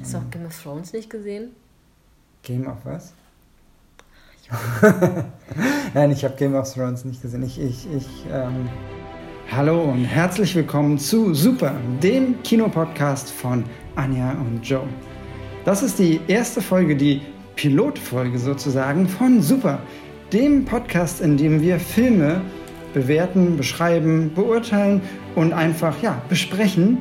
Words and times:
Hast 0.00 0.14
du 0.14 0.18
auch 0.18 0.30
Game 0.30 0.46
of 0.46 0.62
Thrones 0.62 0.92
nicht 0.92 1.10
gesehen? 1.10 1.50
Game 2.42 2.66
of 2.66 2.76
was? 2.84 3.12
Nein, 5.94 6.10
ich 6.10 6.24
habe 6.24 6.34
Game 6.36 6.54
of 6.54 6.72
Thrones 6.72 7.04
nicht 7.04 7.20
gesehen. 7.20 7.42
Ich, 7.42 7.60
ich, 7.60 7.86
ich, 7.94 8.06
ähm 8.32 8.68
Hallo 9.50 9.82
und 9.82 10.04
herzlich 10.04 10.54
willkommen 10.54 10.98
zu 10.98 11.32
Super, 11.32 11.74
dem 12.02 12.42
Kinopodcast 12.42 13.30
von 13.30 13.64
Anja 13.96 14.32
und 14.32 14.60
Joe. 14.62 14.86
Das 15.64 15.82
ist 15.82 15.98
die 15.98 16.20
erste 16.28 16.60
Folge, 16.60 16.96
die 16.96 17.22
Pilotfolge 17.56 18.38
sozusagen 18.38 19.08
von 19.08 19.40
Super, 19.40 19.78
dem 20.32 20.64
Podcast, 20.64 21.20
in 21.20 21.36
dem 21.36 21.62
wir 21.62 21.80
Filme 21.80 22.42
bewerten, 22.92 23.56
beschreiben, 23.56 24.32
beurteilen 24.34 25.00
und 25.34 25.52
einfach 25.52 26.02
ja, 26.02 26.20
besprechen, 26.28 26.98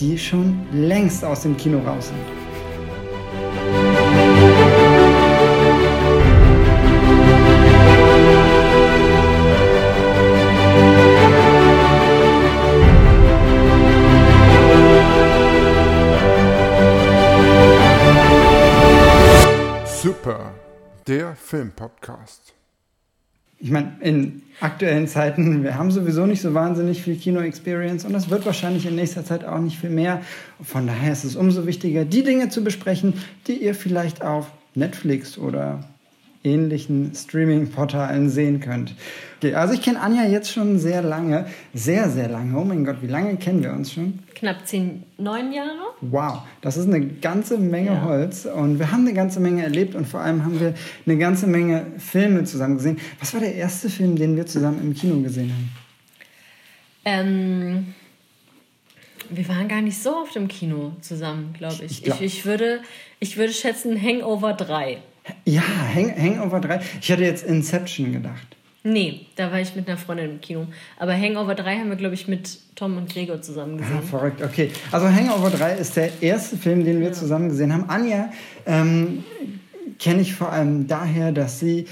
die 0.00 0.18
schon 0.18 0.66
längst 0.72 1.24
aus 1.24 1.42
dem 1.42 1.56
Kino 1.56 1.78
raus 1.80 2.08
sind. 2.08 2.18
Super, 20.02 20.54
der 21.06 21.36
Filmpodcast. 21.36 22.59
Ich 23.62 23.70
meine, 23.70 23.92
in 24.00 24.40
aktuellen 24.60 25.06
Zeiten, 25.06 25.62
wir 25.62 25.76
haben 25.76 25.90
sowieso 25.90 26.24
nicht 26.24 26.40
so 26.40 26.54
wahnsinnig 26.54 27.02
viel 27.02 27.16
Kino-Experience 27.16 28.06
und 28.06 28.14
das 28.14 28.30
wird 28.30 28.46
wahrscheinlich 28.46 28.86
in 28.86 28.94
nächster 28.94 29.22
Zeit 29.22 29.44
auch 29.44 29.58
nicht 29.58 29.78
viel 29.78 29.90
mehr. 29.90 30.22
Von 30.62 30.86
daher 30.86 31.12
ist 31.12 31.24
es 31.24 31.36
umso 31.36 31.66
wichtiger, 31.66 32.06
die 32.06 32.22
Dinge 32.22 32.48
zu 32.48 32.64
besprechen, 32.64 33.14
die 33.46 33.62
ihr 33.62 33.74
vielleicht 33.74 34.22
auf 34.22 34.50
Netflix 34.74 35.36
oder 35.36 35.89
ähnlichen 36.42 37.12
Streaming-Portalen 37.14 38.30
sehen 38.30 38.60
könnt. 38.60 38.94
Okay, 39.38 39.54
also 39.54 39.74
ich 39.74 39.82
kenne 39.82 40.00
Anja 40.00 40.24
jetzt 40.24 40.50
schon 40.50 40.78
sehr 40.78 41.02
lange, 41.02 41.46
sehr, 41.74 42.08
sehr 42.08 42.28
lange. 42.28 42.58
Oh 42.58 42.64
mein 42.64 42.84
Gott, 42.84 42.96
wie 43.02 43.06
lange 43.06 43.36
kennen 43.36 43.62
wir 43.62 43.72
uns 43.72 43.92
schon? 43.92 44.20
Knapp 44.34 44.66
zehn, 44.66 45.02
neun 45.18 45.52
Jahre. 45.52 45.94
Wow, 46.00 46.42
das 46.62 46.76
ist 46.76 46.86
eine 46.86 47.06
ganze 47.06 47.58
Menge 47.58 47.90
ja. 47.90 48.04
Holz 48.04 48.46
und 48.46 48.78
wir 48.78 48.90
haben 48.90 49.06
eine 49.06 49.14
ganze 49.14 49.40
Menge 49.40 49.62
erlebt 49.62 49.94
und 49.94 50.06
vor 50.06 50.20
allem 50.20 50.44
haben 50.44 50.60
wir 50.60 50.74
eine 51.06 51.18
ganze 51.18 51.46
Menge 51.46 51.86
Filme 51.98 52.44
zusammen 52.44 52.76
gesehen. 52.76 52.98
Was 53.18 53.34
war 53.34 53.40
der 53.40 53.54
erste 53.54 53.90
Film, 53.90 54.16
den 54.16 54.36
wir 54.36 54.46
zusammen 54.46 54.80
im 54.82 54.94
Kino 54.94 55.20
gesehen 55.20 55.52
haben? 55.52 55.70
Ähm, 57.04 57.94
wir 59.28 59.48
waren 59.48 59.68
gar 59.68 59.80
nicht 59.80 60.02
so 60.02 60.16
oft 60.16 60.36
im 60.36 60.48
Kino 60.48 60.92
zusammen, 61.00 61.54
glaube 61.56 61.84
ich. 61.84 61.92
Ich, 61.92 62.02
glaub, 62.02 62.20
ich. 62.20 62.38
ich, 62.38 62.46
würde, 62.46 62.80
ich 63.20 63.36
würde 63.36 63.52
schätzen 63.52 64.00
Hangover 64.00 64.52
3. 64.52 64.98
Ja, 65.44 65.62
Hang 65.94 66.14
Hangover 66.16 66.60
3. 66.60 66.80
Ich 67.00 67.10
hatte 67.10 67.24
jetzt 67.24 67.44
Inception 67.44 68.12
gedacht. 68.12 68.56
Nee, 68.82 69.26
da 69.36 69.52
war 69.52 69.60
ich 69.60 69.76
mit 69.76 69.88
einer 69.88 69.98
Freundin 69.98 70.30
im 70.30 70.40
Kino. 70.40 70.66
Aber 70.98 71.12
Hangover 71.12 71.54
3 71.54 71.80
haben 71.80 71.90
wir, 71.90 71.96
glaube 71.96 72.14
ich, 72.14 72.28
mit 72.28 72.58
Tom 72.76 72.96
und 72.96 73.12
Gregor 73.12 73.42
zusammen 73.42 73.76
gesehen. 73.76 73.98
Ah, 73.98 74.02
verrückt, 74.02 74.42
okay. 74.42 74.70
Also 74.90 75.06
Hangover 75.06 75.50
3 75.50 75.74
ist 75.74 75.96
der 75.96 76.10
erste 76.22 76.56
Film, 76.56 76.84
den 76.84 77.00
wir 77.00 77.08
ja. 77.08 77.12
zusammen 77.12 77.50
gesehen 77.50 77.74
haben. 77.74 77.90
Anja 77.90 78.30
ähm, 78.64 79.22
kenne 79.98 80.22
ich 80.22 80.34
vor 80.34 80.50
allem 80.50 80.86
daher, 80.86 81.30
dass 81.30 81.60
sie 81.60 81.86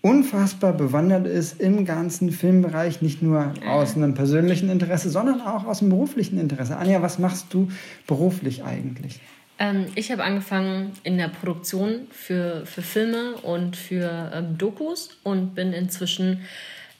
unfassbar 0.00 0.74
bewandert 0.74 1.26
ist 1.26 1.60
im 1.60 1.84
ganzen 1.84 2.30
Filmbereich, 2.30 3.02
nicht 3.02 3.20
nur 3.20 3.52
aus 3.66 3.96
einem 3.96 4.14
persönlichen 4.14 4.70
Interesse, 4.70 5.10
sondern 5.10 5.40
auch 5.40 5.66
aus 5.66 5.80
dem 5.80 5.88
beruflichen 5.88 6.38
Interesse. 6.38 6.76
Anja, 6.76 7.02
was 7.02 7.18
machst 7.18 7.46
du 7.50 7.68
beruflich 8.06 8.62
eigentlich? 8.62 9.20
Ähm, 9.58 9.86
ich 9.94 10.10
habe 10.12 10.24
angefangen 10.24 10.92
in 11.02 11.18
der 11.18 11.28
Produktion 11.28 12.06
für, 12.10 12.64
für 12.64 12.82
Filme 12.82 13.34
und 13.36 13.76
für 13.76 14.30
ähm, 14.34 14.58
Dokus 14.58 15.18
und 15.24 15.54
bin 15.54 15.72
inzwischen 15.72 16.42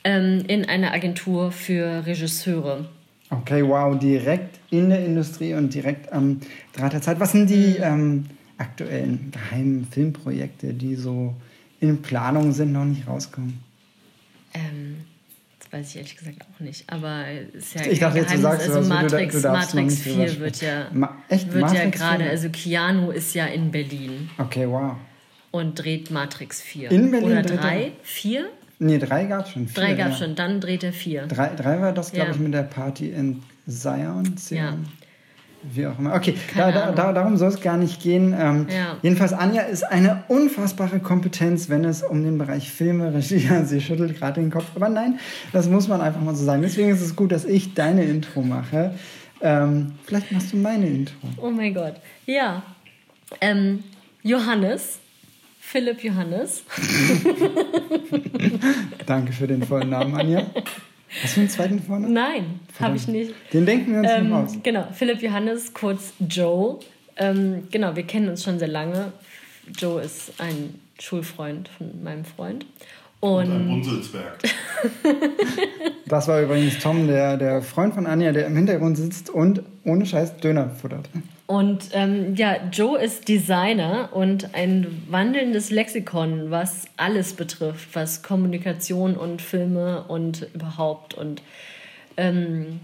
ähm, 0.05 0.45
in 0.47 0.65
einer 0.65 0.93
Agentur 0.93 1.53
für 1.53 2.05
Regisseure. 2.07 2.89
Okay, 3.31 3.67
wow, 3.67 3.99
direkt 3.99 4.59
in 4.71 4.89
der 4.89 5.05
Industrie 5.05 5.55
und 5.55 5.73
direkt 5.75 6.13
am 6.13 6.41
Draht 6.73 6.95
der 6.95 7.03
Zeit. 7.03 7.21
Was 7.21 7.33
sind 7.33 7.51
die 7.51 7.77
mhm. 7.79 7.83
ähm, 7.83 8.27
aktuellen 8.57 9.31
geheimen 9.31 9.87
Filmprojekte, 9.91 10.75
die 10.75 10.97
so 10.97 11.35
in 11.81 12.03
Planung 12.03 12.53
sind, 12.53 12.73
noch 12.73 12.85
nicht 12.85 13.07
rauskommen? 13.07 13.63
Ähm, 14.55 15.05
weiß 15.71 15.91
ich 15.91 15.97
ehrlich 15.97 16.17
gesagt 16.17 16.39
auch 16.43 16.61
nicht. 16.61 16.85
Aber 16.93 17.25
ist 17.53 17.75
ja 17.75 17.87
ich 17.87 17.99
dachte. 17.99 18.19
Jetzt, 18.19 18.35
du 18.35 18.39
sagst, 18.39 18.69
also 18.69 18.89
Matrix, 18.89 19.35
du, 19.35 19.43
du 19.43 19.49
Matrix 19.49 19.99
4 20.01 20.41
wird 20.41 20.63
ja, 20.63 20.87
Ma 20.93 21.17
echt? 21.29 21.53
wird 21.53 21.73
ja 21.73 21.89
gerade, 21.91 22.29
also 22.29 22.49
Keanu 22.51 23.11
ist 23.11 23.35
ja 23.35 23.47
in 23.47 23.71
Berlin. 23.71 24.31
Okay, 24.39 24.69
wow. 24.69 24.97
Und 25.51 25.75
dreht 25.75 26.11
Matrix 26.11 26.61
4. 26.61 26.91
In 26.91 27.11
Berlin? 27.11 27.31
Oder 27.31 27.43
3? 27.43 27.93
4? 28.03 28.49
Nee, 28.81 28.99
3 28.99 29.25
gab 29.25 29.47
es 29.47 29.53
schon. 29.53 29.67
Vier, 29.67 29.83
drei 29.83 29.95
gab 29.95 30.13
es 30.13 30.21
ja. 30.21 30.27
schon, 30.27 30.35
dann 30.37 30.61
dreht 30.61 30.85
er 30.85 30.93
4. 30.93 31.27
3 31.27 31.81
war 31.81 31.93
das, 31.93 32.13
glaube 32.13 32.31
ja. 32.31 32.35
ich, 32.35 32.41
mit 32.41 32.55
der 32.55 32.63
Party 32.63 33.11
in 33.11 33.43
Zion. 33.67 34.37
Zion. 34.37 34.59
Ja. 34.59 34.79
Wie 35.63 35.87
auch 35.87 35.99
immer. 35.99 36.15
Okay, 36.15 36.35
da, 36.57 36.71
da, 36.71 36.93
da, 36.93 37.13
darum 37.13 37.37
soll 37.37 37.49
es 37.49 37.61
gar 37.61 37.77
nicht 37.77 38.01
gehen. 38.01 38.35
Ähm, 38.39 38.67
ja. 38.71 38.97
Jedenfalls, 39.03 39.33
Anja 39.33 39.63
ist 39.63 39.83
eine 39.83 40.23
unfassbare 40.29 41.01
Kompetenz, 41.01 41.69
wenn 41.69 41.85
es 41.85 42.03
um 42.03 42.23
den 42.23 42.39
Bereich 42.39 42.71
Filme, 42.71 43.13
Regie, 43.13 43.49
sie 43.65 43.81
schüttelt 43.81 44.19
gerade 44.19 44.41
den 44.41 44.51
Kopf. 44.51 44.67
Aber 44.77 44.89
nein, 44.89 45.19
das 45.53 45.69
muss 45.69 45.89
man 45.89 46.01
einfach 46.01 46.21
mal 46.21 46.35
so 46.35 46.45
sagen. 46.45 46.63
Deswegen 46.63 46.91
ist 46.91 47.01
es 47.01 47.17
gut, 47.17 47.33
dass 47.33 47.45
ich 47.45 47.75
deine 47.75 48.05
Intro 48.05 48.43
mache. 48.43 48.95
Ähm, 49.41 49.93
vielleicht 50.05 50.33
machst 50.33 50.53
du 50.53 50.57
meine 50.57 50.87
Intro. 50.87 51.15
Oh 51.37 51.51
mein 51.51 51.75
Gott. 51.75 51.95
Ja. 52.27 52.63
Ähm, 53.41 53.85
Johannes. 54.23 55.01
Philipp 55.61 56.03
Johannes. 56.03 56.65
Danke 59.07 59.33
für 59.35 59.47
den 59.47 59.63
vollen 59.63 59.91
Namen, 59.91 60.15
Anja. 60.15 60.47
Hast 61.23 61.37
du 61.37 61.41
einen 61.41 61.49
zweiten 61.49 61.83
vorne? 61.83 62.09
Nein, 62.09 62.61
habe 62.81 62.97
ich 62.97 63.09
nicht. 63.09 63.35
Den 63.53 63.67
denken 63.67 63.93
wir 63.93 64.01
uns 64.01 64.11
ähm, 64.11 64.29
noch 64.29 64.45
aus. 64.45 64.59
Genau, 64.63 64.87
Philipp 64.93 65.23
Johannes, 65.23 65.73
kurz 65.73 66.13
Joe. 66.29 66.79
Ähm, 67.17 67.69
genau, 67.71 67.97
wir 67.97 68.05
kennen 68.05 68.29
uns 68.29 68.45
schon 68.45 68.59
sehr 68.59 68.69
lange. 68.69 69.13
Joe 69.77 70.01
ist 70.01 70.33
ein 70.39 70.81
Schulfreund 70.99 71.69
von 71.69 72.03
meinem 72.03 72.25
Freund. 72.25 72.67
Und, 73.21 73.47
und 73.47 73.53
ein 73.53 73.69
Bunzelsberg. 73.69 74.39
das 76.07 76.29
war 76.29 76.41
übrigens 76.41 76.79
Tom, 76.79 77.09
der, 77.09 77.37
der 77.37 77.63
Freund 77.63 77.95
von 77.95 78.07
Anja, 78.07 78.31
der 78.31 78.47
im 78.47 78.55
Hintergrund 78.55 78.97
sitzt 78.97 79.29
und 79.29 79.63
ohne 79.85 80.07
Scheiß 80.07 80.37
Döner 80.37 80.71
futtert. 80.71 81.09
Und 81.49 81.89
ähm, 81.93 82.35
ja, 82.35 82.57
Joe 82.71 82.99
ist 82.99 83.27
Designer 83.27 84.11
und 84.13 84.55
ein 84.55 84.87
wandelndes 85.09 85.71
Lexikon, 85.71 86.51
was 86.51 86.85
alles 86.99 87.33
betrifft, 87.33 87.89
was 87.95 88.23
Kommunikation 88.23 89.17
und 89.17 89.41
Filme 89.41 90.05
und 90.09 90.47
überhaupt 90.53 91.15
und 91.15 91.41
ähm, 92.19 92.81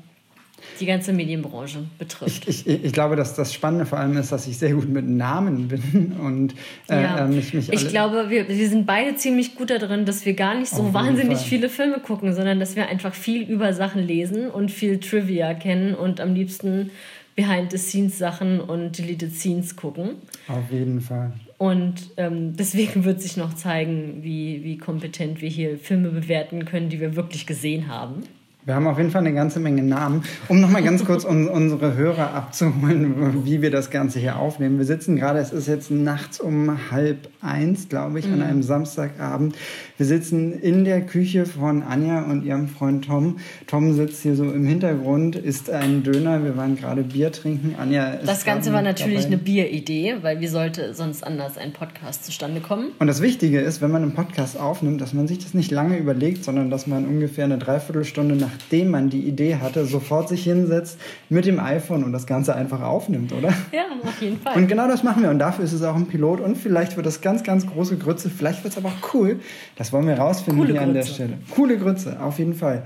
die 0.80 0.86
ganze 0.86 1.12
Medienbranche 1.12 1.80
betrifft. 1.98 2.48
Ich, 2.48 2.66
ich, 2.66 2.84
ich, 2.84 2.92
glaube, 2.94 3.16
dass 3.16 3.34
das 3.34 3.52
Spannende 3.52 3.84
vor 3.84 3.98
allem 3.98 4.16
ist, 4.16 4.32
dass 4.32 4.46
ich 4.46 4.56
sehr 4.56 4.72
gut 4.72 4.88
mit 4.88 5.06
Namen 5.06 5.68
bin 5.68 6.16
und 6.18 6.54
äh, 6.88 7.02
ja. 7.02 7.26
mich, 7.26 7.52
mich 7.52 7.70
Ich 7.70 7.88
glaube, 7.88 8.30
wir, 8.30 8.48
wir 8.48 8.68
sind 8.70 8.86
beide 8.86 9.14
ziemlich 9.16 9.56
gut 9.56 9.68
darin, 9.68 10.06
dass 10.06 10.24
wir 10.24 10.32
gar 10.32 10.54
nicht 10.54 10.70
so 10.70 10.94
wahnsinnig 10.94 11.40
viele 11.40 11.68
Filme 11.68 11.98
gucken, 11.98 12.32
sondern 12.32 12.60
dass 12.60 12.76
wir 12.76 12.88
einfach 12.88 13.12
viel 13.12 13.42
über 13.42 13.74
Sachen 13.74 14.02
lesen 14.02 14.48
und 14.48 14.70
viel 14.70 15.00
Trivia 15.00 15.52
kennen 15.52 15.94
und 15.94 16.18
am 16.22 16.34
liebsten 16.34 16.90
Behind-the-Scenes-Sachen 17.36 18.60
und 18.60 18.96
Deleted 18.98 19.34
Scenes 19.34 19.76
gucken. 19.76 20.16
Auf 20.48 20.70
jeden 20.70 21.00
Fall. 21.00 21.32
Und 21.58 22.10
ähm, 22.16 22.56
deswegen 22.56 23.04
wird 23.04 23.22
sich 23.22 23.36
noch 23.36 23.54
zeigen, 23.54 24.22
wie, 24.22 24.62
wie 24.64 24.78
kompetent 24.78 25.40
wir 25.40 25.48
hier 25.48 25.78
Filme 25.78 26.10
bewerten 26.10 26.64
können, 26.64 26.88
die 26.88 27.00
wir 27.00 27.16
wirklich 27.16 27.46
gesehen 27.46 27.88
haben. 27.88 28.24
Wir 28.66 28.74
haben 28.74 28.86
auf 28.86 28.96
jeden 28.96 29.10
Fall 29.10 29.20
eine 29.20 29.34
ganze 29.34 29.60
Menge 29.60 29.82
Namen. 29.82 30.24
Um 30.48 30.58
nochmal 30.58 30.82
ganz 30.82 31.04
kurz 31.04 31.26
un 31.26 31.48
unsere 31.48 31.96
Hörer 31.96 32.32
abzuholen, 32.32 33.44
wie 33.44 33.60
wir 33.60 33.70
das 33.70 33.90
Ganze 33.90 34.20
hier 34.20 34.36
aufnehmen. 34.36 34.78
Wir 34.78 34.86
sitzen 34.86 35.16
gerade, 35.16 35.38
es 35.38 35.52
ist 35.52 35.68
jetzt 35.68 35.90
nachts 35.90 36.40
um 36.40 36.90
halb 36.90 37.28
eins, 37.42 37.90
glaube 37.90 38.18
ich, 38.18 38.26
mhm. 38.26 38.34
an 38.34 38.42
einem 38.42 38.62
Samstagabend. 38.62 39.54
Wir 39.96 40.06
sitzen 40.06 40.60
in 40.60 40.84
der 40.84 41.02
Küche 41.02 41.46
von 41.46 41.82
Anja 41.82 42.22
und 42.22 42.44
ihrem 42.44 42.68
Freund 42.68 43.04
Tom. 43.04 43.36
Tom 43.66 43.92
sitzt 43.92 44.22
hier 44.22 44.34
so 44.34 44.44
im 44.44 44.66
Hintergrund, 44.66 45.36
isst 45.36 45.70
einen 45.70 46.02
Döner. 46.02 46.42
Wir 46.42 46.56
waren 46.56 46.76
gerade 46.76 47.02
Bier 47.02 47.30
trinken. 47.30 47.76
Anja 47.78 48.14
ist 48.14 48.26
Das 48.28 48.44
Ganze 48.44 48.72
war 48.72 48.82
natürlich 48.82 49.24
dabei. 49.24 49.34
eine 49.34 49.36
Bieridee, 49.36 50.16
weil 50.22 50.40
wie 50.40 50.48
sollte 50.48 50.94
sonst 50.94 51.22
anders 51.22 51.58
ein 51.58 51.72
Podcast 51.72 52.24
zustande 52.24 52.60
kommen? 52.60 52.88
Und 52.98 53.06
das 53.06 53.20
Wichtige 53.20 53.60
ist, 53.60 53.82
wenn 53.82 53.90
man 53.90 54.02
einen 54.02 54.14
Podcast 54.14 54.58
aufnimmt, 54.58 55.00
dass 55.00 55.12
man 55.12 55.28
sich 55.28 55.38
das 55.38 55.54
nicht 55.54 55.70
lange 55.70 55.98
überlegt, 55.98 56.44
sondern 56.44 56.70
dass 56.70 56.86
man 56.86 57.06
ungefähr 57.06 57.44
eine 57.44 57.58
Dreiviertelstunde 57.58 58.36
nach 58.36 58.54
nachdem 58.54 58.90
man 58.90 59.10
die 59.10 59.20
Idee 59.20 59.56
hatte, 59.56 59.84
sofort 59.84 60.28
sich 60.28 60.44
hinsetzt 60.44 60.98
mit 61.28 61.44
dem 61.44 61.60
iPhone 61.60 62.04
und 62.04 62.12
das 62.12 62.26
Ganze 62.26 62.54
einfach 62.54 62.80
aufnimmt, 62.82 63.32
oder? 63.32 63.52
Ja, 63.72 63.84
auf 64.02 64.22
jeden 64.22 64.38
Fall. 64.40 64.56
Und 64.56 64.68
genau 64.68 64.86
das 64.86 65.02
machen 65.02 65.22
wir 65.22 65.30
und 65.30 65.38
dafür 65.38 65.64
ist 65.64 65.72
es 65.72 65.82
auch 65.82 65.96
ein 65.96 66.06
Pilot 66.06 66.40
und 66.40 66.56
vielleicht 66.56 66.96
wird 66.96 67.06
das 67.06 67.20
ganz, 67.20 67.42
ganz 67.42 67.66
große 67.66 67.96
Grütze, 67.96 68.30
vielleicht 68.30 68.62
wird 68.62 68.72
es 68.72 68.78
aber 68.78 68.88
auch 68.88 69.14
cool. 69.14 69.40
Das 69.76 69.83
wollen 69.92 70.06
wir 70.06 70.18
rausfinden 70.18 70.58
Coole 70.64 70.72
hier 70.72 70.80
Grütze. 70.80 70.88
an 70.88 70.94
der 70.94 71.04
Stelle. 71.04 71.38
Coole 71.50 71.78
Grütze, 71.78 72.20
auf 72.20 72.38
jeden 72.38 72.54
Fall. 72.54 72.84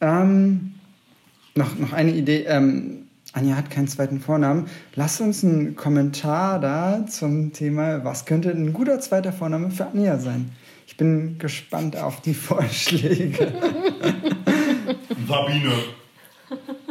Ähm, 0.00 0.74
noch, 1.54 1.78
noch 1.78 1.92
eine 1.92 2.12
Idee. 2.12 2.44
Ähm, 2.48 3.04
Anja 3.32 3.56
hat 3.56 3.70
keinen 3.70 3.88
zweiten 3.88 4.20
Vornamen. 4.20 4.66
Lasst 4.94 5.20
uns 5.20 5.44
einen 5.44 5.74
Kommentar 5.74 6.60
da 6.60 7.04
zum 7.08 7.52
Thema, 7.52 8.04
was 8.04 8.26
könnte 8.26 8.50
ein 8.50 8.72
guter 8.72 9.00
zweiter 9.00 9.32
Vorname 9.32 9.70
für 9.70 9.86
Anja 9.86 10.18
sein. 10.18 10.50
Ich 10.86 10.96
bin 10.96 11.38
gespannt 11.38 11.96
auf 11.96 12.20
die 12.20 12.34
Vorschläge. 12.34 13.52
Sabine. 15.26 15.72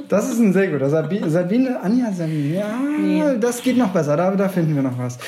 Das 0.09 0.29
ist 0.29 0.39
ein 0.39 0.51
sehr 0.51 0.67
guter. 0.67 0.89
Sabine, 0.89 1.29
Sabine 1.29 1.79
Anja, 1.79 2.11
Sabine. 2.11 2.55
Ja, 2.55 2.77
nee. 2.99 3.23
das 3.39 3.61
geht 3.61 3.77
noch 3.77 3.89
besser. 3.89 4.17
Da, 4.17 4.35
da 4.35 4.49
finden 4.49 4.75
wir 4.75 4.81
noch 4.83 4.97
was. 4.97 5.19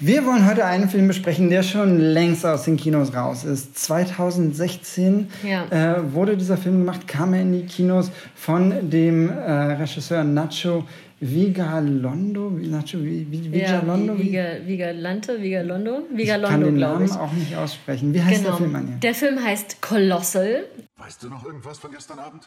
Wir 0.00 0.26
wollen 0.26 0.48
heute 0.48 0.64
einen 0.64 0.88
Film 0.88 1.06
besprechen, 1.06 1.50
der 1.50 1.62
schon 1.62 1.98
längst 2.00 2.44
aus 2.44 2.64
den 2.64 2.76
Kinos 2.76 3.14
raus 3.14 3.44
ist. 3.44 3.78
2016 3.78 5.28
ja. 5.44 5.66
äh, 5.70 6.12
wurde 6.12 6.36
dieser 6.36 6.56
Film 6.56 6.78
gemacht, 6.78 7.06
kam 7.06 7.32
er 7.32 7.42
in 7.42 7.52
die 7.52 7.64
Kinos 7.64 8.10
von 8.34 8.90
dem 8.90 9.30
äh, 9.30 9.52
Regisseur 9.52 10.24
Nacho 10.24 10.84
Vigalondo, 11.20 12.50
Nacho 12.50 12.98
Vigalondo, 12.98 14.14
ja, 14.14 14.66
Vigalante, 14.66 15.40
Vigalondo, 15.40 16.02
Vigalondo, 16.12 16.18
ich 16.18 16.50
kann 16.50 16.60
den 16.60 16.76
Namen 16.76 17.10
auch 17.12 17.32
nicht 17.32 17.56
aussprechen. 17.56 18.12
Wie 18.12 18.20
heißt 18.20 18.42
genau. 18.42 18.50
der 18.50 18.58
Film, 18.58 18.76
Anja? 18.76 18.96
Der 18.96 19.14
Film 19.14 19.42
heißt 19.42 19.80
Colossal. 19.80 20.64
Weißt 20.98 21.22
du 21.22 21.28
noch 21.28 21.44
irgendwas 21.46 21.78
von 21.78 21.92
gestern 21.92 22.18
Abend? 22.18 22.42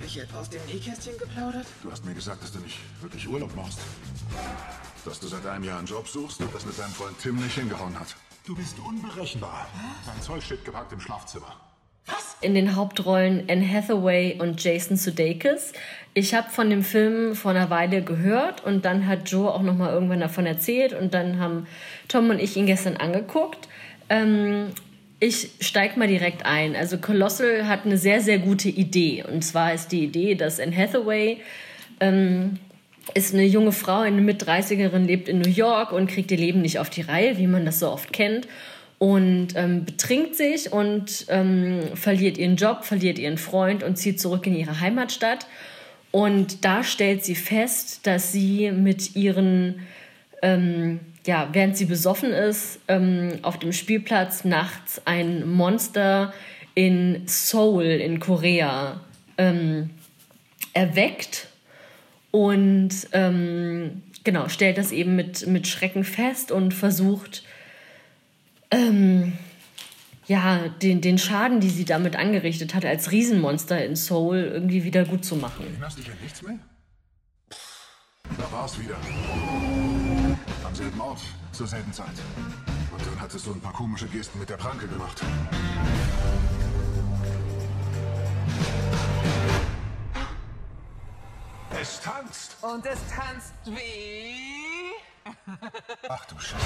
Habe 0.00 0.08
ich 0.08 0.18
etwa 0.18 0.40
aus 0.40 0.48
dem 0.48 0.64
Nähkästchen 0.64 1.18
geplaudert? 1.18 1.66
Du 1.82 1.92
hast 1.92 2.06
mir 2.06 2.14
gesagt, 2.14 2.42
dass 2.42 2.50
du 2.52 2.58
nicht 2.60 2.78
wirklich 3.02 3.28
Urlaub 3.28 3.54
machst. 3.54 3.80
Dass 5.04 5.20
du 5.20 5.26
seit 5.26 5.44
einem 5.44 5.62
Jahr 5.62 5.76
einen 5.76 5.86
Job 5.86 6.08
suchst 6.08 6.40
und 6.40 6.54
das 6.54 6.64
mit 6.64 6.78
deinem 6.78 6.92
Freund 6.92 7.18
Tim 7.20 7.36
nicht 7.36 7.54
hingehauen 7.54 8.00
hat. 8.00 8.16
Du 8.46 8.56
bist 8.56 8.76
unberechenbar. 8.78 9.68
Dein 10.06 10.22
Zeug 10.22 10.42
steht 10.42 10.64
gepackt 10.64 10.90
im 10.94 11.00
Schlafzimmer. 11.00 11.54
Was? 12.06 12.38
In 12.40 12.54
den 12.54 12.76
Hauptrollen 12.76 13.44
Anne 13.50 13.70
Hathaway 13.70 14.38
und 14.40 14.64
Jason 14.64 14.96
Sudeikis. 14.96 15.74
Ich 16.14 16.32
habe 16.32 16.48
von 16.48 16.70
dem 16.70 16.82
Film 16.82 17.36
vor 17.36 17.50
einer 17.50 17.68
Weile 17.68 18.02
gehört 18.02 18.64
und 18.64 18.86
dann 18.86 19.06
hat 19.06 19.30
Joe 19.30 19.52
auch 19.52 19.60
noch 19.60 19.76
mal 19.76 19.92
irgendwann 19.92 20.20
davon 20.20 20.46
erzählt 20.46 20.94
und 20.94 21.12
dann 21.12 21.38
haben 21.38 21.66
Tom 22.08 22.30
und 22.30 22.38
ich 22.38 22.56
ihn 22.56 22.64
gestern 22.64 22.96
angeguckt. 22.96 23.68
Ähm, 24.08 24.70
ich 25.20 25.50
steige 25.60 25.98
mal 25.98 26.08
direkt 26.08 26.46
ein. 26.46 26.74
Also 26.74 26.96
Colossal 26.96 27.68
hat 27.68 27.84
eine 27.84 27.98
sehr, 27.98 28.22
sehr 28.22 28.38
gute 28.38 28.70
Idee. 28.70 29.22
Und 29.30 29.44
zwar 29.44 29.74
ist 29.74 29.92
die 29.92 30.04
Idee, 30.04 30.34
dass 30.34 30.58
Anne 30.58 30.74
Hathaway 30.74 31.38
ähm, 32.00 32.58
ist 33.14 33.34
eine 33.34 33.44
junge 33.44 33.72
Frau, 33.72 34.00
eine 34.00 34.22
Mit-30erin, 34.22 35.04
lebt 35.04 35.28
in 35.28 35.40
New 35.40 35.50
York 35.50 35.92
und 35.92 36.08
kriegt 36.08 36.30
ihr 36.30 36.38
Leben 36.38 36.62
nicht 36.62 36.78
auf 36.78 36.88
die 36.88 37.02
Reihe, 37.02 37.36
wie 37.36 37.46
man 37.46 37.66
das 37.66 37.80
so 37.80 37.90
oft 37.90 38.12
kennt. 38.12 38.48
Und 38.96 39.48
ähm, 39.56 39.84
betrinkt 39.84 40.36
sich 40.36 40.72
und 40.72 41.26
ähm, 41.28 41.80
verliert 41.94 42.36
ihren 42.36 42.56
Job, 42.56 42.84
verliert 42.84 43.18
ihren 43.18 43.38
Freund 43.38 43.82
und 43.82 43.96
zieht 43.96 44.20
zurück 44.20 44.46
in 44.46 44.56
ihre 44.56 44.80
Heimatstadt. 44.80 45.46
Und 46.10 46.64
da 46.64 46.82
stellt 46.82 47.24
sie 47.24 47.34
fest, 47.34 48.06
dass 48.06 48.32
sie 48.32 48.70
mit 48.72 49.16
ihren 49.16 49.80
ähm, 50.42 51.00
ja, 51.26 51.48
während 51.52 51.76
sie 51.76 51.84
besoffen 51.84 52.32
ist, 52.32 52.80
ähm, 52.88 53.38
auf 53.42 53.58
dem 53.58 53.72
Spielplatz 53.72 54.44
nachts 54.44 55.02
ein 55.04 55.48
Monster 55.48 56.32
in 56.74 57.22
Seoul 57.26 57.84
in 57.84 58.20
Korea 58.20 59.00
ähm, 59.36 59.90
erweckt 60.72 61.48
und 62.30 62.90
ähm, 63.12 64.02
genau 64.24 64.48
stellt 64.48 64.78
das 64.78 64.92
eben 64.92 65.16
mit, 65.16 65.46
mit 65.46 65.66
Schrecken 65.66 66.04
fest 66.04 66.52
und 66.52 66.72
versucht 66.72 67.42
ähm, 68.70 69.32
ja 70.26 70.68
den, 70.68 71.00
den 71.00 71.18
Schaden, 71.18 71.60
die 71.60 71.70
sie 71.70 71.84
damit 71.84 72.16
angerichtet 72.16 72.74
hat 72.74 72.84
als 72.84 73.10
Riesenmonster 73.10 73.84
in 73.84 73.96
Seoul 73.96 74.38
irgendwie 74.38 74.84
wieder 74.84 75.04
gut 75.04 75.24
zu 75.24 75.36
machen. 75.36 75.66
Erinnerst 75.66 75.98
dich 75.98 76.10
an 76.10 76.16
nichts 76.22 76.42
mehr? 76.42 76.58
Da 78.38 78.52
war 78.52 78.64
es 78.64 78.78
wieder. 78.80 78.96
Selben 80.80 81.00
Ort, 81.02 81.20
zur 81.52 81.66
selben 81.66 81.92
Zeit. 81.92 82.06
Und 82.90 83.06
dann 83.06 83.20
hattest 83.20 83.46
du 83.46 83.52
ein 83.52 83.60
paar 83.60 83.74
komische 83.74 84.06
Gesten 84.06 84.38
mit 84.38 84.48
der 84.48 84.56
Pranke 84.56 84.88
gemacht. 84.88 85.20
Es 91.78 92.00
tanzt. 92.00 92.56
Und 92.62 92.86
es 92.86 92.98
tanzt 93.14 93.52
wie... 93.66 94.94
Ach 96.08 96.24
du 96.24 96.38
Scheiße. 96.38 96.64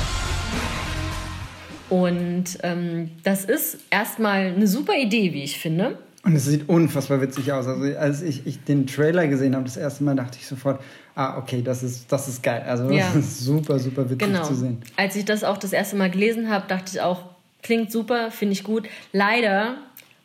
Und 1.90 2.58
ähm, 2.62 3.20
das 3.24 3.44
ist 3.44 3.78
erstmal 3.90 4.52
eine 4.52 4.68
super 4.68 4.94
Idee, 4.94 5.32
wie 5.32 5.42
ich 5.42 5.58
finde. 5.58 5.98
Und 6.24 6.34
es 6.34 6.46
sieht 6.46 6.68
unfassbar 6.70 7.20
witzig 7.20 7.52
aus. 7.52 7.66
Also 7.66 7.98
als 7.98 8.22
ich, 8.22 8.46
ich 8.46 8.64
den 8.64 8.86
Trailer 8.86 9.26
gesehen 9.28 9.54
habe, 9.54 9.64
das 9.64 9.76
erste 9.76 10.04
Mal 10.04 10.16
dachte 10.16 10.38
ich 10.40 10.46
sofort, 10.46 10.80
ah, 11.14 11.36
okay, 11.36 11.60
das 11.62 11.82
ist, 11.82 12.10
das 12.10 12.28
ist 12.28 12.42
geil. 12.42 12.64
Also 12.66 12.88
das 12.88 12.96
ja. 12.96 13.12
ist 13.12 13.40
super, 13.40 13.78
super 13.78 14.08
witzig 14.08 14.28
genau. 14.28 14.42
zu 14.42 14.54
sehen. 14.54 14.78
Als 14.96 15.16
ich 15.16 15.26
das 15.26 15.44
auch 15.44 15.58
das 15.58 15.74
erste 15.74 15.96
Mal 15.96 16.10
gelesen 16.10 16.48
habe, 16.48 16.66
dachte 16.66 16.92
ich 16.94 17.00
auch, 17.02 17.24
klingt 17.62 17.92
super, 17.92 18.30
finde 18.30 18.54
ich 18.54 18.64
gut. 18.64 18.88
Leider, 19.12 19.76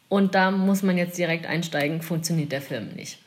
und 0.08 0.36
da 0.36 0.52
muss 0.52 0.84
man 0.84 0.98
jetzt 0.98 1.18
direkt 1.18 1.46
einsteigen, 1.46 2.02
funktioniert 2.02 2.54
der 2.54 2.62
Film 2.62 2.94
nicht. 2.96 3.20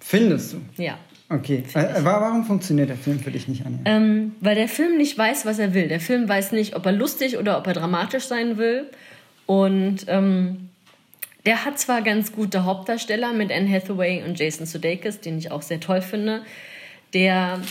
Findest 0.00 0.54
du? 0.54 0.82
Ja. 0.82 0.98
Okay. 1.28 1.62
Äh, 1.74 1.86
warum 2.02 2.44
funktioniert 2.44 2.88
der 2.90 2.96
Film 2.96 3.20
für 3.20 3.30
dich 3.30 3.46
nicht, 3.46 3.64
Anja? 3.64 3.80
Ähm, 3.84 4.32
weil 4.40 4.56
der 4.56 4.68
Film 4.68 4.96
nicht 4.96 5.16
weiß, 5.16 5.46
was 5.46 5.58
er 5.58 5.74
will. 5.74 5.88
Der 5.88 6.00
Film 6.00 6.28
weiß 6.28 6.52
nicht, 6.52 6.74
ob 6.74 6.84
er 6.86 6.92
lustig 6.92 7.38
oder 7.38 7.56
ob 7.56 7.66
er 7.66 7.72
dramatisch 7.72 8.24
sein 8.24 8.58
will. 8.58 8.90
Und 9.46 10.06
ähm, 10.08 10.68
der 11.46 11.64
hat 11.64 11.78
zwar 11.78 12.02
ganz 12.02 12.32
gute 12.32 12.64
Hauptdarsteller 12.64 13.32
mit 13.32 13.52
Anne 13.52 13.70
Hathaway 13.70 14.22
und 14.22 14.38
Jason 14.38 14.66
Sudeikis, 14.66 15.20
den 15.20 15.38
ich 15.38 15.50
auch 15.50 15.62
sehr 15.62 15.80
toll 15.80 16.02
finde 16.02 16.42
der 17.14 17.62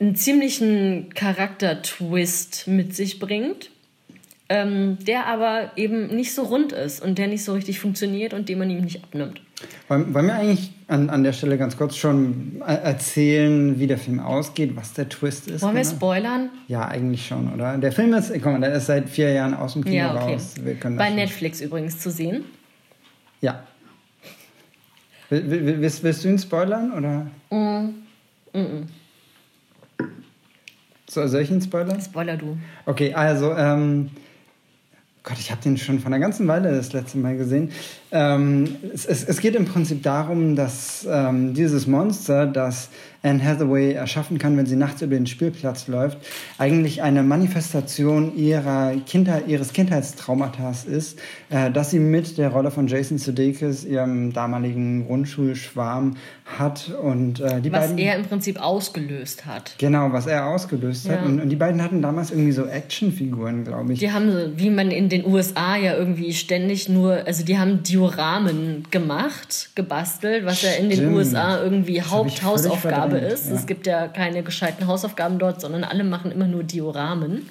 einen 0.00 0.16
ziemlichen 0.16 1.10
Charaktertwist 1.14 2.66
mit 2.66 2.96
sich 2.96 3.20
bringt, 3.20 3.70
ähm, 4.52 4.98
der 5.00 5.26
aber 5.28 5.70
eben 5.76 6.08
nicht 6.08 6.34
so 6.34 6.42
rund 6.42 6.72
ist 6.72 7.02
und 7.02 7.16
der 7.16 7.26
nicht 7.26 7.42
so 7.42 7.54
richtig 7.54 7.80
funktioniert 7.80 8.34
und 8.34 8.50
den 8.50 8.58
man 8.58 8.68
ihm 8.68 8.82
nicht 8.82 9.02
abnimmt. 9.02 9.40
Wollen, 9.88 10.12
wollen 10.12 10.26
wir 10.26 10.34
eigentlich 10.34 10.72
an, 10.88 11.08
an 11.08 11.22
der 11.22 11.32
Stelle 11.32 11.56
ganz 11.56 11.78
kurz 11.78 11.96
schon 11.96 12.60
erzählen, 12.60 13.78
wie 13.80 13.86
der 13.86 13.96
Film 13.96 14.20
ausgeht, 14.20 14.76
was 14.76 14.92
der 14.92 15.08
Twist 15.08 15.48
ist? 15.48 15.62
Wollen 15.62 15.74
genau? 15.74 15.88
wir 15.88 15.96
spoilern? 15.96 16.50
Ja, 16.68 16.86
eigentlich 16.86 17.26
schon, 17.26 17.50
oder? 17.50 17.78
Der 17.78 17.92
Film 17.92 18.12
ist, 18.12 18.30
komm, 18.42 18.60
der 18.60 18.74
ist 18.74 18.86
seit 18.86 19.08
vier 19.08 19.32
Jahren 19.32 19.54
aus 19.54 19.72
dem 19.72 19.84
Kino 19.84 19.96
ja, 19.96 20.14
okay. 20.14 20.34
raus. 20.34 20.54
Bei 20.98 21.08
Netflix 21.08 21.62
übrigens 21.62 21.98
zu 21.98 22.10
sehen. 22.10 22.44
Ja. 23.40 23.62
Willst, 25.30 26.02
willst 26.02 26.24
du 26.24 26.28
ihn 26.28 26.38
spoilern, 26.38 26.92
oder? 26.92 27.26
Mm. 27.48 27.94
Mm 28.52 28.58
-mm. 28.58 28.82
So, 31.08 31.26
soll 31.26 31.40
ich 31.40 31.50
ihn 31.50 31.62
spoilern? 31.62 31.98
Spoiler 32.02 32.36
du. 32.36 32.58
Okay, 32.84 33.14
also, 33.14 33.54
ähm, 33.54 34.10
Gott, 35.24 35.38
ich 35.38 35.52
habe 35.52 35.62
den 35.62 35.76
schon 35.76 36.00
vor 36.00 36.08
einer 36.08 36.18
ganzen 36.18 36.48
Weile 36.48 36.74
das 36.74 36.92
letzte 36.92 37.16
Mal 37.16 37.36
gesehen. 37.36 37.70
Ähm, 38.10 38.74
es, 38.92 39.06
es, 39.06 39.22
es, 39.22 39.40
geht 39.40 39.54
im 39.54 39.66
Prinzip 39.66 40.02
darum, 40.02 40.56
dass 40.56 41.06
ähm, 41.08 41.54
dieses 41.54 41.86
Monster, 41.86 42.44
das 42.46 42.88
Anne 43.22 43.44
Hathaway 43.44 43.92
erschaffen 43.92 44.38
kann, 44.38 44.56
wenn 44.56 44.66
sie 44.66 44.74
nachts 44.74 45.00
über 45.00 45.14
den 45.14 45.28
Spielplatz 45.28 45.86
läuft, 45.86 46.18
eigentlich 46.58 47.02
eine 47.02 47.22
Manifestation 47.22 48.36
ihrer 48.36 48.96
Kindheit, 49.06 49.46
ihres 49.46 49.72
Kindheitstraumatas 49.72 50.86
ist, 50.86 51.20
äh, 51.50 51.70
dass 51.70 51.92
sie 51.92 52.00
mit 52.00 52.36
der 52.36 52.48
Rolle 52.48 52.72
von 52.72 52.88
Jason 52.88 53.18
Sudeikis, 53.18 53.84
ihrem 53.84 54.32
damaligen 54.32 55.06
Grundschulschwarm, 55.06 56.16
hat 56.58 56.90
und 57.02 57.40
äh, 57.40 57.60
die 57.60 57.72
was 57.72 57.88
beiden... 57.88 57.98
er 57.98 58.16
im 58.16 58.24
Prinzip 58.24 58.60
ausgelöst 58.60 59.46
hat. 59.46 59.74
Genau, 59.78 60.12
was 60.12 60.26
er 60.26 60.46
ausgelöst 60.46 61.06
ja. 61.06 61.12
hat. 61.12 61.24
Und, 61.24 61.40
und, 61.40 61.48
die 61.48 61.56
beiden 61.56 61.82
hatten 61.82 62.02
damals 62.02 62.30
irgendwie 62.30 62.52
so 62.52 62.66
Actionfiguren, 62.66 63.64
glaube 63.64 63.92
ich. 63.92 63.98
Die 63.98 64.12
haben, 64.12 64.30
so, 64.30 64.58
wie 64.58 64.70
man 64.70 64.90
in 64.90 65.08
den 65.08 65.26
USA 65.26 65.76
ja 65.76 65.94
irgendwie 65.94 66.32
ständig 66.32 66.88
nur, 66.88 67.26
also 67.26 67.44
die 67.44 67.58
haben 67.58 67.82
Dioramen 67.82 68.84
gemacht, 68.90 69.70
gebastelt, 69.74 70.44
was 70.44 70.62
ja 70.62 70.72
in 70.72 70.90
den 70.90 71.12
USA 71.12 71.62
irgendwie 71.62 71.98
das 71.98 72.10
Haupthausaufgabe 72.10 73.18
ist. 73.18 73.48
Ja. 73.48 73.54
Es 73.54 73.66
gibt 73.66 73.86
ja 73.86 74.08
keine 74.08 74.42
gescheiten 74.42 74.86
Hausaufgaben 74.86 75.38
dort, 75.38 75.60
sondern 75.60 75.84
alle 75.84 76.04
machen 76.04 76.32
immer 76.32 76.46
nur 76.46 76.64
Dioramen. 76.64 77.48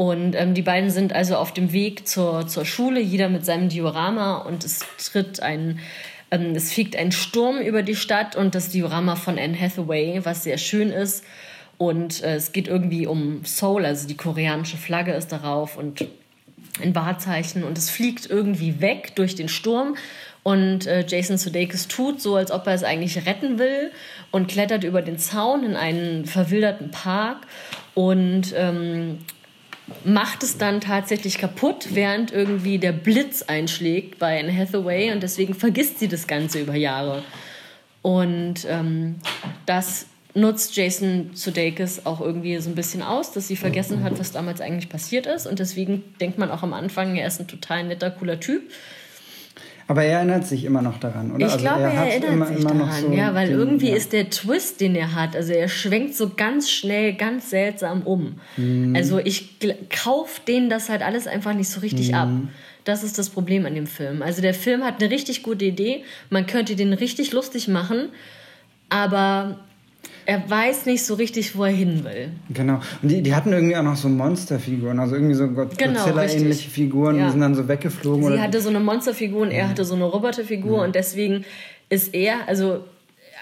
Und 0.00 0.34
ähm, 0.34 0.54
die 0.54 0.62
beiden 0.62 0.88
sind 0.88 1.12
also 1.12 1.36
auf 1.36 1.52
dem 1.52 1.72
Weg 1.72 2.08
zur, 2.08 2.46
zur 2.46 2.64
Schule, 2.64 3.00
jeder 3.00 3.28
mit 3.28 3.44
seinem 3.44 3.68
Diorama 3.68 4.38
und 4.38 4.64
es 4.64 4.80
tritt 4.96 5.42
ein 5.42 5.78
ähm, 6.30 6.54
es 6.54 6.72
fegt 6.72 6.96
ein 6.96 7.12
Sturm 7.12 7.58
über 7.58 7.82
die 7.82 7.96
Stadt 7.96 8.36
und 8.36 8.54
das 8.54 8.68
Diorama 8.70 9.16
von 9.16 9.38
Anne 9.38 9.58
Hathaway, 9.58 10.20
was 10.24 10.44
sehr 10.44 10.58
schön 10.58 10.90
ist. 10.90 11.24
Und 11.78 12.22
äh, 12.22 12.34
es 12.34 12.52
geht 12.52 12.68
irgendwie 12.68 13.06
um 13.06 13.44
Seoul, 13.44 13.86
also 13.86 14.06
die 14.06 14.16
koreanische 14.16 14.76
Flagge 14.76 15.12
ist 15.12 15.32
darauf 15.32 15.76
und 15.76 16.04
ein 16.82 16.94
Wahrzeichen. 16.94 17.64
Und 17.64 17.78
es 17.78 17.90
fliegt 17.90 18.28
irgendwie 18.28 18.80
weg 18.80 19.16
durch 19.16 19.34
den 19.34 19.48
Sturm. 19.48 19.96
Und 20.42 20.86
äh, 20.86 21.04
Jason 21.06 21.36
Sudeikis 21.36 21.88
tut 21.88 22.20
so, 22.20 22.36
als 22.36 22.50
ob 22.50 22.66
er 22.66 22.74
es 22.74 22.84
eigentlich 22.84 23.26
retten 23.26 23.58
will 23.58 23.90
und 24.30 24.48
klettert 24.48 24.84
über 24.84 25.02
den 25.02 25.18
Zaun 25.18 25.64
in 25.64 25.76
einen 25.76 26.24
verwilderten 26.26 26.90
Park. 26.90 27.46
Und 27.94 28.54
ähm, 28.56 29.18
macht 30.04 30.42
es 30.42 30.58
dann 30.58 30.80
tatsächlich 30.80 31.38
kaputt, 31.38 31.88
während 31.92 32.32
irgendwie 32.32 32.78
der 32.78 32.92
Blitz 32.92 33.42
einschlägt 33.42 34.18
bei 34.18 34.40
Anne 34.40 34.56
Hathaway 34.56 35.12
und 35.12 35.22
deswegen 35.22 35.54
vergisst 35.54 35.98
sie 35.98 36.08
das 36.08 36.26
Ganze 36.26 36.60
über 36.60 36.74
Jahre. 36.74 37.22
Und 38.02 38.66
ähm, 38.68 39.16
das 39.66 40.06
nutzt 40.34 40.76
Jason 40.76 41.30
Sudeikis 41.34 42.06
auch 42.06 42.20
irgendwie 42.20 42.56
so 42.58 42.70
ein 42.70 42.74
bisschen 42.74 43.02
aus, 43.02 43.32
dass 43.32 43.48
sie 43.48 43.56
vergessen 43.56 44.02
hat, 44.02 44.18
was 44.18 44.32
damals 44.32 44.60
eigentlich 44.60 44.88
passiert 44.88 45.26
ist. 45.26 45.46
Und 45.46 45.58
deswegen 45.58 46.04
denkt 46.20 46.38
man 46.38 46.50
auch 46.50 46.62
am 46.62 46.72
Anfang, 46.72 47.16
er 47.16 47.26
ist 47.26 47.40
ein 47.40 47.48
total 47.48 47.84
netter, 47.84 48.10
cooler 48.10 48.38
Typ. 48.38 48.62
Aber 49.90 50.04
er 50.04 50.18
erinnert 50.18 50.46
sich 50.46 50.64
immer 50.64 50.82
noch 50.82 51.00
daran, 51.00 51.32
oder? 51.32 51.46
Ich 51.46 51.52
Also 51.52 51.64
glaube, 51.64 51.82
er, 51.82 51.98
hat 51.98 52.06
erinnert 52.10 52.30
immer- 52.30 52.46
sich 52.46 52.58
immer 52.60 52.74
noch 52.74 52.86
daran, 52.86 53.02
so 53.02 53.12
ja, 53.12 53.34
weil 53.34 53.48
den- 53.48 53.58
irgendwie 53.58 53.88
ja. 53.90 53.96
ist 53.96 54.12
der 54.12 54.30
Twist, 54.30 54.80
den 54.80 54.94
er 54.94 55.16
hat, 55.16 55.34
also 55.34 55.52
er 55.52 55.68
schwenkt 55.68 56.14
so 56.14 56.30
ganz 56.36 56.70
schnell, 56.70 57.14
ganz 57.14 57.50
seltsam 57.50 58.02
um. 58.02 58.36
Mhm. 58.56 58.94
Also 58.94 59.18
ich 59.18 59.56
gl- 59.60 59.74
kauf 59.90 60.38
denen 60.46 60.70
das 60.70 60.88
halt 60.90 61.02
alles 61.02 61.26
einfach 61.26 61.54
nicht 61.54 61.68
so 61.70 61.80
richtig 61.80 62.10
Mhm. 62.10 62.14
ab. 62.14 62.28
Das 62.84 63.02
ist 63.02 63.18
das 63.18 63.30
Problem 63.30 63.66
an 63.66 63.74
dem 63.74 63.88
Film. 63.88 64.22
Also 64.22 64.40
der 64.42 64.54
Film 64.54 64.84
hat 64.84 65.02
eine 65.02 65.10
richtig 65.10 65.42
gute 65.42 65.64
Idee, 65.64 66.04
man 66.30 66.46
könnte 66.46 66.76
den 66.76 66.92
richtig 66.92 67.32
lustig 67.32 67.66
machen, 67.66 68.10
aber 68.90 69.58
er 70.26 70.48
weiß 70.48 70.86
nicht 70.86 71.04
so 71.04 71.14
richtig, 71.14 71.56
wo 71.56 71.64
er 71.64 71.72
hin 71.72 72.04
will. 72.04 72.30
Genau. 72.50 72.80
Und 73.02 73.08
die, 73.10 73.22
die 73.22 73.34
hatten 73.34 73.52
irgendwie 73.52 73.76
auch 73.76 73.82
noch 73.82 73.96
so 73.96 74.08
Monsterfiguren, 74.08 74.98
also 74.98 75.14
irgendwie 75.14 75.34
so 75.34 75.48
God- 75.48 75.76
Genau, 75.78 75.98
Godzilla-ähnliche 76.04 76.48
richtig. 76.48 76.68
Figuren, 76.68 77.16
Ja. 77.18 77.26
die 77.26 77.30
sind 77.32 77.40
dann 77.40 77.54
so 77.54 77.66
weggeflogen. 77.68 78.22
Sie 78.24 78.32
oder 78.32 78.42
hatte 78.42 78.60
so 78.60 78.68
eine 78.68 78.80
Monsterfigur 78.80 79.42
und 79.42 79.50
er 79.50 79.68
hatte 79.68 79.84
so 79.84 79.94
eine 79.94 80.04
Roboterfigur 80.04 80.82
und 80.82 80.94
deswegen 80.94 81.44
ist 81.88 82.14
er, 82.14 82.48
also 82.48 82.84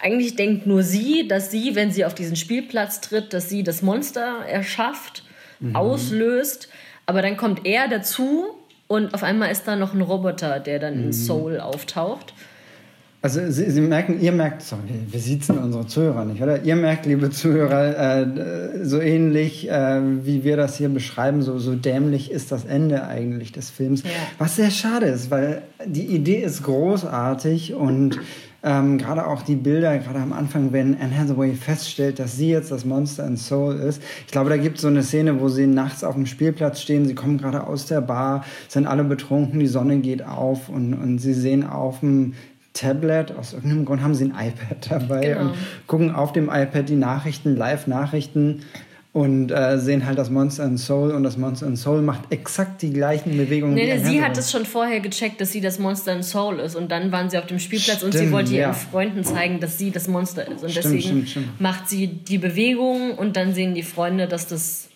eigentlich 0.02 0.36
denkt 0.36 0.66
nur 0.66 0.82
sie, 0.82 1.26
dass 1.28 1.50
sie, 1.50 1.74
wenn 1.74 1.90
sie 1.90 2.04
auf 2.04 2.14
diesen 2.14 2.36
Spielplatz 2.36 3.00
tritt, 3.00 3.32
dass 3.32 3.48
sie 3.48 3.62
das 3.64 3.82
Monster 3.82 4.44
erschafft, 4.48 5.24
auslöst, 5.74 6.68
aber 7.06 7.22
dann 7.22 7.36
kommt 7.36 7.66
er 7.66 7.88
dazu 7.88 8.44
und 8.86 9.14
auf 9.14 9.22
einmal 9.22 9.50
ist 9.50 9.64
da 9.66 9.76
noch 9.76 9.94
ein 9.94 10.00
Roboter, 10.00 10.60
der 10.60 10.78
dann 10.78 10.94
in 11.04 11.12
Soul 11.12 11.60
auftaucht. 11.60 12.32
Also 13.28 13.42
Sie, 13.50 13.70
Sie 13.70 13.82
merken, 13.82 14.18
ihr 14.22 14.32
merkt, 14.32 14.62
sorry, 14.62 14.80
wir- 15.10 15.20
sitzen 15.20 15.58
unsere 15.58 15.86
Zuhörer 15.86 16.24
nicht, 16.24 16.40
oder? 16.42 16.62
Ihr 16.64 16.76
merkt, 16.76 17.04
liebe 17.04 17.28
Zuhörer, 17.28 18.22
äh, 18.22 18.84
so 18.86 18.98
ähnlich 19.02 19.68
äh, 19.70 20.00
wie 20.24 20.44
wir 20.44 20.56
das 20.56 20.78
hier 20.78 20.88
beschreiben, 20.88 21.42
so, 21.42 21.58
so 21.58 21.74
dämlich 21.74 22.30
ist 22.30 22.50
das 22.52 22.64
Ende 22.64 23.06
eigentlich 23.06 23.52
des 23.52 23.68
Films. 23.68 24.02
Ja. 24.02 24.08
Was 24.38 24.56
sehr 24.56 24.70
schade 24.70 25.04
ist, 25.06 25.30
weil 25.30 25.60
die 25.84 26.06
Idee 26.06 26.38
ist 26.42 26.62
großartig 26.62 27.74
und 27.74 28.18
ähm, 28.62 28.96
gerade 28.96 29.26
auch 29.26 29.42
die 29.42 29.56
Bilder, 29.56 29.98
gerade 29.98 30.20
am 30.20 30.32
Anfang, 30.32 30.72
wenn 30.72 30.96
Anne 30.98 31.14
Hathaway 31.18 31.52
feststellt, 31.54 32.18
dass 32.18 32.34
sie 32.38 32.48
jetzt 32.48 32.70
das 32.72 32.86
Monster 32.86 33.26
in 33.26 33.36
Soul 33.36 33.74
ist. 33.76 34.00
Ich 34.24 34.32
glaube, 34.32 34.48
da 34.48 34.56
gibt 34.56 34.76
es 34.76 34.82
so 34.82 34.88
eine 34.88 35.02
Szene, 35.02 35.38
wo 35.38 35.50
sie 35.50 35.66
nachts 35.66 36.02
auf 36.02 36.14
dem 36.14 36.24
Spielplatz 36.24 36.80
stehen, 36.80 37.04
sie 37.04 37.14
kommen 37.14 37.36
gerade 37.36 37.66
aus 37.66 37.84
der 37.84 38.00
Bar, 38.00 38.46
sind 38.68 38.86
alle 38.86 39.04
betrunken, 39.04 39.60
die 39.60 39.66
Sonne 39.66 39.98
geht 39.98 40.24
auf 40.24 40.70
und, 40.70 40.94
und 40.94 41.18
sie 41.18 41.34
sehen 41.34 41.62
auf 41.66 42.00
dem 42.00 42.32
Tablet, 42.78 43.32
aus 43.36 43.52
irgendeinem 43.54 43.84
Grund 43.84 44.02
haben 44.02 44.14
sie 44.14 44.24
ein 44.24 44.48
iPad 44.48 44.90
dabei 44.90 45.20
Genau. 45.28 45.40
und 45.40 45.54
gucken 45.86 46.14
auf 46.14 46.32
dem 46.32 46.48
iPad 46.48 46.88
die 46.88 46.96
Nachrichten, 46.96 47.56
Live-Nachrichten 47.56 48.62
und 49.14 49.50
äh, 49.50 49.78
sehen 49.78 50.06
halt 50.06 50.18
das 50.18 50.30
Monster 50.30 50.64
in 50.64 50.76
Soul 50.78 51.10
und 51.12 51.22
das 51.24 51.36
Monster 51.38 51.66
in 51.66 51.76
Soul 51.76 52.02
macht 52.02 52.30
exakt 52.30 52.82
die 52.82 52.92
gleichen 52.92 53.36
Bewegungen 53.36 53.74
Nee, 53.74 53.90
wie 53.94 53.98
nee, 54.02 54.04
sie 54.10 54.22
hat 54.22 54.36
es 54.36 54.50
schon 54.52 54.64
vorher 54.66 55.00
gecheckt, 55.00 55.40
dass 55.40 55.50
sie 55.50 55.60
das 55.62 55.78
Monster 55.78 56.12
in 56.14 56.22
Soul 56.22 56.60
ist 56.60 56.76
und 56.76 56.90
dann 56.92 57.10
waren 57.10 57.28
sie 57.30 57.38
auf 57.38 57.46
dem 57.46 57.58
Spielplatz 57.58 58.02
und 58.02 58.12
sie 58.12 58.18
Stimmt, 58.18 58.32
wollte 58.32 58.52
ja. 58.54 58.68
ihren 58.68 58.74
Freunden 58.74 59.24
zeigen, 59.24 59.60
dass 59.60 59.78
sie 59.78 59.90
das 59.90 60.06
Monster 60.08 60.46
ist. 60.46 60.62
Und 60.62 60.70
Stimmt, 60.70 60.84
deswegen 60.84 61.02
stimmt, 61.02 61.28
stimmt. 61.30 61.60
macht 61.60 61.88
sie 61.88 62.06
die 62.06 62.38
Bewegungen 62.38 63.12
und 63.12 63.36
dann 63.36 63.54
sehen 63.54 63.74
die 63.74 63.82
Freunde, 63.82 64.28
dass 64.28 64.46
das, 64.46 64.88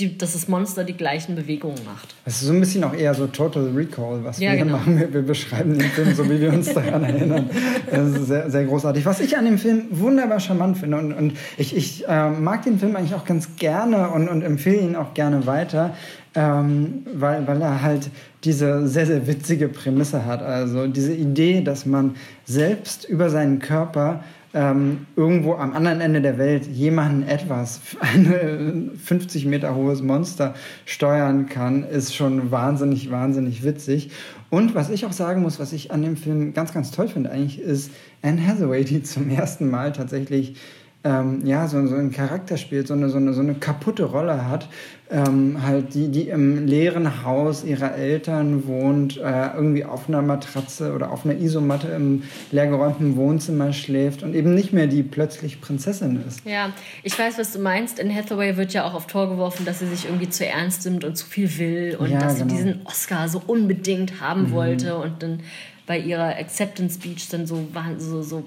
die, 0.00 0.18
dass 0.18 0.32
das 0.32 0.48
Monster 0.48 0.84
die 0.84 0.96
gleichen 0.96 1.34
Bewegungen 1.36 1.78
macht. 1.84 2.14
Das 2.24 2.34
ist 2.34 2.48
so 2.48 2.52
ein 2.52 2.60
bisschen 2.60 2.82
auch 2.84 2.94
eher 2.94 3.14
so 3.14 3.26
Total 3.26 3.68
Recall, 3.68 4.24
was 4.24 4.38
Ja, 4.38 4.50
wir 4.50 4.56
hier 4.56 4.64
genau. 4.64 4.78
machen. 4.78 4.98
Wir, 4.98 5.12
wir 5.12 5.22
beschreiben 5.22 5.78
den 5.78 5.88
Film 5.90 6.14
so, 6.14 6.28
wie 6.28 6.40
wir 6.40 6.52
uns 6.52 6.72
daran 6.72 7.04
erinnern. 7.04 7.50
Das 7.90 8.08
ist 8.08 8.26
sehr, 8.26 8.50
sehr 8.50 8.64
großartig. 8.64 9.04
Was 9.04 9.20
ich 9.20 9.36
an 9.36 9.44
dem 9.44 9.58
Film 9.58 9.86
wunderbar 9.90 10.40
charmant 10.40 10.78
finde 10.78 10.96
und, 10.98 11.12
und 11.12 11.32
ich, 11.56 11.76
ich 11.76 12.08
äh, 12.08 12.30
mag 12.30 12.62
den 12.62 12.78
Film 12.78 12.96
eigentlich 12.96 13.14
auch 13.14 13.24
ganz 13.24 13.56
gerne 13.56 14.10
und, 14.10 14.28
und 14.28 14.42
empfehle 14.42 14.78
ihn 14.80 14.96
auch 14.96 15.14
gerne 15.14 15.46
weiter, 15.46 15.94
ähm, 16.34 17.06
weil, 17.12 17.46
weil 17.46 17.60
er 17.60 17.82
halt 17.82 18.10
diese 18.44 18.86
sehr, 18.88 19.06
sehr 19.06 19.26
witzige 19.26 19.68
Prämisse 19.68 20.24
hat. 20.24 20.42
Also 20.42 20.86
diese 20.86 21.12
Idee, 21.12 21.60
dass 21.60 21.86
man 21.86 22.14
selbst 22.44 23.04
über 23.04 23.28
seinen 23.30 23.58
Körper 23.58 24.24
ähm, 24.52 25.06
irgendwo 25.16 25.54
am 25.54 25.72
anderen 25.72 26.00
Ende 26.00 26.20
der 26.20 26.38
Welt 26.38 26.66
jemanden 26.66 27.28
etwas, 27.28 27.80
ein 28.00 28.90
50 28.96 29.46
Meter 29.46 29.74
hohes 29.74 30.02
Monster 30.02 30.54
steuern 30.84 31.46
kann, 31.46 31.84
ist 31.84 32.14
schon 32.14 32.50
wahnsinnig, 32.50 33.10
wahnsinnig 33.10 33.64
witzig. 33.64 34.10
Und 34.50 34.74
was 34.74 34.90
ich 34.90 35.06
auch 35.06 35.12
sagen 35.12 35.42
muss, 35.42 35.60
was 35.60 35.72
ich 35.72 35.92
an 35.92 36.02
dem 36.02 36.16
Film 36.16 36.52
ganz, 36.52 36.72
ganz 36.72 36.90
toll 36.90 37.06
finde 37.06 37.30
eigentlich, 37.30 37.60
ist 37.60 37.92
Anne 38.22 38.44
Hathaway, 38.44 38.84
die 38.84 39.02
zum 39.02 39.30
ersten 39.30 39.70
Mal 39.70 39.92
tatsächlich 39.92 40.56
ähm, 41.02 41.46
ja, 41.46 41.66
so, 41.66 41.86
so 41.86 41.94
einen 41.94 42.12
Charakter 42.12 42.58
spielt, 42.58 42.86
so 42.86 42.94
eine, 42.94 43.08
so 43.08 43.16
eine, 43.16 43.32
so 43.32 43.40
eine 43.40 43.54
kaputte 43.54 44.04
Rolle 44.04 44.46
hat, 44.46 44.68
ähm, 45.10 45.62
halt 45.66 45.94
die, 45.94 46.08
die 46.08 46.28
im 46.28 46.66
leeren 46.66 47.24
Haus 47.24 47.64
ihrer 47.64 47.94
Eltern 47.94 48.66
wohnt, 48.66 49.16
äh, 49.16 49.50
irgendwie 49.54 49.84
auf 49.84 50.08
einer 50.08 50.20
Matratze 50.20 50.92
oder 50.94 51.10
auf 51.10 51.24
einer 51.24 51.36
Isomatte 51.36 51.88
im 51.88 52.24
leergeräumten 52.52 53.16
Wohnzimmer 53.16 53.72
schläft 53.72 54.22
und 54.22 54.34
eben 54.34 54.54
nicht 54.54 54.74
mehr 54.74 54.86
die 54.86 55.02
plötzlich 55.02 55.62
Prinzessin 55.62 56.22
ist. 56.28 56.44
Ja, 56.44 56.70
ich 57.02 57.18
weiß, 57.18 57.38
was 57.38 57.52
du 57.54 57.60
meinst. 57.60 57.98
In 57.98 58.14
Hathaway 58.14 58.58
wird 58.58 58.74
ja 58.74 58.84
auch 58.84 58.94
auf 58.94 59.06
Tor 59.06 59.30
geworfen, 59.30 59.64
dass 59.64 59.78
sie 59.78 59.86
sich 59.86 60.04
irgendwie 60.04 60.28
zu 60.28 60.46
ernst 60.46 60.84
nimmt 60.84 61.04
und 61.04 61.16
zu 61.16 61.24
viel 61.24 61.58
will 61.58 61.96
und 61.98 62.10
Ja, 62.10 62.18
dass 62.18 62.34
sie 62.36 62.42
genau. 62.42 62.54
diesen 62.54 62.80
Oscar 62.84 63.28
so 63.28 63.42
unbedingt 63.46 64.20
haben 64.20 64.50
wollte 64.50 64.96
und 64.96 65.22
dann 65.22 65.40
bei 65.86 65.98
ihrer 65.98 66.36
Acceptance 66.36 66.96
Speech 66.96 67.30
dann 67.30 67.46
so, 67.46 67.66
so, 67.98 68.22
so 68.22 68.44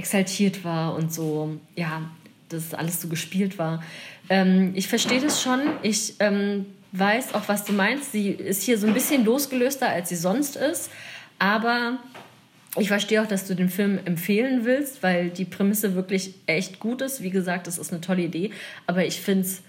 exaltiert 0.00 0.64
war 0.64 0.94
und 0.94 1.12
so, 1.12 1.58
ja, 1.76 2.10
dass 2.48 2.72
alles 2.72 3.02
so 3.02 3.08
gespielt 3.08 3.58
war. 3.58 3.82
Ähm, 4.30 4.72
ich 4.74 4.88
verstehe 4.88 5.20
das 5.20 5.42
schon. 5.42 5.60
Ich 5.82 6.14
ähm, 6.20 6.64
weiß 6.92 7.34
auch, 7.34 7.48
was 7.48 7.64
du 7.64 7.74
meinst. 7.74 8.12
Sie 8.12 8.30
ist 8.30 8.62
hier 8.62 8.78
so 8.78 8.86
ein 8.86 8.94
bisschen 8.94 9.26
losgelöster, 9.26 9.90
als 9.90 10.08
sie 10.08 10.16
sonst 10.16 10.56
ist. 10.56 10.90
Aber 11.38 11.98
ich 12.78 12.88
verstehe 12.88 13.22
auch, 13.22 13.26
dass 13.26 13.46
du 13.46 13.54
den 13.54 13.68
Film 13.68 13.98
empfehlen 14.06 14.64
willst, 14.64 15.02
weil 15.02 15.28
die 15.28 15.44
Prämisse 15.44 15.94
wirklich 15.94 16.34
echt 16.46 16.80
gut 16.80 17.02
ist. 17.02 17.22
Wie 17.22 17.30
gesagt, 17.30 17.66
das 17.66 17.76
ist 17.76 17.92
eine 17.92 18.00
tolle 18.00 18.22
Idee. 18.22 18.52
Aber 18.86 19.04
ich 19.04 19.20
finde 19.20 19.42
es 19.42 19.60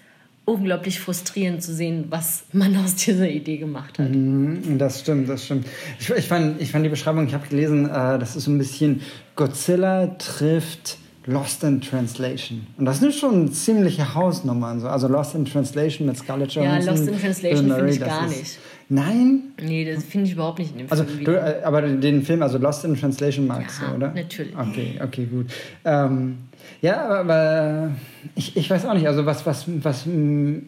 unglaublich 0.46 1.00
frustrierend 1.00 1.62
zu 1.62 1.74
sehen, 1.74 2.06
was 2.10 2.44
man 2.52 2.76
aus 2.78 2.96
dieser 2.96 3.30
Idee 3.30 3.58
gemacht 3.58 4.00
hat. 4.00 4.10
Mhm, 4.10 4.78
Das 4.78 5.00
stimmt, 5.02 5.30
das 5.30 5.46
stimmt. 5.46 5.66
Ich, 6.00 6.10
ich, 6.10 6.28
fand, 6.28 6.60
ich 6.62 6.72
fand 6.72 6.84
die 6.86 6.90
Beschreibung, 6.90 7.28
ich 7.28 7.34
habe 7.34 7.48
gelesen, 7.48 7.86
äh, 7.86 8.18
das 8.20 8.36
ist 8.36 8.46
so 8.46 8.52
ein 8.52 8.58
bisschen 8.58 9.02
Godzilla 9.36 10.08
trifft 10.18 10.98
Lost 11.28 11.64
in 11.64 11.80
Translation. 11.82 12.66
Und 12.80 12.86
das 12.86 13.00
ist 13.04 13.20
schon 13.20 13.36
eine 13.42 13.52
ziemliche 13.52 14.16
Hausnummer. 14.16 14.72
und 14.72 14.80
So. 14.80 14.88
Also 14.88 15.08
Lost 15.08 15.36
in 15.36 15.46
Translation 15.46 16.08
mit 16.08 16.18
Scarlett 16.18 16.52
Ja, 16.56 16.64
Johansson. 16.64 16.96
Lost 16.96 17.08
in 17.08 17.20
Translation 17.22 17.72
finde 17.72 17.90
ich 17.92 18.00
gar 18.00 18.26
ist- 18.28 18.38
nicht. 18.40 18.60
Nein? 18.90 19.40
Nee, 19.62 19.94
das 19.94 20.04
finde 20.04 20.26
ich 20.26 20.34
überhaupt 20.34 20.60
nicht 20.60 20.72
in 20.74 20.80
dem 20.80 20.88
Also, 20.92 21.06
Film 21.06 21.24
du, 21.24 21.32
äh, 21.40 21.62
aber 21.64 21.82
den 21.84 22.24
Film, 22.24 22.42
also 22.42 22.58
Lost 22.58 22.84
in 22.84 22.96
Translation 23.00 23.48
magst 23.48 23.80
Ja, 23.82 23.90
du, 23.90 23.96
oder? 23.96 24.12
natürlich. 24.14 24.54
Okay, 24.58 25.00
okay, 25.02 25.26
gut. 25.32 25.46
Ähm, 25.86 26.40
ja, 26.82 27.08
aber, 27.08 27.92
ich, 28.36 28.56
ich 28.56 28.70
weiß 28.70 28.86
auch 28.86 28.94
nicht, 28.94 29.08
also 29.08 29.26
was, 29.26 29.46
was, 29.46 29.66
was 29.84 30.06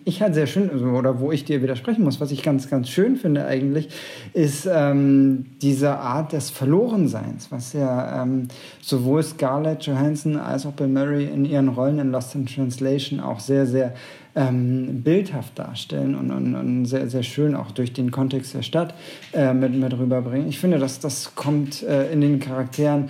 ich 0.06 0.22
halt 0.22 0.34
sehr 0.34 0.48
schön, 0.48 0.70
also, 0.70 0.86
oder 0.86 1.20
wo 1.20 1.32
ich 1.32 1.46
dir 1.46 1.62
widersprechen 1.62 2.04
muss, 2.04 2.20
was 2.20 2.32
ich 2.32 2.44
ganz, 2.44 2.70
ganz 2.70 2.90
schön 2.90 3.16
finde 3.16 3.46
eigentlich, 3.46 3.90
ist 4.34 4.68
ähm, 4.72 5.46
diese 5.62 5.98
Art 5.98 6.34
des 6.34 6.50
Verlorenseins, 6.50 7.52
was 7.52 7.74
ja 7.74 8.24
ähm, 8.24 8.48
sowohl 8.82 9.24
Scarlett 9.24 9.84
Johansson 9.84 10.38
als 10.38 10.66
auch 10.66 10.74
Bill 10.74 10.88
Murray 10.88 11.26
in 11.26 11.46
ihren 11.46 11.70
Rollen 11.70 12.00
in 12.00 12.12
Lost 12.12 12.36
in 12.36 12.46
Translation 12.46 13.20
auch 13.20 13.40
sehr, 13.40 13.66
sehr 13.66 13.94
ähm, 14.36 15.04
bildhaft 15.04 15.60
darstellen 15.60 16.16
und, 16.16 16.32
und, 16.32 16.56
und 16.56 16.86
sehr, 16.86 17.08
sehr 17.10 17.24
schön 17.24 17.56
auch 17.56 17.72
durch 17.72 17.94
den 17.94 18.12
Kontext 18.12 18.54
der 18.54 18.64
Stadt 18.64 18.94
äh, 19.34 19.54
mit, 19.54 19.74
mit 19.74 19.98
rüberbringen. 19.98 20.48
Ich 20.48 20.60
finde, 20.60 20.80
dass 20.80 21.00
das 21.00 21.36
kommt 21.36 21.84
äh, 21.84 22.12
in 22.12 22.22
den 22.22 22.40
Charakteren 22.40 23.10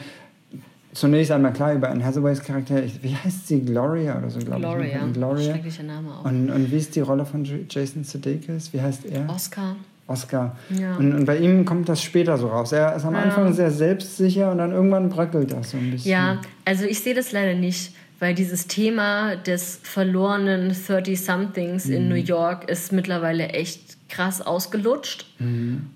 zunächst 0.93 1.31
einmal 1.31 1.53
klar 1.53 1.73
über 1.73 1.89
Anne 1.89 2.03
Hathaways 2.05 2.41
Charakter. 2.41 2.83
Ich, 2.83 3.01
wie 3.03 3.15
heißt 3.15 3.47
sie? 3.47 3.61
Gloria 3.61 4.17
oder 4.17 4.29
so, 4.29 4.39
glaube 4.39 4.61
ich. 4.61 4.67
Gloria. 4.67 5.05
ne? 5.05 5.11
Gloria. 5.13 5.53
Schrecklicher 5.53 5.83
Name 5.83 6.09
auch. 6.13 6.25
Und, 6.25 6.49
und 6.49 6.71
wie 6.71 6.77
ist 6.77 6.95
die 6.95 7.01
Rolle 7.01 7.25
von 7.25 7.47
Jason 7.69 8.03
Sudeikis? 8.03 8.71
Wie 8.73 8.81
heißt 8.81 9.05
er? 9.05 9.29
Oscar. 9.29 9.75
Oscar. 10.07 10.55
Ja. 10.69 10.95
Und, 10.97 11.13
und 11.13 11.25
bei 11.25 11.37
ihm 11.37 11.63
kommt 11.65 11.87
das 11.89 12.01
später 12.01 12.37
so 12.37 12.47
raus. 12.47 12.71
Er 12.71 12.95
ist 12.95 13.05
am 13.05 13.13
Ja. 13.15 13.21
Anfang 13.21 13.53
sehr 13.53 13.71
selbstsicher 13.71 14.51
und 14.51 14.57
dann 14.57 14.71
irgendwann 14.71 15.09
bröckelt 15.09 15.51
das 15.51 15.71
so 15.71 15.77
ein 15.77 15.91
bisschen. 15.91 16.11
Ja, 16.11 16.41
also 16.65 16.83
ich 16.85 16.99
sehe 16.99 17.13
das 17.13 17.31
leider 17.31 17.53
nicht, 17.55 17.93
weil 18.19 18.35
dieses 18.35 18.67
Thema 18.67 19.35
des 19.37 19.79
verlorenen 19.81 20.71
30-somethings 20.71 21.89
in 21.89 22.09
New 22.09 22.15
York 22.15 22.69
ist 22.69 22.91
mittlerweile 22.91 23.47
echt 23.49 24.09
krass 24.09 24.41
ausgelutscht. 24.41 25.25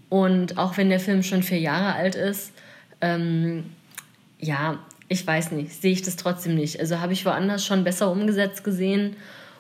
Und 0.09 0.57
auch 0.57 0.77
wenn 0.77 0.89
der 0.89 0.99
Film 0.99 1.21
schon 1.21 1.43
vier 1.43 1.59
Jahre 1.59 1.93
alt 1.93 2.15
ist, 2.15 2.51
ähm, 3.01 3.65
ja, 4.39 4.79
ich 5.09 5.25
weiß 5.25 5.51
nicht, 5.51 5.81
sehe 5.81 5.91
ich 5.93 6.01
das 6.01 6.15
trotzdem 6.15 6.55
nicht. 6.55 6.79
Also 6.79 6.99
habe 6.99 7.13
ich 7.13 7.25
woanders 7.25 7.65
schon 7.65 7.83
besser 7.83 8.11
umgesetzt 8.11 8.63
gesehen. 8.63 9.15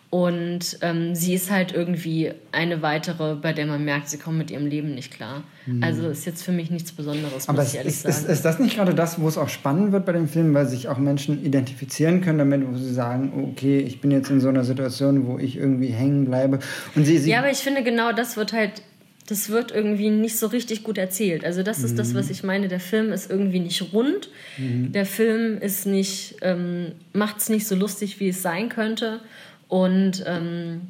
Und 0.09 0.77
ähm, 0.81 1.15
sie 1.15 1.33
ist 1.33 1.51
halt 1.51 1.73
irgendwie 1.73 2.31
eine 2.53 2.81
weitere, 2.81 3.35
bei 3.35 3.51
der 3.51 3.65
man 3.65 3.83
merkt, 3.83 4.07
sie 4.07 4.17
kommt 4.17 4.37
mit 4.37 4.49
ihrem 4.51 4.65
Leben 4.65 4.95
nicht 4.95 5.13
klar. 5.13 5.43
Also 5.81 6.07
ist 6.07 6.25
jetzt 6.25 6.43
für 6.43 6.53
mich 6.53 6.71
nichts 6.71 6.93
Besonderes, 6.93 7.49
Aber 7.49 7.57
muss 7.57 7.67
ist, 7.67 7.73
ich 7.73 7.77
ehrlich 7.79 7.93
ist, 7.93 8.05
ist, 8.05 8.21
sagen. 8.21 8.31
ist 8.31 8.45
das 8.45 8.59
nicht 8.59 8.77
gerade 8.77 8.95
das, 8.95 9.19
wo 9.19 9.27
es 9.27 9.37
auch 9.37 9.49
spannend 9.49 9.91
wird 9.91 10.05
bei 10.05 10.13
dem 10.13 10.29
Film, 10.29 10.53
weil 10.53 10.65
sich 10.65 10.87
auch 10.87 10.97
Menschen 10.97 11.43
identifizieren 11.43 12.21
können 12.21 12.37
damit, 12.37 12.65
wo 12.65 12.77
sie 12.77 12.93
sagen, 12.93 13.51
okay, 13.51 13.79
ich 13.79 13.99
bin 13.99 14.11
jetzt 14.11 14.29
in 14.29 14.39
so 14.39 14.47
einer 14.47 14.63
Situation, 14.63 15.27
wo 15.27 15.37
ich 15.37 15.57
irgendwie 15.57 15.89
hängen 15.89 16.23
bleibe. 16.23 16.59
Und 16.95 17.03
sie, 17.03 17.17
sie 17.17 17.31
Ja, 17.31 17.39
aber 17.39 17.51
ich 17.51 17.57
finde 17.57 17.83
genau 17.83 18.13
das 18.13 18.37
wird 18.37 18.53
halt, 18.53 18.81
das 19.27 19.49
wird 19.49 19.71
irgendwie 19.71 20.09
nicht 20.09 20.39
so 20.39 20.47
richtig 20.47 20.83
gut 20.83 20.97
erzählt. 20.97 21.43
Also 21.43 21.61
das 21.61 21.83
ist 21.83 21.99
das, 21.99 22.15
was 22.15 22.29
ich 22.29 22.43
meine. 22.43 22.69
Der 22.69 22.79
Film 22.79 23.11
ist 23.11 23.29
irgendwie 23.29 23.59
nicht 23.59 23.93
rund. 23.93 24.29
Der 24.57 25.05
Film 25.05 25.57
ist 25.59 25.85
nicht, 25.85 26.37
ähm, 26.41 26.93
macht 27.11 27.39
es 27.39 27.49
nicht 27.49 27.67
so 27.67 27.75
lustig, 27.75 28.21
wie 28.21 28.29
es 28.29 28.41
sein 28.41 28.69
könnte. 28.69 29.19
Und 29.67 30.23
ähm, 30.25 30.81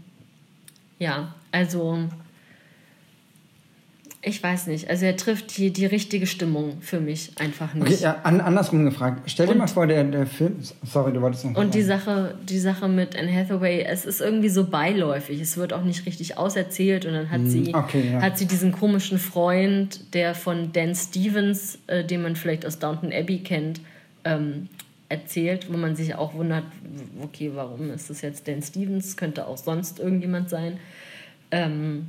ja, 0.99 1.33
also 1.51 2.07
ich 4.21 4.41
weiß 4.41 4.67
nicht. 4.67 4.89
Also 4.89 5.05
er 5.05 5.15
trifft 5.15 5.57
die, 5.57 5.71
die 5.71 5.85
richtige 5.85 6.25
Stimmung 6.27 6.81
für 6.81 6.99
mich 6.99 7.31
einfach 7.39 7.73
nicht. 7.73 7.83
okay, 7.87 7.97
ja, 8.01 8.19
an, 8.23 8.41
andersrum 8.41 8.83
gefragt. 8.83 9.21
Stell 9.29 9.45
dir 9.45 9.53
Und- 9.53 9.59
mal 9.59 9.67
vor, 9.67 9.87
der, 9.87 10.03
der 10.03 10.25
Film. 10.25 10.57
Sorry, 10.83 11.13
du 11.13 11.21
wolltest 11.21 11.45
noch 11.45 11.55
Und 11.55 11.73
die. 11.75 11.83
Sache, 11.83 12.35
die 12.49 12.59
Sache 12.59 12.87
mit 12.89 13.15
Anne 13.17 13.31
Hathaway, 13.33 13.83
es 13.83 14.05
ist 14.05 14.19
irgendwie 14.19 14.49
so 14.49 14.65
beiläufig. 14.65 15.39
Es 15.39 15.55
wird 15.55 15.71
auch 15.71 15.83
nicht 15.83 16.05
richtig 16.05 16.37
auserzählt 16.37 17.05
und 17.05 17.13
dann 17.13 17.29
hat 17.29 17.41
sie, 17.45 17.67
Hm, 17.67 17.75
okay, 17.75 18.09
ja. 18.13 18.21
hat 18.21 18.37
sie 18.37 18.45
diesen 18.47 18.71
komischen 18.71 19.19
Freund, 19.19 20.13
der 20.13 20.35
von 20.35 20.71
Dan 20.73 20.95
Stevens, 20.95 21.79
äh, 21.87 22.03
den 22.03 22.21
man 22.23 22.35
vielleicht 22.35 22.65
aus 22.65 22.79
Downton 22.79 23.13
Abbey 23.13 23.39
kennt, 23.39 23.79
ähm, 24.25 24.67
erzählt, 25.09 25.71
wo 25.71 25.77
man 25.77 25.95
sich 25.95 26.15
auch 26.15 26.33
wundert, 26.33 26.65
okay, 27.23 27.51
warum 27.53 27.91
ist 27.91 28.09
das 28.09 28.21
jetzt 28.21 28.45
Dan 28.47 28.61
Stevens? 28.61 29.15
Könnte 29.15 29.47
auch 29.47 29.57
sonst 29.57 29.99
irgendjemand 29.99 30.49
sein. 30.49 30.79
Ähm, 31.51 32.07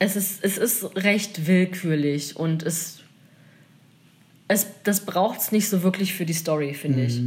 es, 0.00 0.16
ist, 0.16 0.42
es 0.42 0.58
ist 0.58 0.96
recht 0.96 1.46
willkürlich 1.46 2.36
und 2.36 2.64
es, 2.64 2.98
es 4.48 4.66
das 4.82 5.00
braucht 5.06 5.40
es 5.40 5.52
nicht 5.52 5.68
so 5.68 5.84
wirklich 5.84 6.12
für 6.14 6.26
die 6.26 6.32
Story, 6.32 6.74
finde 6.74 7.04
ich. 7.04 7.20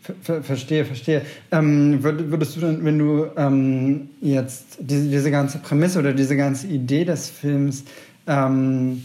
Ver, 0.00 0.14
ver, 0.22 0.42
verstehe, 0.42 0.84
verstehe. 0.84 1.22
Ähm, 1.50 2.00
würd- 2.02 2.30
würdest 2.30 2.56
du 2.56 2.60
denn, 2.60 2.84
wenn 2.84 2.98
du 2.98 3.26
ähm, 3.36 4.08
jetzt 4.22 4.78
diese, 4.78 5.08
diese 5.10 5.30
ganze 5.30 5.58
Prämisse 5.58 5.98
oder 5.98 6.14
diese 6.14 6.36
ganze 6.36 6.68
Idee 6.68 7.04
des 7.04 7.28
Films 7.28 7.84
ähm, 8.28 9.02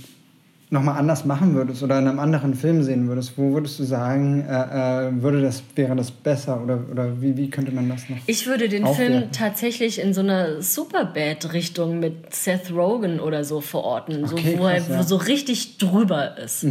nochmal 0.72 0.98
anders 0.98 1.25
machen 1.25 1.54
würdest 1.54 1.84
oder 1.84 2.00
in 2.00 2.08
einem 2.08 2.20
anderen 2.20 2.56
Film 2.56 2.82
sehen 2.82 3.08
würdest, 3.10 3.38
wo 3.38 3.54
würdest 3.54 3.78
du 3.78 3.84
sagen, 3.84 4.46
äh, 4.48 5.08
äh, 5.10 5.22
würde 5.22 5.42
das, 5.42 5.62
wäre 5.75 5.96
das 5.98 6.12
besser 6.12 6.63
oder, 6.63 6.80
oder 6.90 7.22
wie, 7.22 7.36
wie 7.36 7.50
könnte 7.50 7.74
man 7.74 7.90
das 7.90 8.10
noch? 8.10 8.18
Ich 8.25 8.48
würde 8.48 8.70
den 8.70 8.86
Aufwerten. 8.86 9.18
Film 9.20 9.32
tatsächlich 9.34 10.00
in 10.00 10.13
so 10.13 10.22
einer 10.22 10.62
Superbad-Richtung 10.62 12.00
mit 12.00 12.34
Seth 12.34 12.72
Rogen 12.72 13.20
oder 13.20 13.44
so 13.44 13.60
verorten, 13.60 14.24
Okay, 14.24 14.54
so, 14.54 14.60
wo 14.60 14.66
er 14.66 14.78
krass, 14.78 14.88
ja. 14.88 14.96
Mhm. 14.96 15.00
wo 15.00 15.04
so 15.04 15.16
richtig 15.18 15.78
drüber 15.78 16.38
ist. 16.38 16.66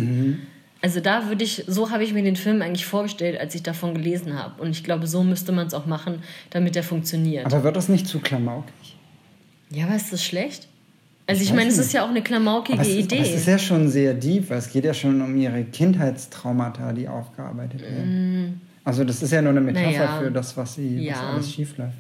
Also 0.81 1.01
da 1.01 1.29
würde 1.29 1.45
ich, 1.45 1.65
so 1.67 1.91
habe 1.91 2.03
ich 2.03 2.15
mir 2.15 2.23
den 2.23 2.37
Film 2.37 2.63
eigentlich 2.63 2.87
vorgestellt, 2.87 3.39
als 3.39 3.55
ich 3.55 3.63
davon 3.63 3.93
gelesen 3.93 4.43
habe. 4.43 4.63
Und 4.63 4.71
ich 4.71 4.83
glaube, 4.83 5.07
so 5.07 5.23
müsste 5.23 5.53
man 5.53 5.67
es 5.67 5.75
auch 5.75 5.85
machen, 5.85 6.23
damit 6.49 6.75
er 6.75 6.83
funktioniert. 6.83 7.45
Aber 7.45 7.63
wird 7.65 7.77
das 7.77 7.91
nicht 7.91 8.07
zu 8.07 8.19
klamaukig? 8.21 8.97
ja, 9.69 9.85
aber 9.85 9.95
ist 9.95 10.11
das 10.11 10.25
schlecht? 10.25 10.69
Also 11.31 11.43
ich, 11.43 11.53
meine, 11.53 11.69
es 11.71 11.79
ist 11.79 11.93
ja 11.93 12.05
auch 12.05 12.09
eine 12.11 12.23
klamaukige 12.23 12.81
es, 12.81 12.89
Idee. 12.89 13.19
es 13.21 13.35
ist 13.35 13.47
ja 13.47 13.59
schon 13.59 13.89
sehr 13.89 14.15
deep, 14.15 14.51
weil 14.51 14.59
es 14.59 14.71
geht 14.71 14.85
ja 14.85 14.93
schon 14.95 15.21
um 15.23 15.37
ihre 15.37 15.63
Kindheitstraumata, 15.65 16.93
die 16.93 17.09
aufgearbeitet 17.09 17.81
werden. 17.83 18.61
Also 18.85 19.05
das 19.05 19.23
ist 19.23 19.31
ja 19.33 19.41
nur 19.43 19.53
eine 19.53 19.61
Metapher 19.61 19.89
Mm. 19.91 19.93
Naja. 19.93 20.19
für 20.21 20.31
das, 20.31 20.57
was, 20.57 20.75
sie, 20.75 20.97
was 20.99 21.05
Ja. 21.05 21.31
alles 21.33 21.53
schief 21.53 21.77
läuft. 21.79 21.95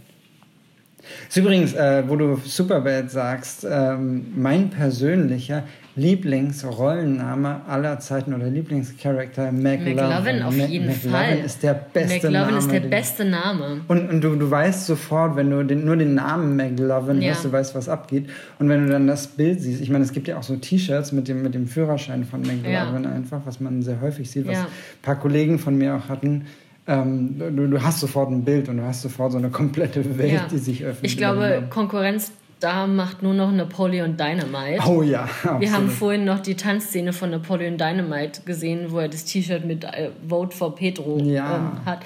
Ist 1.28 1.37
übrigens, 1.37 1.72
äh, 1.75 2.02
wo 2.06 2.16
du 2.16 2.37
Superbad 2.44 3.10
sagst, 3.10 3.66
ähm, 3.68 4.26
mein 4.37 4.68
persönlicher 4.70 5.64
Lieblingsrollenname 6.00 7.61
aller 7.69 7.99
Zeiten 8.00 8.35
oder 8.35 8.49
Lieblingscharakter 8.49 9.52
McLovin. 9.52 9.97
McLovin 9.97 10.42
auf 10.42 10.57
Ma- 10.57 10.64
jeden 10.64 10.87
McLovin 10.87 11.11
Fall. 11.11 11.38
ist 11.45 11.62
der 11.62 11.75
beste 11.75 12.14
McLovin 12.14 12.33
Name. 12.33 12.59
ist 12.59 12.71
der 12.73 12.80
beste 12.80 13.25
Name. 13.25 13.80
Und, 13.88 14.09
und 14.11 14.21
du, 14.23 14.37
du 14.37 14.50
weißt 14.50 14.87
sofort, 14.87 15.37
wenn 15.37 15.50
du 15.50 15.62
den, 15.64 15.85
nur 15.85 15.97
den 15.97 16.14
Namen 16.14 16.57
McLovin 16.57 17.21
Ja. 17.23 17.28
hörst, 17.28 17.45
du 17.45 17.52
weißt, 17.52 17.75
was 17.75 17.89
abgeht. 17.89 18.28
Und 18.58 18.69
wenn 18.69 18.86
du 18.86 18.93
dann 18.93 19.06
das 19.06 19.26
Bild 19.28 19.60
siehst, 19.60 19.80
ich 19.80 19.91
meine, 19.91 20.04
es 20.04 20.13
gibt 20.13 20.28
ja 20.28 20.39
auch 20.39 20.43
so 20.43 20.56
T-Shirts 20.56 21.13
mit 21.13 21.28
dem, 21.28 21.43
mit 21.43 21.54
dem 21.54 21.67
Führerschein 21.67 22.25
von 22.25 22.41
McLovin 22.43 23.06
einfach, 23.06 23.41
was 23.45 23.60
man 23.60 23.82
sehr 23.82 24.00
häufig 24.00 24.30
sieht, 24.30 24.47
was 24.47 24.54
Ja. 24.54 24.63
ein 24.65 25.02
paar 25.02 25.17
Kollegen 25.19 25.58
von 25.58 25.76
mir 25.76 25.97
auch 25.97 26.08
hatten. 26.08 26.47
Ähm, 26.86 27.36
du, 27.39 27.69
du 27.69 27.82
hast 27.82 28.00
sofort 28.00 28.30
ein 28.30 28.43
Bild 28.45 28.69
und 28.69 28.78
du 28.78 28.82
hast 28.84 29.02
sofort 29.02 29.32
so 29.32 29.39
eine 29.39 29.50
komplette 29.50 30.19
Welt, 30.19 30.32
Ja. 30.32 30.47
die 30.50 30.58
sich 30.58 30.82
öffnet. 30.84 31.10
Ich 31.10 31.17
glaube, 31.17 31.63
Konkurrenz 31.71 32.32
da 32.60 32.86
macht 32.86 33.23
nur 33.23 33.34
noch 33.34 33.50
Napoleon 33.50 34.16
Dynamite. 34.16 34.82
Oh 34.86 35.02
ja, 35.02 35.23
absolut. 35.25 35.60
Wir 35.60 35.73
haben 35.73 35.88
vorhin 35.90 36.25
noch 36.25 36.40
die 36.40 36.54
Tanzszene 36.54 37.12
von 37.12 37.30
Napoleon 37.30 37.76
Dynamite 37.78 38.42
gesehen, 38.42 38.90
wo 38.90 38.99
er 38.99 39.08
das 39.08 39.25
T-Shirt 39.25 39.64
mit 39.64 39.84
äh, 39.84 40.10
Vote 40.28 40.54
for 40.56 40.75
Pedro 40.75 41.18
Ja. 41.23 41.56
ähm, 41.56 41.84
hat, 41.86 42.00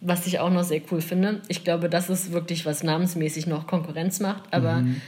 was 0.00 0.26
ich 0.26 0.40
auch 0.40 0.50
noch 0.50 0.64
sehr 0.64 0.80
cool 0.90 1.00
finde. 1.00 1.40
Ich 1.48 1.62
glaube, 1.64 1.88
das 1.88 2.10
ist 2.10 2.32
wirklich, 2.32 2.66
was 2.66 2.82
namensmäßig 2.82 3.46
noch 3.46 3.66
Konkurrenz 3.68 4.18
macht. 4.20 4.42
Aber 4.52 4.78
Mhm. 4.80 5.00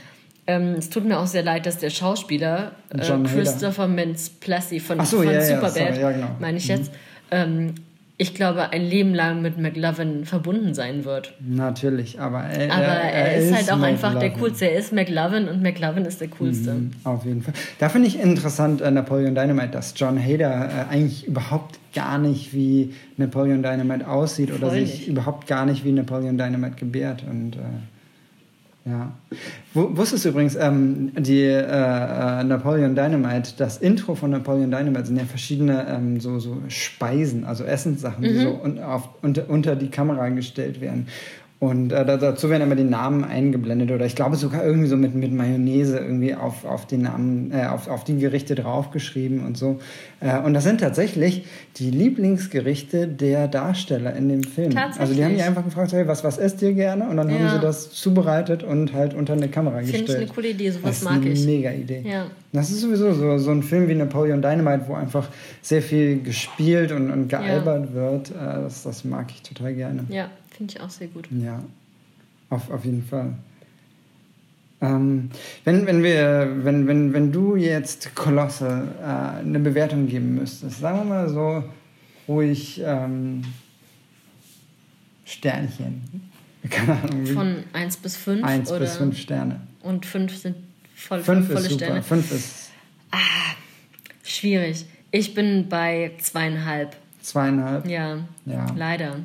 ähm, 0.47 0.75
es 0.77 0.89
tut 0.89 1.03
mir 1.05 1.19
auch 1.19 1.27
sehr 1.27 1.43
leid, 1.43 1.65
dass 1.65 1.77
der 1.77 1.89
Schauspieler 1.89 2.71
äh. 2.89 2.99
Christopher 3.27 3.87
Mintz-Plassey 3.87 4.79
von, 4.79 5.01
Ach 5.01 5.05
so, 5.05 5.17
von 5.17 5.25
ja, 5.27 5.33
ja, 5.33 5.41
Superbad, 5.41 5.73
sorry, 5.73 5.99
ja, 5.99 6.11
genau. 6.11 6.27
meine 6.39 6.57
ich 6.57 6.67
jetzt, 6.69 6.91
ähm, 7.31 7.75
ich 8.17 8.33
glaube, 8.33 8.69
ein 8.71 8.81
Leben 8.81 9.13
lang 9.13 9.41
mit 9.41 9.57
McLovin 9.57 10.23
verbunden 10.23 10.73
sein 10.73 11.03
wird. 11.03 11.33
Natürlich, 11.45 12.19
aber 12.19 12.43
er, 12.43 12.71
Aber 12.73 12.83
er, 12.85 13.35
ist 13.35 13.53
halt 13.53 13.71
auch 13.71 13.81
einfach 13.81 14.11
der 14.13 14.29
McLovin. 14.29 14.39
Coolste. 14.39 14.65
Er 14.71 14.79
ist 14.79 14.93
McLovin 14.93 15.49
und 15.49 15.61
McLovin 15.61 16.05
ist 16.05 16.21
der 16.21 16.29
Coolste. 16.29 16.73
Mhm, 16.75 16.91
Auf 17.03 17.25
jeden 17.25 17.41
Fall. 17.41 17.53
Da 17.79 17.89
finde 17.89 18.07
ich 18.07 18.17
interessant 18.19 18.79
äh, 18.81 18.89
Napoleon 18.89 19.35
Dynamite, 19.35 19.69
dass 19.71 19.93
John 19.97 20.17
Hader 20.17 20.69
äh, 20.89 20.93
eigentlich 20.93 21.27
überhaupt 21.27 21.77
gar 21.93 22.17
nicht 22.17 22.53
wie 22.53 22.93
Napoleon 23.17 23.61
Dynamite 23.61 24.07
aussieht 24.09 24.49
oder 24.51 24.67
Voll 24.69 24.79
sich 24.79 24.99
nicht. 24.99 25.07
überhaupt 25.09 25.45
gar 25.47 25.65
nicht 25.65 25.83
wie 25.83 25.91
Napoleon 25.91 26.37
Dynamite 26.37 26.75
gebärt. 26.77 27.23
Und 27.29 27.55
äh, 27.57 27.59
ja. 28.85 29.11
Wusstest 29.73 30.25
du 30.25 30.29
übrigens, 30.29 30.55
ähm, 30.55 31.11
die 31.17 31.41
äh, 31.41 31.59
äh, 31.59 32.43
Napoleon 32.43 32.95
Dynamite, 32.95 33.53
das 33.57 33.77
Intro 33.77 34.13
von 34.13 34.29
Napoleon 34.29 34.69
Dynamite 34.69 35.07
sind 35.07 35.17
ja 35.17 35.25
verschiedene 35.25 35.87
ähm, 35.89 36.19
so, 36.19 36.39
so 36.39 36.61
Speisen, 36.67 37.45
also 37.45 37.63
Essenssachen, 37.63 38.23
die 38.23 38.35
so 38.35 38.61
un, 38.63 38.79
auf, 38.79 39.09
unter, 39.23 39.49
unter 39.49 39.75
die 39.75 39.89
Kamera 39.89 40.29
gestellt 40.29 40.81
werden. 40.81 41.07
Und 41.65 41.91
äh, 41.91 42.05
da- 42.05 42.17
dazu 42.17 42.49
werden 42.49 42.63
immer 42.63 42.75
die 42.75 42.83
Namen 42.83 43.23
eingeblendet 43.23 43.91
oder 43.91 44.05
ich 44.05 44.15
glaube 44.15 44.35
sogar 44.35 44.63
irgendwie 44.65 44.87
so 44.87 44.97
mit, 44.97 45.15
mit 45.15 45.31
Mayonnaise 45.31 45.97
irgendwie 45.97 46.35
auf, 46.35 46.65
auf 46.65 46.85
die 46.85 46.97
Namen, 46.97 47.51
äh, 47.51 47.65
auf, 47.65 47.87
auf 47.87 48.03
die 48.03 48.17
Gerichte 48.17 48.55
draufgeschrieben 48.55 49.45
und 49.45 49.57
so. 49.57 49.79
Äh, 50.19 50.39
und 50.39 50.53
das 50.53 50.63
sind 50.63 50.79
tatsächlich 50.81 51.45
die 51.77 51.91
Lieblingsgerichte 51.91 53.07
der 53.07 53.47
Darsteller 53.47 54.15
in 54.15 54.29
dem 54.29 54.43
Film. 54.43 54.71
Tatsächlich? 54.71 54.99
Also 55.01 55.13
die 55.13 55.23
haben 55.25 55.35
die 55.35 55.41
einfach 55.41 55.63
gefragt, 55.63 55.93
hey, 55.93 56.07
was, 56.07 56.23
was 56.23 56.37
esst 56.37 56.61
ihr 56.61 56.73
gerne? 56.73 57.07
Und 57.07 57.17
dann 57.17 57.31
haben 57.31 57.43
Ja. 57.43 57.53
sie 57.55 57.59
das 57.59 57.91
zubereitet 57.91 58.63
und 58.63 58.93
halt 58.93 59.13
unter 59.13 59.33
eine 59.33 59.47
Kamera 59.47 59.77
Finde 59.79 59.91
gestellt. 59.91 60.09
ich 60.09 60.15
eine 60.17 60.27
coole 60.33 60.49
Idee, 60.49 60.69
sowas 60.71 60.83
das 60.89 60.97
ist 60.99 61.03
mag 61.03 61.15
eine 61.21 61.29
ich. 61.29 61.45
mega 61.45 61.71
Idee. 61.71 62.03
Ja. 62.07 62.25
Das 62.53 62.69
ist 62.71 62.81
sowieso 62.81 63.13
so, 63.13 63.37
so 63.37 63.51
ein 63.51 63.63
Film 63.63 63.87
wie 63.89 63.95
Napoleon 63.95 64.41
Dynamite, 64.41 64.85
wo 64.87 64.93
einfach 64.93 65.27
sehr 65.61 65.81
viel 65.81 66.21
gespielt 66.21 66.91
und, 66.91 67.11
und 67.11 67.27
gealbert 67.27 67.93
wird. 67.93 68.31
Äh, 68.31 68.33
das, 68.63 68.83
das 68.83 69.03
mag 69.03 69.27
ich 69.29 69.41
total 69.41 69.73
gerne. 69.73 70.03
Ja, 70.09 70.29
finde 70.55 70.73
ich 70.73 70.81
auch 70.81 70.89
sehr 70.89 71.07
gut. 71.07 71.27
Ja, 71.31 71.63
auf, 72.49 72.69
auf 72.69 72.85
jeden 72.85 73.03
Fall. 73.03 73.33
Ähm, 74.81 75.29
wenn, 75.63 75.85
wenn, 75.85 76.03
wir, 76.03 76.51
wenn, 76.63 76.87
wenn, 76.87 77.13
wenn 77.13 77.31
du 77.31 77.55
jetzt 77.55 78.13
Kolosse 78.15 78.87
äh, 79.01 79.39
eine 79.39 79.59
Bewertung 79.59 80.07
geben 80.07 80.35
müsstest, 80.35 80.79
sagen 80.79 80.99
wir 80.99 81.05
mal 81.05 81.29
so 81.29 81.63
ruhig 82.27 82.81
ähm, 82.83 83.41
Sternchen. 85.25 86.03
Keine 86.69 86.93
Ahnung, 86.93 87.25
wie. 87.25 87.31
Von 87.31 87.63
1 87.73 87.97
bis 87.97 88.17
5 88.17 88.43
eins 88.43 88.69
oder 88.69 88.79
bis 88.79 88.97
fünf 88.97 89.17
Sterne. 89.17 89.61
und 89.81 90.05
5 90.05 90.35
sind 90.35 90.55
voll, 90.95 91.21
Fünf 91.21 91.47
volle 91.47 91.59
ist 91.59 91.69
super. 91.69 91.85
Sterne. 91.85 92.03
Fünf 92.03 92.31
ist 92.31 92.71
Schwierig. 94.23 94.85
Ich 95.11 95.33
bin 95.33 95.69
bei 95.69 96.11
zweieinhalb. 96.19 96.95
Zweieinhalb. 97.25 97.87
Ja, 97.87 98.17
Ja. 98.45 98.65
leider. 98.75 99.15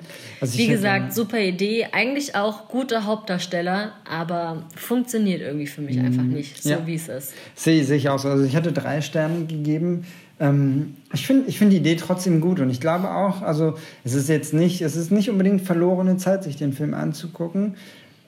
Also 0.41 0.59
Wie 0.59 0.67
gesagt, 0.69 1.13
super 1.15 1.39
Idee. 1.41 1.87
Eigentlich 1.93 2.35
auch 2.35 2.69
gute 2.69 3.05
Hauptdarsteller, 3.05 3.93
aber 4.09 4.63
funktioniert 4.77 5.41
irgendwie 5.43 5.67
für 5.67 5.83
mich 5.83 5.99
einfach 6.01 6.23
nicht, 6.23 6.63
so 6.63 6.71
Mhm. 6.71 6.75
Ja. 6.81 6.87
wie 6.87 6.95
es 6.95 7.09
ist. 7.09 7.35
Sehe 7.55 7.85
sehe 7.85 7.97
ich 7.97 8.09
auch 8.09 8.19
so. 8.19 8.29
Also 8.29 8.45
ich 8.45 8.57
hatte 8.57 8.73
drei 8.73 9.01
Sterne 9.01 9.45
gegeben. 9.47 10.05
Ähm, 10.41 10.97
ich 11.13 11.27
finde 11.27 11.49
ich 11.49 11.59
find 11.59 11.71
die 11.73 11.77
Idee 11.77 11.97
trotzdem 11.97 12.41
gut 12.41 12.61
und 12.61 12.71
ich 12.71 12.81
glaube 12.81 13.11
auch, 13.11 13.43
also 13.43 13.77
es 14.05 14.15
ist 14.15 14.29
jetzt 14.31 14.55
nicht, 14.55 14.81
es 14.81 14.97
ist 14.97 15.11
nicht 15.13 15.29
unbedingt 15.29 15.61
verlorene 15.61 16.17
Zeit, 16.17 16.45
sich 16.45 16.57
den 16.57 16.73
Film 16.73 16.95
anzugucken. 16.95 17.75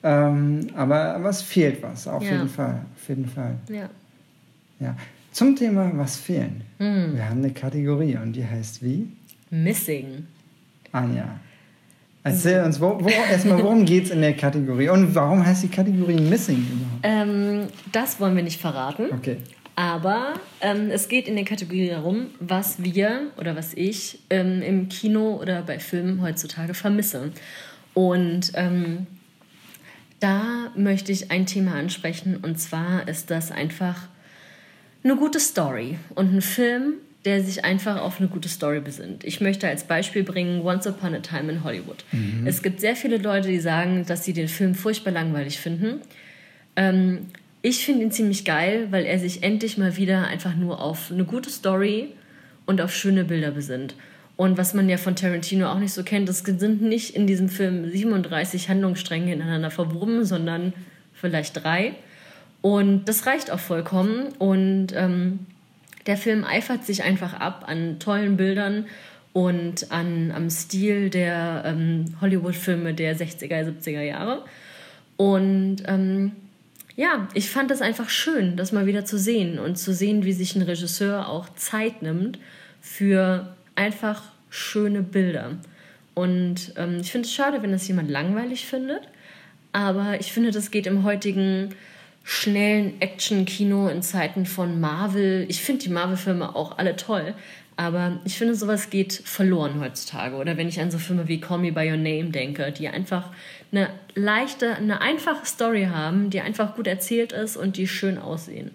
Ähm, 0.03 0.67
aber, 0.75 1.15
aber 1.15 1.29
es 1.29 1.41
fehlt 1.41 1.81
was, 1.81 2.07
auf 2.07 2.23
Ja. 2.23 2.33
jeden 2.33 2.49
Fall. 2.49 2.81
Auf 2.95 3.09
jeden 3.09 3.25
Fall. 3.27 3.55
Ja. 3.69 3.89
Ja. 4.79 4.95
Zum 5.31 5.55
Thema 5.55 5.91
Was 5.95 6.17
fehlen. 6.17 6.61
Hm. 6.77 7.15
Wir 7.15 7.27
haben 7.29 7.39
eine 7.39 7.51
Kategorie 7.51 8.15
und 8.21 8.33
die 8.33 8.45
heißt 8.45 8.83
wie? 8.83 9.07
Missing. 9.53 10.25
Anja. 10.91 11.39
Erzähl 12.23 12.63
uns, 12.63 12.81
wo, 12.81 12.97
wo, 12.99 13.07
erstmal, 13.07 13.61
worum 13.61 13.85
geht 13.85 14.05
es 14.05 14.09
in 14.09 14.21
der 14.21 14.33
Kategorie? 14.33 14.89
Und 14.89 15.13
warum 15.13 15.45
heißt 15.45 15.61
die 15.61 15.67
Kategorie 15.67 16.19
Missing 16.19 16.57
überhaupt? 16.57 17.01
Ähm, 17.03 17.67
das 17.91 18.19
wollen 18.19 18.35
wir 18.35 18.41
nicht 18.41 18.59
verraten. 18.59 19.11
Okay. 19.11 19.37
Aber 19.75 20.33
ähm, 20.61 20.89
es 20.89 21.07
geht 21.07 21.27
in 21.27 21.35
der 21.35 21.45
Kategorie 21.45 21.89
darum, 21.89 22.27
was 22.39 22.81
wir 22.83 23.31
oder 23.37 23.55
was 23.55 23.75
ich 23.75 24.19
ähm, 24.31 24.63
im 24.63 24.89
Kino 24.89 25.39
oder 25.39 25.61
bei 25.61 25.77
Filmen 25.77 26.21
heutzutage 26.23 26.73
vermisse. 26.73 27.31
Und 27.93 28.53
ähm, 28.55 29.05
da 30.19 30.71
möchte 30.75 31.11
ich 31.11 31.29
ein 31.29 31.45
Thema 31.45 31.73
ansprechen 31.73 32.37
und 32.37 32.59
zwar 32.59 33.07
ist 33.07 33.29
das 33.29 33.51
einfach 33.51 34.07
eine 35.03 35.15
gute 35.15 35.39
Story 35.39 35.97
und 36.15 36.33
ein 36.33 36.41
Film, 36.41 36.95
der 37.25 37.41
sich 37.41 37.63
einfach 37.63 38.01
auf 38.01 38.19
eine 38.19 38.27
gute 38.27 38.49
Story 38.49 38.81
besinnt. 38.81 39.23
Ich 39.23 39.39
möchte 39.39 39.67
als 39.67 39.85
Beispiel 39.85 40.23
bringen 40.23 40.61
Once 40.61 40.85
Upon 40.87 41.15
a 41.15 41.19
Time 41.19 41.51
in 41.51 41.63
Hollywood. 41.63 42.03
Es 42.45 42.61
gibt 42.61 42.81
sehr 42.81 42.95
viele 42.95 43.17
Leute, 43.17 43.47
die 43.47 43.59
sagen, 43.59 44.05
dass 44.05 44.25
sie 44.25 44.33
den 44.33 44.49
Film 44.49 44.75
furchtbar 44.75 45.11
langweilig 45.11 45.59
finden. 45.59 46.01
Ähm, 46.75 47.27
ich 47.61 47.85
finde 47.85 48.03
ihn 48.03 48.11
ziemlich 48.11 48.43
geil, 48.43 48.87
weil 48.89 49.05
er 49.05 49.19
sich 49.19 49.41
endlich 49.41 49.77
mal 49.77 49.95
wieder 49.95 50.27
einfach 50.27 50.55
nur 50.55 50.81
auf 50.81 51.11
eine 51.11 51.23
gute 51.23 51.49
Story 51.49 52.09
und 52.65 52.81
auf 52.81 52.93
schöne 52.93 53.23
Bilder 53.23 53.51
besinnt. 53.51 53.95
Und 54.35 54.57
was 54.57 54.73
man 54.73 54.89
ja 54.89 54.97
von 54.97 55.15
Tarantino 55.15 55.67
auch 55.67 55.79
nicht 55.79 55.93
so 55.93 56.03
kennt, 56.03 56.27
es 56.27 56.39
sind 56.39 56.81
nicht 56.81 57.15
in 57.15 57.27
diesem 57.27 57.47
Film 57.47 57.89
37 57.89 58.67
Handlungsstränge 58.67 59.31
ineinander 59.31 59.71
verwoben, 59.71 60.25
sondern 60.25 60.73
vielleicht 61.13 61.63
drei. 61.63 61.93
Und 62.61 63.05
das 63.05 63.25
reicht 63.27 63.51
auch 63.51 63.59
vollkommen. 63.59 64.29
Und 64.39 64.87
ähm, 64.93 65.39
der 66.05 66.17
Film 66.17 66.43
eifert 66.43 66.85
sich 66.85 67.03
einfach 67.03 67.33
ab 67.33 67.65
an 67.67 67.99
tollen 67.99 68.37
Bildern 68.37 68.85
und 69.33 69.91
an, 69.91 70.31
am 70.31 70.49
Stil 70.49 71.09
der 71.09 71.63
ähm, 71.65 72.15
Hollywood-Filme 72.21 72.93
der 72.93 73.17
60er, 73.17 73.65
70er 73.65 74.01
Jahre. 74.01 74.45
Und 75.17 75.77
ähm, 75.87 76.33
ja, 76.95 77.27
ich 77.33 77.49
fand 77.49 77.71
es 77.71 77.81
einfach 77.81 78.09
schön, 78.09 78.55
das 78.55 78.71
mal 78.71 78.85
wieder 78.85 79.05
zu 79.05 79.17
sehen 79.17 79.57
und 79.57 79.77
zu 79.77 79.93
sehen, 79.93 80.23
wie 80.23 80.33
sich 80.33 80.55
ein 80.55 80.61
Regisseur 80.61 81.27
auch 81.27 81.49
Zeit 81.55 82.03
nimmt 82.03 82.37
für 82.81 83.55
einfach 83.75 84.21
schöne 84.49 85.01
Bilder. 85.01 85.57
Und 86.13 86.73
ähm, 86.77 86.99
ich 87.01 87.11
finde 87.11 87.27
es 87.27 87.33
schade, 87.33 87.63
wenn 87.63 87.71
das 87.71 87.87
jemand 87.87 88.11
langweilig 88.11 88.67
findet, 88.67 89.01
aber 89.71 90.19
ich 90.19 90.31
finde, 90.31 90.51
das 90.51 90.69
geht 90.69 90.85
im 90.85 91.03
heutigen 91.03 91.73
schnellen 92.23 93.01
Action-Kino 93.01 93.87
in 93.89 94.01
Zeiten 94.01 94.45
von 94.45 94.79
Marvel. 94.79 95.45
Ich 95.49 95.61
finde 95.61 95.83
die 95.83 95.89
Marvel-Filme 95.89 96.55
auch 96.55 96.77
alle 96.77 96.95
toll, 96.95 97.33
aber 97.75 98.19
ich 98.23 98.37
finde, 98.37 98.55
sowas 98.55 98.89
geht 98.89 99.13
verloren 99.13 99.81
heutzutage. 99.81 100.35
Oder 100.35 100.57
wenn 100.57 100.67
ich 100.67 100.79
an 100.79 100.91
so 100.91 100.97
Filme 100.97 101.27
wie 101.27 101.41
Call 101.41 101.59
Me 101.59 101.71
By 101.71 101.89
Your 101.89 101.97
Name 101.97 102.29
denke, 102.29 102.71
die 102.71 102.87
einfach 102.87 103.29
eine 103.71 103.89
leichte, 104.15 104.75
eine 104.75 105.01
einfache 105.01 105.45
Story 105.45 105.87
haben, 105.91 106.29
die 106.29 106.39
einfach 106.41 106.75
gut 106.75 106.87
erzählt 106.87 107.33
ist 107.33 107.57
und 107.57 107.77
die 107.77 107.87
schön 107.87 108.17
aussehen. 108.17 108.71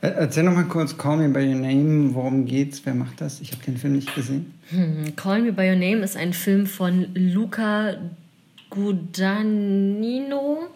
Äh, 0.00 0.08
Erzähl 0.08 0.42
noch 0.42 0.54
mal 0.54 0.64
kurz 0.64 0.98
Call 0.98 1.18
Me 1.18 1.28
By 1.28 1.46
Your 1.46 1.60
Name, 1.60 2.14
worum 2.14 2.44
geht's, 2.46 2.84
wer 2.84 2.94
macht 2.94 3.20
das? 3.20 3.40
Ich 3.40 3.52
habe 3.52 3.62
den 3.64 3.76
Film 3.76 3.92
nicht 3.94 4.14
gesehen. 4.14 4.52
Hm, 4.70 5.14
Call 5.14 5.42
Me 5.42 5.52
By 5.52 5.68
Your 5.68 5.76
Name 5.76 6.02
ist 6.02 6.16
ein 6.16 6.32
Film 6.32 6.66
von 6.66 7.06
Luca 7.14 7.94
Guadagnino, 8.70 10.68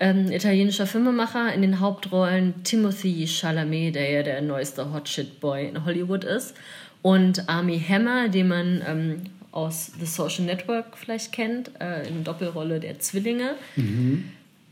ähm, 0.00 0.32
italienischer 0.32 0.86
Filmemacher. 0.86 1.52
In 1.54 1.62
den 1.62 1.78
Hauptrollen 1.80 2.54
Timothy 2.64 3.26
Chalamet, 3.26 3.94
der 3.94 4.10
ja 4.10 4.22
der 4.22 4.42
neueste 4.42 4.92
Hot 4.92 5.08
Shit 5.08 5.40
Boy 5.40 5.68
in 5.68 5.84
Hollywood 5.84 6.24
ist, 6.24 6.54
und 7.02 7.48
Army 7.48 7.78
Hammer, 7.80 8.28
den 8.28 8.48
man 8.48 8.82
ähm, 8.86 9.22
aus 9.52 9.92
The 9.98 10.06
Social 10.06 10.44
Network 10.44 10.96
vielleicht 10.96 11.32
kennt, 11.32 11.70
äh, 11.80 12.06
in 12.08 12.24
Doppelrolle 12.24 12.80
der 12.80 12.98
Zwillinge. 12.98 13.54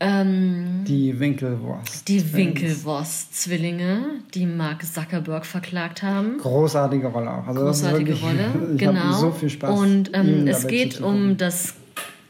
Ähm, 0.01 0.85
Die 0.87 1.19
Winkelwurst. 1.19 2.07
die 2.07 2.33
Winkelwurst-Zwillinge, 2.33 4.21
die 4.33 4.45
Mark 4.45 4.85
Zuckerberg 4.85 5.45
verklagt 5.45 6.03
haben. 6.03 6.37
Großartige 6.37 7.07
Rolle 7.07 7.31
auch. 7.31 7.47
Also 7.47 7.61
großartige 7.61 8.11
wirklich, 8.11 8.23
Rolle, 8.23 8.75
genau. 8.77 9.11
so 9.13 9.31
viel 9.31 9.49
Spaß. 9.49 9.77
Und 9.77 10.11
ähm, 10.13 10.47
es 10.47 10.67
geht 10.67 11.01
um 11.01 11.35
das 11.35 11.73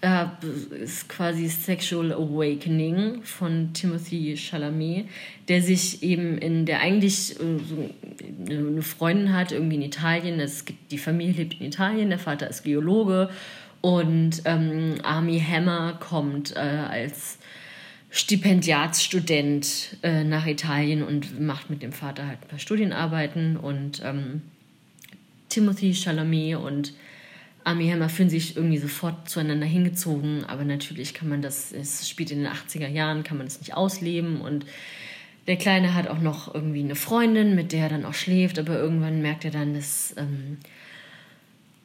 äh, 0.02 0.26
ist 0.82 1.10
quasi 1.10 1.48
Sexual 1.50 2.14
Awakening 2.14 3.24
von 3.24 3.74
Timothy 3.74 4.36
Chalamet, 4.38 5.08
der 5.48 5.62
sich 5.62 6.04
eben 6.04 6.38
in 6.38 6.66
der 6.66 6.82
eigentlich 6.82 7.40
äh, 7.40 7.60
so 7.68 7.90
eine 8.50 8.82
Freundin 8.82 9.34
hat, 9.34 9.52
irgendwie 9.52 9.76
in 9.76 9.82
Italien. 9.82 10.40
Es 10.40 10.66
gibt 10.66 10.92
die 10.92 10.98
Familie 10.98 11.34
lebt 11.34 11.60
in 11.60 11.68
Italien, 11.68 12.10
der 12.10 12.20
Vater 12.20 12.50
ist 12.50 12.64
Geologe 12.64 13.30
und 13.82 14.42
ähm, 14.46 14.96
Army 15.04 15.40
Hammer 15.40 15.98
kommt 16.00 16.56
äh, 16.56 16.60
als 16.60 17.38
Stipendiatsstudent 18.10 19.98
äh, 20.02 20.24
nach 20.24 20.48
Italien 20.48 21.04
und 21.04 21.40
macht 21.40 21.70
mit 21.70 21.84
dem 21.84 21.92
Vater 21.92 22.28
halt 22.28 22.40
ein 22.42 22.48
paar 22.48 22.60
Studienarbeiten 22.60 23.56
und 23.56 24.02
ähm, 24.04 24.42
Timothy 25.50 25.94
Chalamet 25.94 26.56
und 26.56 26.94
Armie 27.70 27.92
Hammer 27.92 28.10
fühlen 28.10 28.32
sich 28.32 28.58
irgendwie 28.58 28.80
sofort 28.80 29.30
zueinander 29.30 29.68
hingezogen, 29.68 30.44
aber 30.46 30.64
natürlich 30.64 31.14
kann 31.14 31.30
man 31.30 31.44
das, 31.44 31.72
es 31.72 32.10
spielt 32.10 32.32
in 32.32 32.40
den 32.40 32.52
80er 32.52 32.88
Jahren, 32.88 33.24
kann 33.24 33.38
man 33.38 33.46
das 33.46 33.60
nicht 33.60 33.76
ausleben 33.76 34.42
und 34.42 34.66
der 35.46 35.56
Kleine 35.56 35.94
hat 35.94 36.08
auch 36.08 36.20
noch 36.20 36.54
irgendwie 36.54 36.84
eine 36.84 36.96
Freundin, 36.96 37.54
mit 37.54 37.72
der 37.72 37.84
er 37.84 37.90
dann 37.90 38.06
auch 38.06 38.16
schläft, 38.16 38.58
aber 38.58 38.80
irgendwann 38.80 39.22
merkt 39.22 39.46
er 39.46 39.52
dann, 39.52 39.76
dass 39.76 40.16
ähm, 40.18 40.58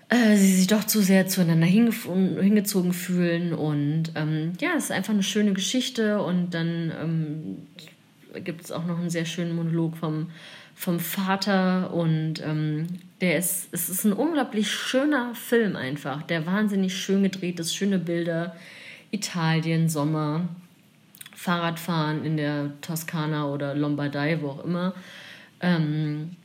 äh, 0.09 0.37
sie 0.37 0.55
sich 0.55 0.67
doch 0.69 0.85
zu 0.85 1.03
sehr 1.03 1.27
zueinander 1.27 1.67
hingezogen 1.67 2.95
fühlen 2.95 3.53
und 3.53 4.13
ähm, 4.15 4.53
ja, 4.63 4.71
es 4.79 4.85
ist 4.85 4.91
einfach 4.91 5.13
eine 5.13 5.23
schöne 5.23 5.53
Geschichte 5.53 6.23
und 6.23 6.55
dann 6.55 6.93
ähm, 6.99 8.43
gibt 8.43 8.65
es 8.65 8.73
auch 8.73 8.87
noch 8.87 8.99
einen 8.99 9.11
sehr 9.11 9.27
schönen 9.27 9.55
Monolog 9.55 9.99
vom, 9.99 10.31
vom 10.75 10.99
Vater 11.01 11.95
und 11.95 12.43
ähm, 12.43 12.87
der 13.21 13.39
ist, 13.39 13.69
es 13.73 13.89
ist 13.89 14.05
ein 14.05 14.13
unglaublich 14.13 14.71
schöner 14.71 15.35
Film 15.35 15.77
einfach, 15.77 16.23
der 16.23 16.47
wahnsinnig 16.47 16.97
schön 16.97 17.23
gedreht 17.23 17.61
ist, 17.61 17.75
schöne 17.75 17.99
Bilder, 17.99 18.57
Italien, 19.11 19.89
Sommer, 19.89 20.49
Fahrradfahren 21.35 22.25
in 22.25 22.37
der 22.37 22.73
Toskana 22.81 23.49
oder 23.49 23.75
Lombardei, 23.75 24.41
wo 24.43 24.49
auch 24.49 24.65
immer. 24.65 24.95
Ähm, 25.61 26.37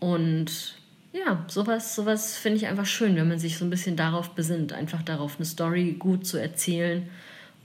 und 0.00 0.76
ja, 1.12 1.44
sowas, 1.48 1.94
sowas 1.94 2.36
finde 2.36 2.58
ich 2.58 2.66
einfach 2.66 2.86
schön, 2.86 3.16
wenn 3.16 3.28
man 3.28 3.38
sich 3.38 3.56
so 3.56 3.64
ein 3.64 3.70
bisschen 3.70 3.96
darauf 3.96 4.30
besinnt, 4.30 4.72
einfach 4.72 5.02
darauf 5.02 5.36
eine 5.36 5.46
Story 5.46 5.96
gut 5.98 6.26
zu 6.26 6.36
erzählen 6.36 7.08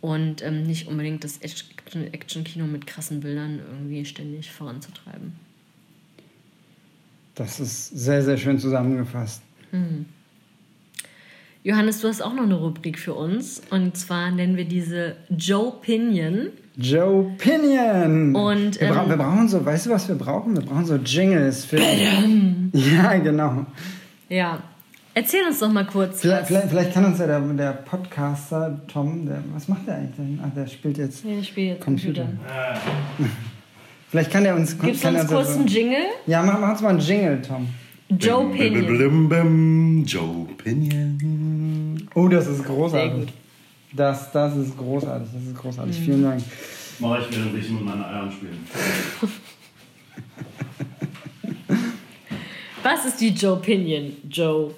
und 0.02 0.42
ähm, 0.44 0.64
nicht 0.64 0.88
unbedingt 0.88 1.24
das 1.24 1.40
Action- 1.40 2.14
Action-Kino 2.14 2.66
mit 2.66 2.88
krassen 2.88 3.20
Bildern 3.20 3.60
irgendwie 3.60 4.06
ständig 4.06 4.52
voranzutreiben. 4.52 5.49
Das 7.40 7.62
ist 7.62 7.88
sehr, 7.98 8.22
sehr 8.22 8.36
schön 8.36 8.60
zusammengefasst. 8.60 9.42
Johannes, 11.64 12.02
du 12.02 12.10
hast 12.10 12.22
auch 12.22 12.34
noch 12.34 12.44
eine 12.44 12.56
Rubrik 12.56 13.00
für 13.00 13.14
uns 13.14 13.62
und 13.70 13.96
zwar 13.96 14.30
nennen 14.32 14.58
wir 14.58 14.66
diese 14.66 15.16
Joe 15.30 15.72
Pinion. 15.82 16.48
Joe 16.76 17.32
Pinion. 17.38 18.36
Und, 18.36 18.82
wir, 18.82 18.90
bra 18.90 19.04
ähm, 19.04 19.10
wir 19.10 19.16
brauchen 19.16 19.48
so, 19.48 19.66
weißt 19.66 19.86
du, 19.86 19.90
was 19.92 20.10
wir 20.10 20.16
brauchen? 20.16 20.54
Wir 20.54 20.64
brauchen 20.64 20.86
so 20.86 20.96
Jingles 20.98 21.64
für. 21.64 21.80
Ja, 22.74 23.18
genau. 23.18 23.66
Ja, 24.28 24.62
erzähl 25.14 25.46
uns 25.48 25.60
doch 25.60 25.72
mal 25.72 25.86
kurz. 25.86 26.20
Vielleicht, 26.20 26.48
vielleicht, 26.48 26.68
vielleicht 26.68 26.94
kann 26.94 27.06
uns 27.06 27.20
ja 27.20 27.28
der, 27.28 27.40
der 27.40 27.72
Podcaster 27.72 28.82
Tom, 28.92 29.26
der, 29.26 29.42
was 29.54 29.70
macht 29.70 29.88
der 29.88 29.96
eigentlich 29.96 30.16
denn? 30.18 30.42
Ach, 30.44 30.54
der 30.54 30.68
spielt 30.68 30.98
jetzt 30.98 31.24
Ja, 31.24 31.40
ich 31.40 31.48
spiele 31.48 31.76
jetzt 31.76 31.86
Computer. 31.86 32.28
Computer. 33.16 33.30
Vielleicht 34.10 34.32
kann 34.32 34.44
der 34.44 34.56
uns. 34.56 34.78
Gibst 34.78 35.04
du 35.04 35.08
uns 35.08 35.18
er 35.18 35.26
kurz 35.26 35.56
einen 35.56 35.68
Jingle? 35.68 36.06
Ja, 36.26 36.42
mach, 36.42 36.60
mach 36.60 36.72
uns 36.72 36.82
mal 36.82 36.90
einen 36.90 37.00
Jingle, 37.00 37.42
Tom. 37.42 37.68
Joe 38.20 38.50
Pinion. 38.50 38.88
Blim, 38.88 39.30
blim, 39.30 40.04
Joe 40.04 40.48
Pinion. 40.58 42.10
Oh, 42.16 42.28
das 42.28 42.48
ist 42.48 42.66
großartig. 42.66 43.12
Sehr 43.12 43.20
gut. 43.20 43.28
Das, 43.94 44.32
das 44.32 44.58
ist 44.58 44.76
großartig. 44.76 45.30
Das 45.32 45.44
ist 45.44 45.56
großartig. 45.56 45.96
Vielen 46.00 46.24
Dank. 46.24 46.42
Mach 46.98 47.20
ich, 47.20 47.38
während 47.38 47.56
ich 47.58 47.70
mit 47.70 47.86
meinen 47.86 48.04
Eiern 48.04 48.32
spiele. 48.32 48.54
Was 52.84 53.06
ist 53.06 53.22
die 53.22 53.30
Joe 53.30 53.58
Pinion, 53.58 54.14
Joe? 54.28 54.74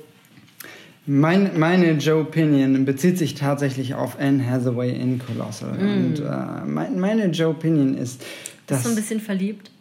Mein, 1.06 1.58
meine 1.58 1.94
Joe 1.94 2.26
Pinion 2.26 2.84
bezieht 2.86 3.18
sich 3.18 3.34
tatsächlich 3.36 3.96
auf 3.96 4.20
Anne 4.20 4.46
Hathaway 4.46 4.92
in 4.92 5.20
Colossal. 5.20 5.78
Und 5.78 6.20
äh, 6.20 6.66
mein, 6.66 7.00
meine 7.00 7.28
Joe 7.28 7.54
Pinion 7.54 7.98
ist, 7.98 8.24
Bist 8.68 8.86
du 8.86 8.90
ein 8.90 8.96
bisschen 8.96 9.20
verliebt? 9.20 9.72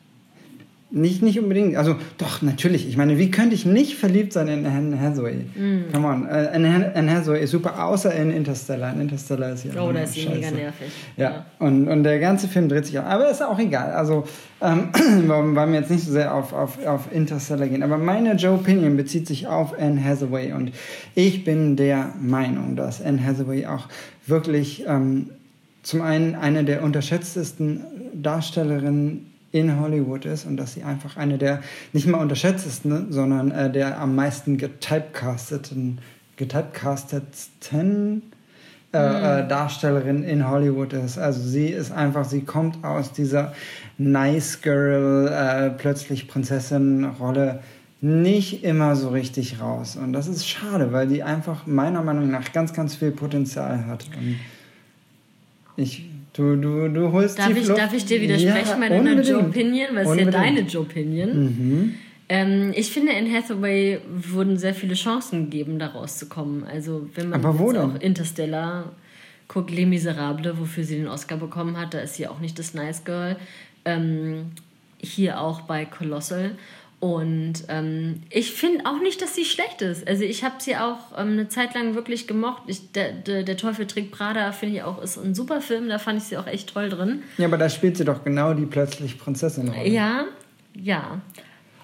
Nicht, 0.93 1.23
nicht 1.23 1.39
unbedingt. 1.39 1.77
Also, 1.77 1.95
doch, 2.19 2.43
natürlich. 2.43 2.89
Ich 2.89 2.97
meine, 2.97 3.17
wie 3.17 3.31
könnte 3.31 3.55
ich 3.55 3.65
nicht 3.65 3.95
verliebt 3.95 4.33
sein 4.33 4.49
in 4.49 4.67
Anne 4.67 5.01
Hathaway? 5.01 5.45
Mm. 5.55 5.93
Come 5.93 6.09
on. 6.09 6.27
Äh, 6.27 6.51
Anne, 6.53 6.93
Anne 6.97 7.13
Hathaway 7.15 7.45
ist 7.45 7.53
super, 7.53 7.85
außer 7.85 8.13
in 8.13 8.33
Interstellar. 8.33 8.93
In 8.93 9.03
Interstellar 9.03 9.53
ist 9.53 9.65
ja 9.67 9.81
Oh, 9.81 9.93
da 9.93 10.01
ist 10.01 10.15
sie 10.15 10.29
mega 10.29 10.51
nervig. 10.51 10.89
Ja, 11.17 11.47
Und, 11.61 11.87
und 11.87 12.03
der 12.03 12.19
ganze 12.19 12.49
Film 12.49 12.69
dreht 12.69 12.87
sich 12.87 12.99
auch. 12.99 13.05
Aber 13.05 13.31
ist 13.31 13.41
auch 13.41 13.61
egal. 13.61 13.93
Also, 13.93 14.25
ähm, 14.61 14.89
wollen 15.29 15.55
wollen 15.55 15.73
wir 15.73 15.79
jetzt 15.79 15.93
nicht 15.93 16.05
so 16.05 16.11
sehr 16.11 16.35
auf, 16.35 16.53
auf, 16.53 16.85
auf 16.85 17.13
Interstellar 17.13 17.69
gehen. 17.69 17.85
Aber 17.85 17.97
meine 17.97 18.35
Joe 18.35 18.55
Opinion 18.55 18.97
bezieht 18.97 19.29
sich 19.29 19.47
auf 19.47 19.79
Anne 19.79 20.03
Hathaway. 20.03 20.55
Und 20.55 20.73
ich 21.15 21.45
bin 21.45 21.77
der 21.77 22.15
Meinung, 22.21 22.75
dass 22.75 23.01
Anne 23.01 23.25
Hathaway 23.25 23.65
auch 23.67 23.87
wirklich 24.27 24.85
ähm, 24.89 25.31
zum 25.85 26.03
einen 26.03 26.35
eine 26.35 26.65
der 26.65 26.83
unterschätztesten 26.83 27.85
Darstellerinnen 28.23 29.33
in 29.53 29.81
Hollywood 29.81 30.25
ist 30.25 30.47
und 30.47 30.57
dass 30.57 30.75
sie 30.75 30.85
einfach 30.85 31.17
eine 31.17 31.39
der 31.39 31.61
nicht 31.93 32.07
mal 32.07 32.19
unterschätztesten, 32.19 33.11
sondern 33.11 33.51
äh, 33.51 33.71
der 33.71 34.01
am 34.01 34.15
meisten 34.15 34.59
getypecasteten, 34.59 35.99
getypecastetsten 36.37 38.23
äh, 38.93 38.99
äh, 39.43 39.47
Darstellerin 39.47 40.25
in 40.25 40.49
Hollywood 40.49 40.93
ist. 40.93 41.17
Also 41.17 41.41
sie 41.41 41.69
ist 41.69 41.93
einfach, 41.93 42.25
sie 42.25 42.43
kommt 42.43 42.85
aus 42.85 43.13
dieser 43.13 43.53
Nice 43.99 44.63
Girl, 44.63 45.29
äh, 45.29 45.71
plötzlich 45.71 46.27
Prinzessin-Rolle 46.27 47.61
nicht 48.01 48.65
immer 48.65 48.97
so 48.97 49.11
richtig 49.11 49.61
raus. 49.61 49.97
Und 49.97 50.13
das 50.13 50.27
ist 50.27 50.49
schade, 50.49 50.93
weil 50.93 51.07
die 51.07 51.23
einfach 51.23 51.67
meiner 51.67 52.03
Meinung 52.03 52.31
nach 52.31 52.53
ganz, 52.53 52.73
ganz 52.73 52.97
viel 52.97 53.13
Potenzial 53.13 53.87
hat. 53.87 54.07
Und 54.19 54.37
ich, 55.77 56.11
du, 56.33 56.57
du, 56.57 56.89
du 56.89 57.13
holst 57.13 57.39
Darf 57.39 57.49
die 57.49 57.59
ich, 57.61 57.65
Flucht- 57.67 57.79
darf 57.79 57.93
ich 57.95 58.05
dir 58.05 58.21
widersprechen 58.21 58.69
Ja, 58.69 58.77
bei 58.77 58.89
deiner 58.89 59.11
unbedingt. 59.11 59.29
Joe 59.29 59.39
Opinion? 59.47 59.87
Weil 59.95 60.05
es 60.07 60.11
ist 60.13 60.19
ja 60.19 60.31
deine 60.31 60.61
Joe 60.61 60.83
Opinion. 60.83 61.95
Ähm, 62.29 62.73
ich 62.77 62.91
finde, 62.93 63.13
in 63.13 63.33
Hathaway 63.33 63.99
wurden 64.09 64.57
sehr 64.57 64.75
viele 64.75 64.95
Chancen 64.95 65.51
gegeben, 65.51 65.79
da 65.81 65.89
rauszukommen. 65.89 66.65
Also, 66.65 67.09
wenn 67.17 67.29
man 67.29 67.45
Aber 67.45 67.59
wo 67.59 67.77
auch 67.77 68.01
Interstellar 68.01 68.93
guckt, 69.49 69.71
Les 69.73 69.87
Miserables, 69.87 70.55
wofür 70.57 70.85
sie 70.85 70.97
den 70.97 71.09
Oscar 71.09 71.39
bekommen 71.39 71.77
hat, 71.77 71.93
da 71.93 71.99
ist 72.01 72.15
sie 72.15 72.29
auch 72.29 72.39
nicht 72.39 72.57
das 72.59 72.73
Nice 72.73 73.03
Girl. 73.05 73.37
Ähm, 73.85 74.53
hier 75.03 75.41
auch 75.41 75.63
bei 75.63 75.87
Colossal. 75.87 76.53
Und 77.01 77.55
ähm, 77.69 78.23
ich 78.29 78.53
finde 78.53 78.85
auch 78.85 79.01
nicht, 79.01 79.23
dass 79.23 79.35
sie 79.35 79.47
schlecht 79.47 79.81
ist. 79.81 80.07
Also 80.07 80.23
ich 80.25 80.45
habe 80.45 80.57
sie 80.59 80.77
auch 80.77 80.99
ähm, 81.19 81.33
eine 81.33 81.49
Zeit 81.49 81.75
lang 81.75 81.95
wirklich 81.95 82.27
gemocht. 82.29 82.63
Ich, 82.67 82.93
der, 82.93 83.13
der, 83.13 83.43
der 83.43 83.57
Teufel 83.57 83.87
trägt 83.87 84.11
Prada 84.13 84.53
finde 84.53 84.77
ich 84.77 84.83
auch 84.83 85.03
ist 85.03 85.17
ein 85.17 85.35
super 85.35 85.63
Film. 85.63 85.89
Da 85.89 85.99
fand 85.99 86.19
ich 86.19 86.25
sie 86.25 86.37
auch 86.37 86.47
echt 86.47 86.75
toll 86.75 86.91
drin. 86.91 87.23
Ja, 87.39 87.47
aber 87.47 87.57
da 87.57 87.71
spielt 87.71 87.97
sie 87.97 88.05
doch 88.05 88.23
genau 88.23 88.53
die 88.53 88.67
plötzlich 88.67 89.19
Prinzessin-Rolle. 89.19 89.89
Ja, 89.89 90.25
ja. 90.75 91.23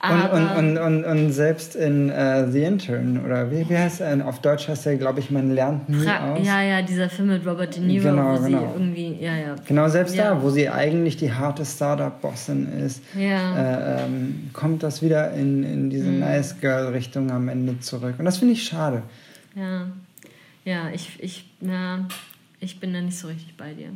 Und, 0.03 0.59
und, 0.59 0.79
und, 0.79 1.05
und, 1.05 1.33
selbst 1.33 1.75
in 1.75 2.11
äh, 2.11 2.49
The 2.53 2.63
Intern, 2.63 3.25
oder 3.25 3.51
wie, 3.51 3.69
wie 3.69 3.77
heißt 3.77 4.03
er? 4.03 4.29
Auf 4.29 4.41
Deutsch 4.41 4.69
heißt 4.69 4.87
er, 4.87 4.97
glaube 4.97 5.19
ich, 5.21 5.31
man 5.31 5.53
lernt 5.53 5.89
nie 5.89 6.05
Fra- 6.05 6.35
aus. 6.35 6.47
ja, 6.47 6.63
ja, 6.63 6.83
dieser 6.83 7.09
Film 7.09 7.29
mit 7.29 7.45
Robert 7.47 7.75
De 7.75 7.83
Niro, 7.83 8.11
Genau, 8.11 8.33
wo 8.33 8.37
sie 8.37 8.51
genau. 8.53 8.73
irgendwie, 8.75 9.17
ja, 9.21 9.35
ja. 9.35 9.57
Genau, 9.67 9.89
selbst 9.89 10.15
Ja. 10.15 10.35
da, 10.35 10.43
wo 10.43 10.51
sie 10.51 10.69
eigentlich 10.69 11.17
die 11.17 11.33
harte 11.33 11.65
Startup-Bossin 11.65 12.69
ist, 12.85 13.03
Ja. 13.19 13.99
äh, 14.03 14.05
ähm, 14.05 14.36
kommt 14.57 14.83
das 14.83 15.03
wieder 15.03 15.33
in, 15.35 15.63
in 15.63 15.91
diese 15.91 16.09
Mhm. 16.09 16.21
Nice 16.21 16.57
Girl-Richtung 16.61 17.31
am 17.31 17.49
Ende 17.49 17.79
zurück. 17.81 18.15
Und 18.19 18.25
das 18.25 18.39
finde 18.39 18.55
ich 18.55 18.65
schade. 18.65 19.03
Ja, 19.55 19.87
ja, 20.65 20.91
ich, 20.93 21.11
ich, 21.21 21.49
na, 21.61 22.09
ich 22.59 22.81
bin 22.81 22.93
da 22.93 23.01
nicht 23.01 23.19
so 23.19 23.29
richtig 23.29 23.55
bei 23.57 23.75
dir. 23.75 23.91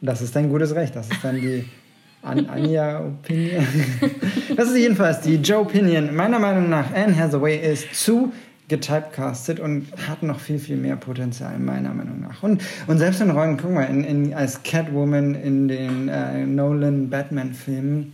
Das 0.00 0.22
ist 0.22 0.34
dein 0.34 0.48
gutes 0.48 0.74
Recht. 0.74 0.96
Das 0.96 1.10
ist 1.10 1.22
dann 1.22 1.40
die 1.40 1.64
An 2.22 2.46
Anja 2.46 3.00
Opinion. 3.00 3.66
Das 4.56 4.70
ist 4.70 4.76
jedenfalls 4.78 5.20
die 5.20 5.36
Joe 5.36 5.60
Opinion. 5.60 6.14
Meiner 6.16 6.38
Meinung 6.38 6.70
nach, 6.70 6.90
Anne 6.94 7.14
Hathaway 7.14 7.58
ist 7.58 7.94
zu 7.94 8.32
getypecastet 8.68 9.60
und 9.60 9.86
hat 10.08 10.22
noch 10.22 10.40
viel, 10.40 10.58
viel 10.58 10.76
mehr 10.76 10.96
Potenzial, 10.96 11.58
meiner 11.58 11.92
Meinung 11.92 12.20
nach. 12.20 12.42
Und, 12.42 12.62
und 12.86 12.98
selbst 12.98 13.20
in 13.20 13.30
Rollen, 13.30 13.58
guck 13.58 13.70
mal, 13.70 13.84
in, 13.84 14.02
in, 14.02 14.34
als 14.34 14.62
Catwoman 14.62 15.34
in 15.34 15.68
den 15.68 16.08
äh, 16.08 16.46
Nolan 16.46 17.10
Batman-Filmen, 17.10 18.12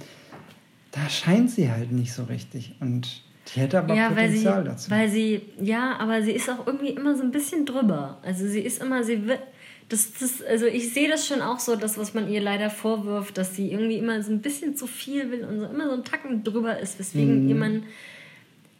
da 0.92 1.08
scheint 1.08 1.50
sie 1.50 1.70
halt 1.70 1.90
nicht 1.92 2.12
so 2.12 2.22
richtig. 2.24 2.74
Und 2.80 3.22
die 3.48 3.60
hätte 3.60 3.78
aber 3.80 3.94
ja, 3.94 4.14
weil 4.14 4.28
sie, 4.30 4.36
Potenzial 4.44 4.64
dazu. 4.64 4.90
weil 4.90 5.08
sie, 5.10 5.42
ja, 5.60 5.96
aber 5.98 6.22
sie 6.22 6.30
ist 6.32 6.48
auch 6.48 6.66
irgendwie 6.66 6.90
immer 6.90 7.16
so 7.16 7.22
ein 7.24 7.32
bisschen 7.32 7.66
drüber. 7.66 8.18
Also 8.22 8.46
sie 8.46 8.60
ist 8.60 8.80
immer, 8.80 9.02
sie 9.02 9.26
wird, 9.26 9.40
das, 9.88 10.12
das, 10.14 10.42
also 10.42 10.66
ich 10.66 10.92
sehe 10.94 11.08
das 11.08 11.26
schon 11.26 11.42
auch 11.42 11.58
so, 11.58 11.74
das, 11.76 11.98
was 11.98 12.14
man 12.14 12.28
ihr 12.30 12.40
leider 12.40 12.70
vorwirft, 12.70 13.36
dass 13.36 13.56
sie 13.56 13.70
irgendwie 13.72 13.96
immer 13.98 14.22
so 14.22 14.30
ein 14.32 14.40
bisschen 14.40 14.76
zu 14.76 14.86
viel 14.86 15.30
will 15.32 15.44
und 15.44 15.58
so 15.58 15.66
immer 15.66 15.86
so 15.88 15.94
ein 15.94 16.04
Tacken 16.04 16.44
drüber 16.44 16.78
ist, 16.78 16.94
Mhm. 16.94 16.98
weswegen 17.00 17.48
ihr 17.48 17.54
man 17.56 17.82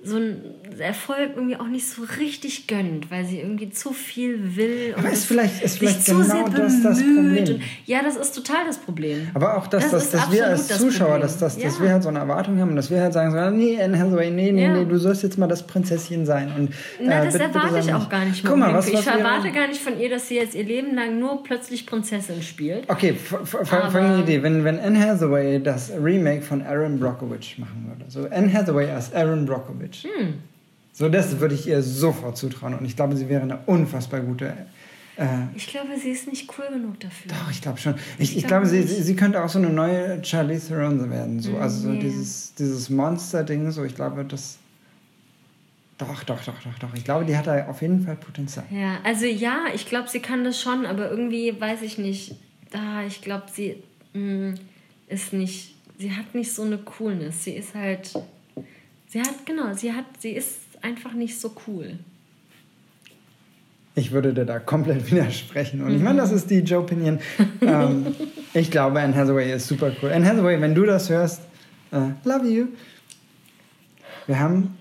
so 0.05 0.17
einen 0.17 0.43
Erfolg 0.79 1.31
irgendwie 1.37 1.57
auch 1.57 1.69
nicht 1.69 1.87
so 1.89 2.03
richtig 2.19 2.67
gönnt, 2.67 3.11
weil 3.11 3.25
sie 3.25 3.39
irgendwie 3.39 3.71
zu 3.71 3.93
viel 3.93 4.57
will. 4.57 4.95
Aber 4.97 5.07
und 5.07 5.13
ist 5.13 5.21
das- 5.21 5.25
vielleicht- 5.27 5.63
ist 5.63 5.71
sich 5.73 5.79
vielleicht 5.79 6.05
zu 6.05 6.13
genau 6.13 6.25
sehr 6.25 6.45
das 6.49 6.83
das 6.83 6.99
Problem. 7.03 7.61
Ja, 7.87 8.03
das 8.03 8.17
ist 8.17 8.35
total 8.35 8.65
das 8.67 8.79
Problem. 8.79 9.29
Aber 9.35 9.57
auch, 9.57 9.67
dass, 9.69 9.91
Das 9.91 10.11
dass, 10.11 10.11
dass 10.11 10.33
wir 10.33 10.47
als 10.47 10.67
das 10.69 10.79
Zuschauer, 10.79 11.07
Problem. 11.11 11.23
dass, 11.23 11.39
dass, 11.39 11.57
dass 11.59 11.79
Ja. 11.79 11.85
wir 11.85 11.93
halt 11.93 12.03
so 12.03 12.09
eine 12.09 12.19
Erwartung 12.19 12.59
haben 12.59 12.75
dass 12.75 12.91
wir 12.91 13.01
halt 13.01 13.13
sagen, 13.13 13.31
so, 13.33 13.51
nee, 13.57 13.81
Anne 13.81 13.99
Hathaway, 13.99 14.31
nee, 14.31 14.51
nee, 14.51 14.65
Ja. 14.65 14.73
nee, 14.77 14.85
du 14.87 14.99
sollst 14.99 15.23
jetzt 15.23 15.39
mal 15.39 15.47
das 15.47 15.63
Prinzesschen 15.67 16.27
sein. 16.27 16.51
Und, 16.59 16.71
Na, 17.01 17.21
äh, 17.21 17.25
das 17.27 17.35
bitte, 17.35 17.47
bitte 17.47 17.59
erwarte 17.59 17.83
sei 17.83 17.89
ich 17.91 17.95
auch 17.95 18.09
gar 18.09 18.25
nicht. 18.25 18.45
Guck 18.45 18.57
mal, 18.57 18.75
was, 18.75 18.89
ich 18.89 18.95
was 18.95 19.07
wir- 19.07 19.13
erwarte 19.13 19.53
gar 19.53 19.69
nicht 19.69 19.81
von 19.81 20.01
ihr, 20.01 20.11
dass 20.11 20.27
sie 20.27 20.35
jetzt 20.37 20.55
ihr 20.57 20.65
Leben 20.65 20.95
lang 20.97 21.19
nur 21.21 21.43
plötzlich 21.45 21.87
Prinzessin 21.87 22.43
spielt. 22.43 22.91
Okay, 22.91 23.15
folgende 23.15 24.23
Idee. 24.23 24.43
Wenn, 24.43 24.65
wenn 24.65 24.81
Anne 24.81 24.99
Hathaway 24.99 25.63
das 25.63 25.93
Remake 26.03 26.43
von 26.43 26.63
Aaron 26.63 26.99
Brockovich 26.99 27.59
machen 27.59 27.87
würde, 27.87 28.11
so 28.11 28.27
Anne 28.31 28.53
Hathaway 28.53 28.91
als 28.91 29.13
Aaron 29.15 29.47
Brockovich, 29.47 29.92
Hm. 30.05 30.35
so 30.93 31.09
das 31.09 31.39
würde 31.41 31.55
ich 31.55 31.67
ihr 31.67 31.83
sofort 31.83 32.37
zutrauen 32.37 32.75
und 32.75 32.85
ich 32.85 32.97
glaube, 32.97 33.17
sie 33.17 33.29
wäre 33.29 33.43
eine 33.43 33.59
unfassbar 33.67 34.21
gute... 34.21 34.55
Äh, 35.17 35.27
Ich 35.55 35.67
glaube, 35.67 35.89
sie 36.03 36.11
ist 36.11 36.27
nicht 36.27 36.49
cool 36.59 36.65
genug 36.73 36.99
dafür. 37.01 37.31
doch, 37.33 37.51
ich 37.51 37.61
glaube 37.61 37.79
schon. 37.79 37.95
Ich, 38.19 38.31
ich, 38.33 38.37
Ich 38.39 38.47
glaube, 38.47 38.67
sie, 38.67 38.83
sie 38.83 39.15
könnte 39.17 39.43
auch 39.45 39.49
so 39.49 39.59
eine 39.59 39.69
neue 39.71 40.25
Charlize 40.25 40.69
Theron 40.69 41.11
werden. 41.11 41.41
So. 41.41 41.57
Also 41.59 41.83
so 41.83 41.89
Nee. 41.91 42.01
dieses, 42.01 42.55
dieses 42.55 42.89
Monster-Ding, 42.91 43.71
so 43.71 43.85
ich 43.85 43.95
glaube, 43.95 44.25
das... 44.25 44.59
Doch, 45.99 46.25
doch, 46.25 46.43
doch, 46.45 46.55
doch, 46.63 46.79
doch. 46.81 46.95
Ich 46.95 47.05
glaube, 47.05 47.25
die 47.27 47.37
hat 47.37 47.47
da 47.47 47.67
auf 47.67 47.81
jeden 47.83 48.03
Fall 48.05 48.17
Potenzial. 48.17 48.65
Ja, 48.71 48.99
also 49.05 49.27
ja, 49.27 49.67
ich 49.75 49.87
glaube, 49.87 50.09
sie 50.09 50.21
kann 50.21 50.43
das 50.45 50.61
schon, 50.61 50.85
aber 50.87 51.11
irgendwie 51.11 51.55
weiß 51.61 51.83
ich 51.83 51.99
nicht. 51.99 52.35
Ah, 52.73 53.05
ich 53.07 53.21
glaube, 53.23 53.45
sie 53.53 53.77
mh, 54.15 54.55
ist 55.09 55.33
nicht. 55.33 55.75
Sie 55.99 56.11
hat 56.11 56.35
nicht 56.35 56.53
so 56.53 56.63
eine 56.63 56.79
Coolness. 56.79 57.45
Sie 57.45 57.53
ist 57.53 57.75
halt. 57.75 58.15
Sie 59.13 59.21
hat, 59.21 59.45
genau, 59.45 59.75
sie 59.75 59.93
hat, 59.93 60.07
sie 60.21 60.31
ist 60.31 60.57
einfach 60.81 61.13
nicht 61.13 61.39
so 61.39 61.55
cool. 61.67 61.99
Ich 63.95 64.11
würde 64.11 64.33
dir 64.33 64.47
da 64.47 64.59
komplett 64.59 65.11
widersprechen. 65.11 65.83
Und 65.83 65.95
ich 65.95 66.01
meine, 66.01 66.23
das 66.23 66.33
ist 66.33 66.49
die 66.49 66.61
Joe 66.61 66.79
Opinion. 66.81 67.21
ähm, 67.61 68.15
ich 68.55 68.71
glaube, 68.71 69.01
Anne 69.01 69.15
Hathaway 69.15 69.53
ist 69.53 69.69
super 69.69 69.93
cool. 70.01 70.11
Anne 70.11 70.27
Hathaway, 70.27 70.59
wenn 70.63 70.75
du 70.75 70.85
das 70.85 71.11
hörst, 71.11 71.43
äh, 71.91 71.99
love 72.25 72.49
you. 72.49 72.69
Wir 74.27 74.39
haben, 74.39 74.79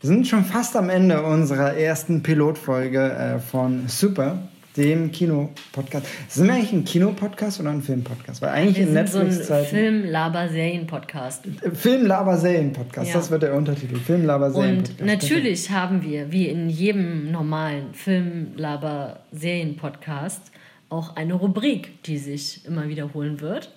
wir 0.00 0.08
sind 0.08 0.26
schon 0.26 0.46
fast 0.46 0.74
am 0.74 0.88
Ende 0.88 1.22
unserer 1.22 1.74
ersten 1.74 2.22
Pilotfolge 2.22 3.12
äh, 3.12 3.38
von 3.40 3.88
Super, 3.88 4.48
dem 4.78 5.10
Kinopodcast. 5.12 6.06
Sind 6.28 6.46
wir 6.46 6.54
eigentlich 6.54 6.72
ein 6.72 6.84
Kinopodcast 6.84 7.60
oder 7.60 7.70
ein 7.70 7.82
Filmpodcast? 7.82 8.40
Weil 8.40 8.50
eigentlich 8.50 8.76
Wir 8.76 8.88
in 9.00 9.06
sind 9.06 9.32
so 9.34 9.52
ein. 9.54 9.64
Film-Laber-Serien-Podcast. 9.64 11.44
Film-Laber-Serien-Podcast, 11.74 13.08
Ja. 13.10 13.16
das 13.16 13.30
wird 13.30 13.42
der 13.42 13.54
Untertitel. 13.54 13.96
Film-Laber-Serien-Podcast. 13.96 15.00
Und 15.00 15.06
natürlich 15.06 15.70
haben 15.70 16.02
wir, 16.02 16.32
wie 16.32 16.46
in 16.46 16.70
jedem 16.70 17.30
normalen 17.30 17.92
Film-Laber-Serien-Podcast, 17.92 20.42
auch 20.90 21.16
eine 21.16 21.34
Rubrik, 21.34 22.02
die 22.04 22.18
sich 22.18 22.64
immer 22.66 22.88
wiederholen 22.88 23.40
wird. 23.40 23.70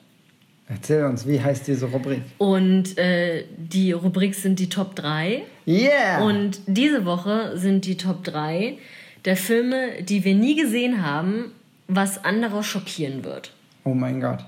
Erzähl 0.70 1.04
uns, 1.04 1.28
wie 1.28 1.42
heißt 1.42 1.68
diese 1.68 1.88
Rubrik? 1.88 2.22
Und 2.38 2.98
äh, 2.98 3.44
die 3.58 3.92
Rubrik 3.92 4.34
sind 4.36 4.58
die 4.60 4.70
Top 4.70 4.96
3. 4.96 5.42
Yeah! 5.68 6.24
Und 6.24 6.62
diese 6.66 7.04
Woche 7.04 7.58
sind 7.58 7.86
die 7.86 7.98
Top 7.98 8.24
3 8.24 8.78
der 9.26 9.38
Filme, 9.38 10.02
die 10.04 10.24
wir 10.24 10.36
nie 10.36 10.56
gesehen 10.56 11.06
haben, 11.06 11.52
was 11.88 12.24
andere 12.24 12.64
schockieren 12.64 13.24
wird. 13.24 13.54
Oh 13.84 13.94
mein 13.94 14.22
Gott. 14.22 14.46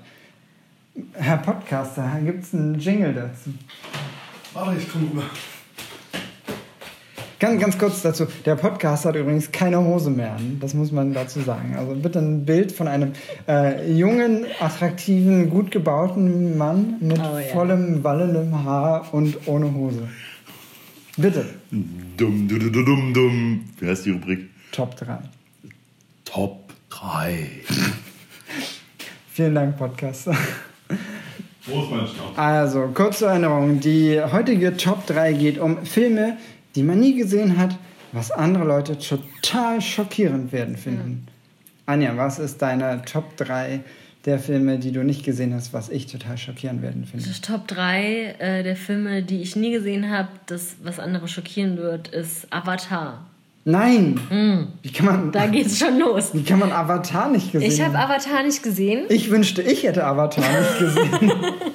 Herr 1.14 1.38
Podcaster, 1.38 2.18
gibt 2.24 2.44
es 2.44 2.54
einen 2.54 2.78
Jingle 2.78 3.12
dazu? 3.12 3.50
Warte, 4.52 4.78
ich 4.78 4.88
komm 4.90 5.08
rüber. 5.10 5.24
Ganz, 7.40 7.60
ganz 7.60 7.76
kurz 7.76 8.00
dazu. 8.00 8.26
Der 8.46 8.54
Podcast 8.54 9.04
hat 9.04 9.16
übrigens 9.16 9.50
keine 9.50 9.78
Hose 9.84 10.08
mehr 10.10 10.34
an. 10.34 10.58
Das 10.60 10.72
muss 10.72 10.92
man 10.92 11.12
dazu 11.12 11.40
sagen. 11.40 11.74
Also 11.76 11.94
bitte 11.94 12.20
ein 12.20 12.44
Bild 12.46 12.72
von 12.72 12.88
einem 12.88 13.12
äh, 13.48 13.92
jungen, 13.92 14.46
attraktiven, 14.60 15.50
gut 15.50 15.70
gebauten 15.70 16.56
Mann 16.56 16.94
mit 17.00 17.18
Oh 17.18 17.36
ja. 17.38 17.40
vollem, 17.52 18.02
wallendem 18.04 18.64
Haar 18.64 19.12
und 19.12 19.36
ohne 19.46 19.74
Hose. 19.74 20.08
Bitte. 21.16 21.44
Dumm, 21.70 22.46
du, 22.48 22.58
du, 22.58 22.70
du, 22.70 22.82
dumm, 22.84 23.12
dumm. 23.12 23.64
Wie 23.78 23.88
heißt 23.88 24.06
die 24.06 24.10
Rubrik? 24.12 24.48
Top 24.74 24.96
3. 24.96 25.18
Top 26.24 26.72
3. 26.90 27.48
Vielen 29.32 29.54
Dank, 29.54 29.78
Podcaster. 29.78 30.36
Also, 32.34 32.88
kurze 32.88 33.26
Erinnerung. 33.26 33.78
Die 33.78 34.20
heutige 34.20 34.76
Top 34.76 35.06
3 35.06 35.32
geht 35.34 35.58
um 35.58 35.86
Filme, 35.86 36.38
die 36.74 36.82
man 36.82 36.98
nie 36.98 37.14
gesehen 37.14 37.56
hat, 37.56 37.78
was 38.10 38.32
andere 38.32 38.64
Leute 38.64 38.98
total 38.98 39.80
schockierend 39.80 40.50
werden 40.50 40.76
finden. 40.76 41.28
Anja, 41.86 42.16
was 42.16 42.40
ist 42.40 42.60
deine 42.60 43.02
Top 43.02 43.36
3 43.36 43.78
der 44.24 44.40
Filme, 44.40 44.80
die 44.80 44.90
du 44.90 45.04
nicht 45.04 45.24
gesehen 45.24 45.54
hast, 45.54 45.72
was 45.72 45.88
ich 45.88 46.06
total 46.06 46.36
schockierend 46.36 46.82
werden 46.82 47.04
finde? 47.04 47.24
Top 47.42 47.68
3 47.68 48.34
äh, 48.40 48.62
der 48.64 48.74
Filme, 48.74 49.22
die 49.22 49.40
ich 49.40 49.54
nie 49.54 49.70
gesehen 49.70 50.10
habe, 50.10 50.30
das, 50.46 50.78
was 50.82 50.98
andere 50.98 51.28
schockieren 51.28 51.76
wird, 51.76 52.08
ist 52.08 52.52
Avatar. 52.52 53.24
Nein! 53.66 54.68
Wie 54.82 54.92
kann 54.92 55.06
man, 55.06 55.28
Mm. 55.28 55.32
Da 55.32 55.46
geht's 55.46 55.78
schon 55.78 55.98
los. 55.98 56.30
wie 56.34 56.42
kann 56.42 56.58
man 56.58 56.70
Avatar 56.70 57.30
nicht 57.30 57.50
gesehen 57.52 57.70
Ich 57.70 57.80
habe? 57.80 57.98
Avatar 57.98 58.42
nicht 58.42 58.62
gesehen. 58.62 59.04
Ich 59.08 59.30
wünschte, 59.30 59.62
ich 59.62 59.84
hätte 59.84 60.04
Avatar 60.04 60.44
nicht 60.44 60.78
gesehen. 60.78 61.32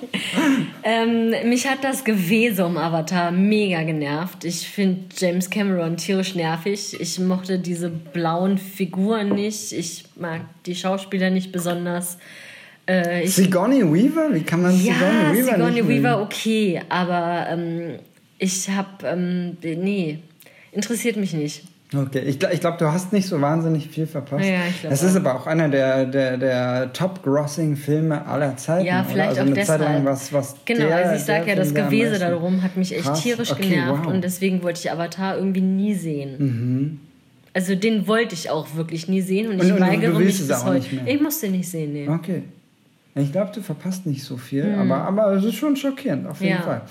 Ähm, 0.81 1.33
mich 1.49 1.67
hat 1.67 1.83
das 1.83 2.03
Gewese 2.03 2.65
um 2.65 2.77
Avatar 2.77 3.31
mega 3.31 3.83
genervt. 3.83 4.45
Ich 4.45 4.67
finde 4.67 5.01
James 5.15 5.49
Cameron 5.49 5.97
tierisch 5.97 6.35
nervig. 6.35 6.99
Ich 6.99 7.19
mochte 7.19 7.59
diese 7.59 7.89
blauen 7.89 8.57
Figuren 8.57 9.29
nicht. 9.29 9.73
Ich 9.73 10.05
mag 10.15 10.41
die 10.65 10.75
Schauspieler 10.75 11.29
nicht 11.29 11.51
besonders. 11.51 12.17
Äh, 12.87 13.23
ich, 13.23 13.35
Sigourney 13.35 13.83
Weaver? 13.83 14.33
Wie 14.33 14.41
kann 14.41 14.61
man 14.61 14.71
ja, 14.83 14.93
Sigourney 14.93 15.37
Weaver 15.37 15.53
Sigourney 15.53 15.81
nicht? 15.81 16.03
Weaver 16.03 16.21
okay, 16.21 16.81
aber 16.87 17.47
ähm, 17.51 17.99
ich 18.37 18.69
habe 18.69 19.05
ähm, 19.05 19.57
nee, 19.61 20.19
interessiert 20.71 21.17
mich 21.17 21.33
nicht. 21.33 21.63
Okay, 21.91 22.19
ich, 22.19 22.41
ich 22.43 22.59
glaube, 22.59 22.77
du 22.77 22.91
hast 22.91 23.13
nicht 23.13 23.27
so 23.27 23.41
wahnsinnig 23.41 23.87
viel 23.89 24.05
verpasst. 24.05 24.45
Ja, 24.45 24.59
ich 24.69 24.79
glaub 24.81 24.91
Das 24.91 25.01
ist 25.01 25.15
aber 25.15 25.33
auch 25.35 25.47
einer 25.47 25.69
der, 25.69 26.05
der, 26.05 26.37
der 26.37 26.93
Top-Grossing-Filme 26.93 28.27
aller 28.27 28.55
Zeiten. 28.57 28.85
Ja, 28.85 29.03
vielleicht 29.03 29.39
also 29.39 29.41
auch 29.41 29.55
deshalb. 29.55 29.81
Zeit 29.81 29.93
lang 29.95 30.05
was, 30.05 30.31
was 30.31 30.55
genau, 30.65 30.85
der, 30.85 30.95
also 30.97 31.15
ich 31.15 31.23
sag 31.23 31.45
der 31.45 31.55
ja, 31.55 31.59
das 31.59 31.73
Gewese 31.73 32.19
darum 32.19 32.61
hat 32.61 32.77
mich 32.77 32.93
echt 32.93 33.05
Krass, 33.05 33.23
tierisch 33.23 33.51
okay, 33.51 33.69
genervt 33.69 34.05
wow. 34.05 34.13
und 34.13 34.23
deswegen 34.23 34.61
wollte 34.61 34.79
ich 34.81 34.91
Avatar 34.91 35.37
irgendwie 35.37 35.61
nie 35.61 35.95
sehen. 35.95 36.35
Mhm. 36.37 36.99
Also 37.53 37.73
den 37.73 38.05
wollte 38.07 38.35
ich 38.35 38.51
auch 38.51 38.67
wirklich 38.75 39.07
nie 39.07 39.21
sehen 39.21 39.47
und, 39.47 39.59
Und- 39.59 39.65
ich 39.65 39.73
und 39.73 39.81
weigere 39.81 40.19
mich 40.19 40.37
bis 40.47 40.63
heute. 40.65 40.85
Ich 41.07 41.19
musste 41.19 41.49
nicht 41.49 41.67
sehen, 41.67 41.93
nee. 41.93 42.07
Okay. 42.07 42.43
Ich 43.19 43.31
glaube, 43.31 43.51
du 43.53 43.61
verpasst 43.61 44.05
nicht 44.05 44.23
so 44.23 44.37
viel, 44.37 44.63
Hm. 44.63 44.79
aber, 44.91 45.03
aber 45.03 45.33
es 45.33 45.43
ist 45.43 45.55
schon 45.55 45.75
schockierend, 45.75 46.27
auf 46.27 46.41
jeden 46.41 46.53
Ja. 46.57 46.61
Fall. 46.61 46.81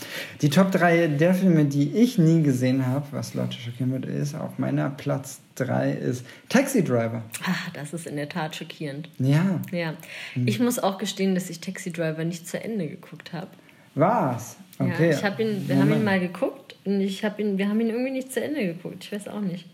Die 0.43 0.51
Top 0.51 0.71
3 0.71 1.09
der 1.09 1.35
Filme, 1.35 1.65
die 1.65 1.93
ich 1.97 2.19
nie 2.19 2.43
gesehen 2.43 2.87
habe, 2.87 3.07
was 3.13 3.35
Leute 3.35 3.55
schockieren 3.59 3.93
würde, 3.93 4.09
ist, 4.09 4.35
auf 4.35 4.59
meiner 4.59 4.91
Platz 4.91 5.41
3 5.57 5.93
ist 5.93 6.25
Taxi 6.49 6.85
Driver. 6.85 7.23
Ah, 7.45 7.55
das 7.75 7.93
ist 7.93 8.07
in 8.07 8.17
der 8.17 8.29
Tat 8.29 8.55
schockierend. 8.57 9.09
Ja, 9.19 9.61
Ja. 9.73 9.95
Hm. 10.35 10.47
Ich 10.47 10.61
muss 10.61 10.79
auch 10.79 10.99
gestehen, 10.99 11.35
dass 11.35 11.51
ich 11.51 11.61
Taxi 11.61 11.93
Driver 11.93 12.25
nicht 12.25 12.47
zu 12.47 12.63
Ende 12.63 12.87
geguckt 12.89 13.33
habe. 13.33 13.49
war's. 13.95 14.57
Okay. 14.79 15.11
Ja, 15.11 15.17
ich 15.19 15.25
hab 15.25 15.41
ihn, 15.41 15.65
wir 15.67 15.75
haben 15.75 15.83
ihn 15.85 15.89
Moment. 15.89 16.05
mal 16.05 16.21
geguckt 16.21 16.77
und 16.85 17.01
ich 17.01 17.25
hab 17.25 17.41
ihn, 17.41 17.59
wir 17.59 17.69
haben 17.69 17.81
ihn 17.81 17.89
irgendwie 17.89 18.13
nicht 18.13 18.33
zu 18.33 18.41
Ende 18.41 18.65
geguckt. 18.65 19.03
Ich 19.03 19.11
weiß 19.13 19.27
auch 19.27 19.41
nicht. 19.41 19.67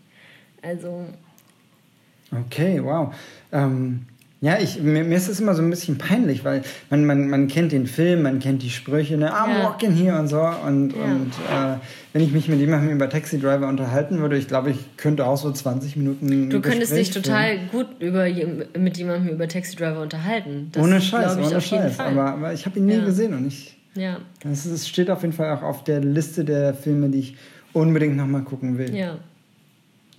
Also, 0.63 1.05
Okay, 2.31 2.83
wow. 2.83 3.13
Ähm, 3.51 4.07
ja, 4.45 4.59
ich, 4.59 4.79
mir, 4.79 5.03
mir 5.03 5.17
ist 5.17 5.27
es 5.27 5.39
immer 5.39 5.55
so 5.55 5.63
ein 5.63 5.69
bisschen 5.71 5.97
peinlich, 5.97 6.45
weil 6.45 6.61
man, 6.91 7.03
man, 7.05 7.27
man 7.29 7.47
kennt 7.47 7.71
den 7.71 7.87
Film, 7.87 8.21
man 8.21 8.37
kennt 8.37 8.61
die 8.61 8.69
Sprüche, 8.69 9.17
ne, 9.17 9.33
I'm 9.33 9.49
Ja. 9.57 9.63
walking 9.63 9.91
here 9.91 10.19
und 10.19 10.27
so. 10.27 10.39
Und, 10.39 10.93
Ja. 10.93 11.03
und 11.15 11.31
äh, 11.31 11.79
wenn 12.13 12.21
ich 12.21 12.31
mich 12.31 12.47
mit 12.47 12.59
jemandem 12.59 12.91
über 12.91 13.09
Taxi 13.09 13.39
Driver 13.39 13.67
unterhalten 13.67 14.19
würde, 14.19 14.37
ich 14.37 14.47
glaube, 14.47 14.69
ich 14.69 14.77
könnte 14.97 15.25
auch 15.25 15.37
so 15.37 15.51
20 15.51 15.95
Minuten. 15.95 16.49
du 16.51 16.61
könntest 16.61 16.91
Gespräch 16.91 17.11
dich 17.11 17.23
total 17.23 17.57
führen. 17.57 17.69
gut 17.71 17.87
über, 17.99 18.25
mit 18.79 18.97
jemandem 18.97 19.33
über 19.33 19.47
Taxi 19.47 19.75
Driver 19.75 20.01
unterhalten. 20.03 20.69
Das 20.73 20.83
ohne 20.83 21.01
Scheiß, 21.01 21.37
ohne 21.37 21.59
Scheiß. 21.61 21.99
Aber, 21.99 22.25
aber 22.33 22.53
ich 22.53 22.67
habe 22.67 22.77
ihn 22.77 22.85
nie 22.85 22.97
Ja. 22.97 23.03
gesehen 23.05 23.33
und 23.33 23.47
ich. 23.47 23.75
ja, 23.95 24.19
Das 24.43 24.65
ist, 24.67 24.71
es 24.71 24.87
steht 24.87 25.09
auf 25.09 25.23
jeden 25.23 25.33
Fall 25.33 25.51
auch 25.57 25.63
auf 25.63 25.83
der 25.83 26.01
Liste 26.01 26.45
der 26.45 26.75
Filme, 26.75 27.09
die 27.09 27.19
ich 27.19 27.35
unbedingt 27.73 28.15
nochmal 28.15 28.43
gucken 28.43 28.77
will. 28.77 28.93
ja. 28.95 29.17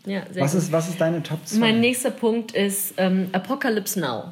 Ja, 0.07 0.23
Was 0.39 0.53
gut. 0.53 0.63
ist, 0.63 0.73
was 0.73 0.89
ist 0.89 1.01
deine 1.01 1.23
Top 1.23 1.41
2? 1.47 1.59
Mein 1.59 1.81
nächster 1.81 2.11
Punkt 2.11 2.53
ist 2.53 2.95
ähm, 2.97 3.29
Apocalypse 3.33 4.01
Now. 4.01 4.25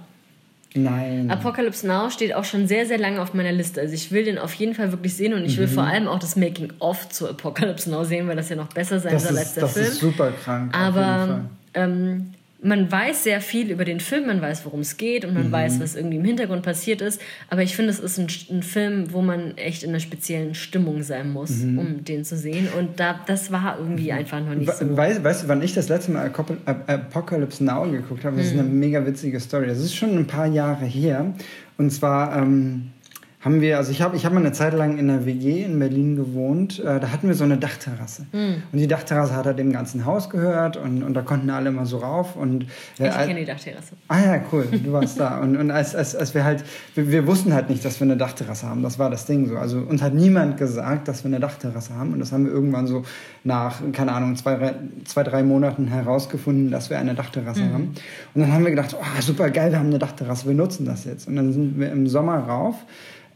Nein. 0.76 1.30
Apocalypse 1.30 1.86
Now 1.86 2.10
steht 2.10 2.34
auch 2.34 2.44
schon 2.44 2.66
sehr, 2.66 2.84
sehr 2.86 2.98
lange 2.98 3.20
auf 3.22 3.32
meiner 3.34 3.52
Liste. 3.52 3.80
Also 3.80 3.94
ich 3.94 4.10
will 4.10 4.24
den 4.24 4.38
auf 4.38 4.54
jeden 4.54 4.74
Fall 4.74 4.90
wirklich 4.90 5.14
sehen 5.14 5.32
und 5.34 5.44
ich 5.44 5.56
Mhm. 5.56 5.60
will 5.62 5.68
vor 5.68 5.84
allem 5.84 6.08
auch 6.08 6.18
das 6.18 6.34
Making-of 6.36 7.08
zu 7.10 7.28
Apocalypse 7.28 7.88
Now 7.90 8.02
sehen, 8.04 8.26
weil 8.26 8.34
das 8.36 8.48
ja 8.48 8.56
noch 8.56 8.68
besser 8.72 8.98
sein 8.98 9.12
das 9.12 9.28
soll 9.28 9.38
als 9.38 9.54
der 9.54 9.62
das 9.64 9.72
Film. 9.74 9.86
ist 9.86 10.00
super 10.00 10.32
krank. 10.32 10.76
Aber 10.76 11.44
ähm, 11.74 12.34
man 12.64 12.90
weiß 12.90 13.24
sehr 13.24 13.40
viel 13.42 13.70
über 13.70 13.84
den 13.84 14.00
Film, 14.00 14.26
man 14.26 14.40
weiß, 14.40 14.64
worum 14.64 14.80
es 14.80 14.96
geht 14.96 15.24
und 15.26 15.34
man 15.34 15.48
Mhm. 15.48 15.52
weiß, 15.52 15.80
was 15.80 15.94
irgendwie 15.94 16.16
im 16.16 16.24
Hintergrund 16.24 16.62
passiert 16.62 17.02
ist. 17.02 17.20
Aber 17.50 17.62
ich 17.62 17.76
finde, 17.76 17.90
es 17.90 18.00
ist 18.00 18.18
ein, 18.18 18.26
ein 18.50 18.62
Film, 18.62 19.12
wo 19.12 19.20
man 19.20 19.56
echt 19.58 19.82
in 19.82 19.90
einer 19.90 20.00
speziellen 20.00 20.54
Stimmung 20.54 21.02
sein 21.02 21.30
muss, 21.30 21.50
Mhm. 21.50 21.78
um 21.78 22.04
den 22.04 22.24
zu 22.24 22.36
sehen. 22.36 22.68
Und 22.78 22.98
da, 22.98 23.20
das 23.26 23.52
war 23.52 23.76
irgendwie 23.78 24.12
einfach 24.12 24.40
noch 24.40 24.54
nicht 24.54 24.72
so. 24.72 24.96
Weißt, 24.96 25.22
weißt 25.22 25.44
du, 25.44 25.48
wann 25.48 25.60
ich 25.62 25.74
das 25.74 25.88
letzte 25.90 26.12
Mal 26.12 26.30
Apocalypse 26.86 27.62
Now 27.62 27.88
geguckt 27.90 28.24
habe? 28.24 28.36
Das 28.38 28.46
ist 28.46 28.52
eine 28.52 28.62
Mhm. 28.62 28.78
mega 28.78 29.04
witzige 29.06 29.38
Story. 29.40 29.66
Das 29.66 29.78
ist 29.78 29.94
schon 29.94 30.16
ein 30.16 30.26
paar 30.26 30.46
Jahre 30.46 30.86
her. 30.86 31.34
Und 31.76 31.90
zwar 31.90 32.36
ähm, 32.36 32.90
haben 33.44 33.60
wir, 33.60 33.76
also 33.76 33.90
ich 33.90 34.00
habe 34.00 34.16
ich 34.16 34.24
hab 34.24 34.32
mal 34.32 34.40
eine 34.40 34.52
Zeit 34.52 34.72
lang 34.72 34.96
in 34.96 35.10
einer 35.10 35.26
WG 35.26 35.62
in 35.64 35.78
Berlin 35.78 36.16
gewohnt. 36.16 36.78
Äh, 36.80 36.98
da 36.98 37.10
hatten 37.12 37.28
wir 37.28 37.34
so 37.34 37.44
eine 37.44 37.58
Dachterrasse. 37.58 38.24
Mhm. 38.32 38.62
Und 38.72 38.78
die 38.78 38.86
Dachterrasse 38.86 39.36
hat 39.36 39.44
halt 39.44 39.58
dem 39.58 39.70
ganzen 39.70 40.06
Haus 40.06 40.30
gehört 40.30 40.78
und, 40.78 41.02
und 41.02 41.12
da 41.12 41.20
konnten 41.20 41.50
alle 41.50 41.68
immer 41.68 41.84
so 41.84 41.98
rauf. 41.98 42.36
Und, 42.36 42.64
äh, 42.98 43.08
Ich 43.08 43.14
kenne 43.14 43.40
die 43.40 43.44
Dachterrasse. 43.44 43.96
Ah 44.08 44.18
ja, 44.20 44.40
cool, 44.50 44.66
du 44.72 44.92
warst 44.92 45.20
da. 45.20 45.40
Und, 45.40 45.56
und 45.58 45.70
als, 45.70 45.94
als, 45.94 46.16
als 46.16 46.34
wir 46.34 46.42
halt, 46.44 46.64
wir, 46.94 47.10
wir 47.10 47.26
wussten 47.26 47.52
halt 47.52 47.68
nicht, 47.68 47.84
dass 47.84 48.00
wir 48.00 48.06
eine 48.06 48.16
Dachterrasse 48.16 48.66
haben. 48.66 48.82
Das 48.82 48.98
war 48.98 49.10
das 49.10 49.26
Ding 49.26 49.46
so. 49.46 49.58
Also 49.58 49.78
uns 49.80 50.00
hat 50.00 50.14
niemand 50.14 50.56
gesagt, 50.56 51.06
dass 51.08 51.22
wir 51.22 51.28
eine 51.28 51.40
Dachterrasse 51.40 51.94
haben. 51.94 52.14
Und 52.14 52.20
das 52.20 52.32
haben 52.32 52.46
wir 52.46 52.52
irgendwann 52.52 52.86
so 52.86 53.02
nach, 53.44 53.82
keine 53.92 54.12
Ahnung, 54.12 54.36
zwei, 54.36 54.56
drei- 54.56 54.74
zwei 55.04 55.22
drei 55.22 55.42
Monaten 55.42 55.86
herausgefunden, 55.88 56.70
dass 56.70 56.88
wir 56.88 56.98
eine 56.98 57.14
Dachterrasse 57.14 57.70
haben. 57.72 57.94
Und 58.34 58.40
dann 58.40 58.52
haben 58.52 58.64
wir 58.64 58.70
gedacht, 58.70 58.96
oh, 58.98 59.20
super 59.20 59.50
geil, 59.50 59.70
wir 59.72 59.78
haben 59.78 59.88
eine 59.88 59.98
Dachterrasse, 59.98 60.46
wir 60.46 60.54
nutzen 60.54 60.86
das 60.86 61.04
jetzt. 61.04 61.28
Und 61.28 61.36
dann 61.36 61.52
sind 61.52 61.78
wir 61.78 61.92
im 61.92 62.06
Sommer 62.06 62.38
rauf. 62.38 62.76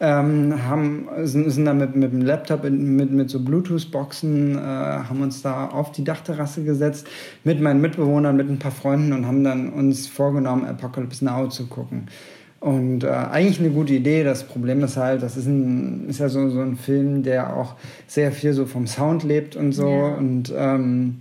Ähm, 0.01 0.55
haben, 0.69 1.09
sind, 1.25 1.51
sind 1.51 1.65
da 1.65 1.75
mit, 1.75 1.97
mit 1.97 2.13
dem 2.13 2.23
Laptop, 2.23 2.63
mit, 2.63 3.11
mit 3.11 3.31
so 3.31 3.41
Bluetooth-Boxen, 3.41 4.57
äh, 4.57 4.61
haben 4.61 5.21
uns 5.23 5.43
da 5.43 5.67
auf 5.67 5.91
die 5.91 6.05
Dachterrasse 6.05 6.63
gesetzt 6.63 7.09
mit 7.43 7.61
meinen 7.61 7.81
Mitbewohnern, 7.81 8.37
mit 8.37 8.49
ein 8.49 8.61
paar 8.61 8.71
Freunden 8.71 9.13
und 9.13 9.27
haben 9.27 9.43
dann 9.43 9.73
uns 9.73 10.07
vorgenommen, 10.07 10.65
Apocalypse 10.67 11.25
Now 11.25 11.49
zu 11.49 11.67
gucken. 11.67 12.07
Und 12.61 13.03
äh, 13.03 13.09
eigentlich 13.09 13.59
eine 13.59 13.71
gute 13.71 13.93
Idee. 13.95 14.23
Das 14.25 14.45
Problem 14.45 14.83
ist 14.85 14.97
halt, 14.97 15.23
das 15.23 15.37
ist, 15.37 15.47
ein, 15.47 16.09
ist 16.09 16.21
ja 16.21 16.29
so, 16.29 16.49
so 16.51 16.61
ein 16.61 16.77
Film, 16.77 17.25
der 17.25 17.57
auch 17.57 17.75
sehr 18.07 18.31
viel 18.31 18.53
so 18.53 18.67
vom 18.67 18.87
Sound 18.87 19.25
lebt 19.25 19.57
und 19.57 19.73
so. 19.73 19.89
Ja. 19.89 20.15
Und 20.15 20.53
ähm, 20.57 21.21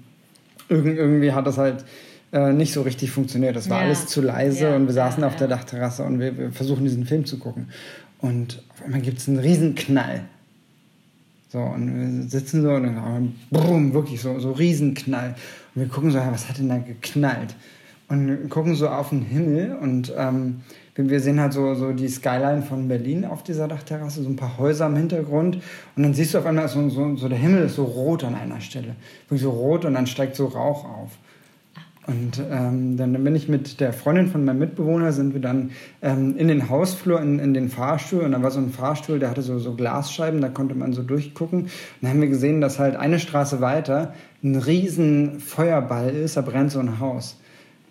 irgend, 0.69 0.97
irgendwie 0.97 1.31
hat 1.33 1.45
das 1.47 1.57
halt 1.57 1.85
äh, 2.31 2.53
nicht 2.53 2.73
so 2.73 2.81
richtig 2.81 3.11
funktioniert. 3.11 3.55
Das 3.55 3.69
war 3.69 3.79
Ja. 3.79 3.85
alles 3.85 4.07
zu 4.07 4.21
leise 4.21 4.65
Ja, 4.69 4.75
und 4.75 4.85
wir 4.87 4.93
saßen 4.93 5.23
auf 5.23 5.35
der. 5.35 5.47
Dachterrasse 5.47 6.03
und 6.03 6.19
wir, 6.19 6.37
wir 6.37 6.51
versuchen 6.51 6.83
diesen 6.83 7.05
Film 7.05 7.25
zu 7.25 7.37
gucken. 7.39 7.69
Und 8.19 8.63
auf 8.73 8.83
einmal 8.83 9.01
gibt 9.01 9.19
es 9.19 9.27
einen 9.27 9.39
riesen 9.39 9.75
Knall. 9.75 10.23
So, 11.49 11.59
und 11.59 12.21
wir 12.21 12.29
sitzen 12.29 12.61
so 12.61 12.71
und 12.71 12.83
dann 12.83 13.35
brumm, 13.49 13.93
wirklich 13.93 14.21
so, 14.21 14.37
so 14.39 14.51
Riesenknall. 14.51 15.35
Und 15.73 15.81
wir 15.81 15.87
gucken 15.87 16.11
so, 16.11 16.19
was 16.19 16.49
hat 16.49 16.57
denn 16.57 16.69
da 16.69 16.77
geknallt? 16.77 17.55
Und 18.09 18.49
gucken 18.49 18.75
so 18.75 18.89
auf 18.89 19.09
den 19.09 19.21
Himmel 19.21 19.75
und 19.75 20.13
ähm, 20.17 20.61
wir 20.95 21.09
wir 21.09 21.19
sehen 21.19 21.39
halt 21.39 21.53
so, 21.53 21.75
so 21.75 21.91
die 21.91 22.07
Skyline 22.07 22.63
von 22.63 22.87
Berlin 22.87 23.23
auf 23.23 23.43
dieser 23.43 23.67
Dachterrasse, 23.67 24.23
so 24.23 24.29
ein 24.29 24.35
paar 24.35 24.57
Häuser 24.57 24.87
im 24.87 24.95
Hintergrund. 24.95 25.57
Und 25.95 26.03
dann 26.03 26.13
siehst 26.13 26.33
du 26.33 26.39
auf 26.39 26.45
einmal 26.45 26.67
so, 26.67 26.89
so, 26.89 27.15
so 27.15 27.29
der 27.29 27.37
Himmel 27.37 27.65
ist 27.65 27.75
so 27.75 27.83
rot 27.83 28.23
an 28.23 28.33
einer 28.33 28.59
Stelle. 28.61 28.95
Wirklich 29.27 29.43
so 29.43 29.51
rot 29.51 29.85
und 29.85 29.93
dann 29.93 30.07
steigt 30.07 30.35
so 30.35 30.47
Rauch 30.47 30.85
auf. 30.85 31.11
Und 32.07 32.41
ähm, 32.49 32.95
dann 32.95 33.21
bin 33.21 33.35
ich 33.35 33.49
mit 33.49 33.81
der 33.81 33.91
Freundin 33.91 34.27
von 34.27 34.45
meinem 34.45 34.59
Mitbewohner, 34.59 35.11
sind 35.11 35.33
wir 35.33 35.41
dann 35.41 35.71
ähm, 36.01 36.35
in 36.37 36.47
den 36.47 36.69
Hausflur, 36.69 37.19
in, 37.19 37.37
in 37.39 37.53
den 37.53 37.67
Fahrstuhl. 37.67 38.21
Und 38.21 38.31
da 38.31 38.41
war 38.41 38.49
so 38.49 38.59
ein 38.59 38.69
Fahrstuhl, 38.69 39.19
der 39.19 39.29
hatte 39.29 39.41
so, 39.41 39.59
so 39.59 39.75
Glasscheiben, 39.75 40.39
da 40.39 40.47
konnte 40.47 40.73
man 40.73 40.93
so 40.93 41.03
durchgucken. 41.03 41.63
Und 41.63 41.69
dann 42.01 42.11
haben 42.11 42.21
wir 42.21 42.29
gesehen, 42.29 42.61
dass 42.61 42.79
halt 42.79 42.95
eine 42.95 43.19
Straße 43.19 43.59
weiter 43.59 44.13
ein 44.41 44.55
riesen 44.55 45.41
Feuerball 45.41 46.09
ist, 46.09 46.37
da 46.37 46.41
brennt 46.41 46.71
so 46.71 46.79
ein 46.79 46.99
Haus. 47.01 47.37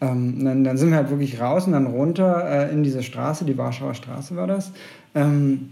Ähm, 0.01 0.43
dann, 0.45 0.65
dann 0.65 0.79
sind 0.79 0.91
wir 0.91 0.97
halt 0.97 1.11
wirklich 1.11 1.39
raus 1.41 1.67
und 1.67 1.73
dann 1.73 1.87
runter 1.87 2.49
äh, 2.49 2.73
in 2.73 2.83
diese 2.83 3.03
Straße, 3.03 3.45
die 3.45 3.59
Warschauer 3.59 3.95
Straße 3.95 4.35
war 4.35 4.47
das. 4.47 4.73
Ähm, 5.15 5.71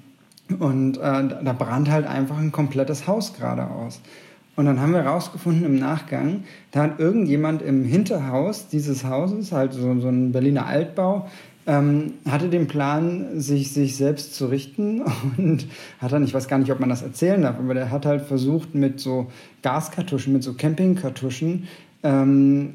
und 0.59 0.99
äh, 0.99 1.01
da 1.01 1.53
brannt 1.59 1.91
halt 1.91 2.07
einfach 2.07 2.37
ein 2.37 2.53
komplettes 2.53 3.07
Haus 3.07 3.35
geradeaus. 3.35 4.01
Und 4.57 4.67
dann 4.67 4.81
haben 4.81 4.93
wir 4.93 5.01
rausgefunden 5.01 5.65
im 5.65 5.79
Nachgang, 5.79 6.45
da 6.71 6.83
hat 6.85 7.01
irgendjemand 7.01 7.61
im 7.61 7.85
Hinterhaus 7.85 8.69
dieses 8.69 9.05
Hauses, 9.05 9.51
halt 9.51 9.73
so, 9.73 9.99
so 9.99 10.09
ein 10.09 10.31
Berliner 10.33 10.67
Altbau, 10.67 11.29
ähm, 11.67 12.15
hatte 12.29 12.49
den 12.49 12.67
Plan, 12.67 13.41
sich, 13.41 13.73
sich 13.73 13.97
selbst 13.97 14.35
zu 14.35 14.47
richten 14.47 15.03
und 15.37 15.67
hat 15.99 16.13
dann, 16.13 16.25
ich 16.25 16.35
weiß 16.35 16.49
gar 16.49 16.59
nicht, 16.59 16.71
ob 16.71 16.81
man 16.81 16.89
das 16.89 17.03
erzählen 17.03 17.43
darf, 17.43 17.59
aber 17.59 17.75
der 17.75 17.91
hat 17.91 18.07
halt 18.07 18.23
versucht 18.23 18.75
mit 18.75 19.01
so 19.01 19.27
Gaskartuschen, 19.63 20.33
mit 20.33 20.43
so 20.43 20.55
Campingkartuschen, 20.55 21.67
ähm, 22.03 22.75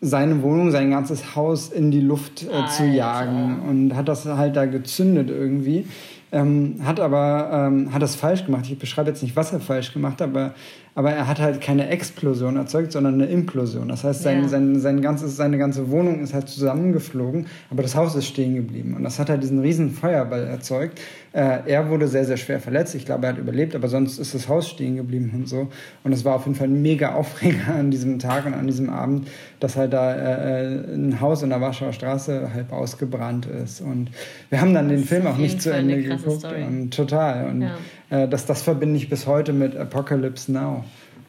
seine 0.00 0.42
Wohnung, 0.42 0.70
sein 0.70 0.90
ganzes 0.90 1.34
Haus 1.34 1.70
in 1.70 1.90
die 1.90 2.00
Luft 2.00 2.44
äh, 2.44 2.68
zu 2.68 2.86
jagen 2.86 3.60
und 3.68 3.96
hat 3.96 4.06
das 4.06 4.24
halt 4.26 4.54
da 4.54 4.66
gezündet 4.66 5.28
irgendwie. 5.28 5.86
Ähm, 6.32 6.80
hat 6.84 7.00
aber 7.00 7.50
ähm, 7.52 7.92
hat 7.92 8.02
das 8.02 8.14
falsch 8.16 8.44
gemacht. 8.44 8.64
Ich 8.68 8.78
beschreibe 8.78 9.08
jetzt 9.08 9.22
nicht, 9.22 9.36
was 9.36 9.52
er 9.52 9.60
falsch 9.60 9.92
gemacht 9.92 10.20
hat, 10.20 10.30
aber, 10.30 10.54
aber 10.98 11.12
er 11.12 11.28
hat 11.28 11.38
halt 11.38 11.60
keine 11.60 11.88
Explosion 11.90 12.56
erzeugt, 12.56 12.90
sondern 12.90 13.14
eine 13.14 13.26
Implosion. 13.26 13.86
Das 13.86 14.02
heißt, 14.02 14.20
sein, 14.24 14.42
Ja. 14.42 14.48
sein, 14.48 14.80
sein 14.80 15.00
ganzes, 15.00 15.36
seine 15.36 15.56
ganze 15.56 15.92
Wohnung 15.92 16.18
ist 16.18 16.34
halt 16.34 16.48
zusammengeflogen, 16.48 17.46
aber 17.70 17.82
das 17.82 17.94
Haus 17.94 18.16
ist 18.16 18.26
stehen 18.26 18.56
geblieben. 18.56 18.94
Und 18.96 19.04
das 19.04 19.20
hat 19.20 19.30
halt 19.30 19.40
diesen 19.44 19.60
riesen 19.60 19.92
Feuerball 19.92 20.42
erzeugt. 20.48 20.98
Äh, 21.32 21.58
er 21.66 21.88
wurde 21.88 22.08
sehr, 22.08 22.24
sehr 22.24 22.36
schwer 22.36 22.58
verletzt. 22.58 22.96
Ich 22.96 23.04
glaube, 23.04 23.26
er 23.26 23.34
hat 23.34 23.38
überlebt, 23.38 23.76
aber 23.76 23.86
sonst 23.86 24.18
ist 24.18 24.34
das 24.34 24.48
Haus 24.48 24.68
stehen 24.68 24.96
geblieben 24.96 25.30
und 25.36 25.48
so. 25.48 25.68
Und 26.02 26.12
es 26.12 26.24
war 26.24 26.34
auf 26.34 26.46
jeden 26.46 26.56
Fall 26.56 26.66
ein 26.66 26.82
mega 26.82 27.14
Aufreger 27.14 27.74
an 27.78 27.92
diesem 27.92 28.18
Tag 28.18 28.46
und 28.46 28.54
an 28.54 28.66
diesem 28.66 28.90
Abend, 28.90 29.28
dass 29.60 29.76
halt 29.76 29.92
da 29.92 30.16
äh, 30.16 30.94
ein 30.94 31.20
Haus 31.20 31.44
in 31.44 31.50
der 31.50 31.60
Warschauer 31.60 31.92
Straße 31.92 32.50
halb 32.52 32.72
ausgebrannt 32.72 33.46
ist. 33.46 33.80
Und 33.82 34.10
wir 34.50 34.60
haben 34.60 34.74
dann 34.74 34.88
den 34.88 35.04
Film 35.04 35.28
auch 35.28 35.38
nicht 35.38 35.62
zu 35.62 35.72
Ende 35.72 36.02
geguckt. 36.02 36.44
Und 36.44 36.92
total. 36.92 37.50
Und 37.50 37.62
Ja. 37.62 37.76
Äh, 38.10 38.28
das, 38.28 38.46
das 38.46 38.62
verbinde 38.62 38.96
ich 38.96 39.08
bis 39.08 39.26
heute 39.26 39.52
mit 39.52 39.76
Apocalypse 39.76 40.50
Now. 40.52 40.84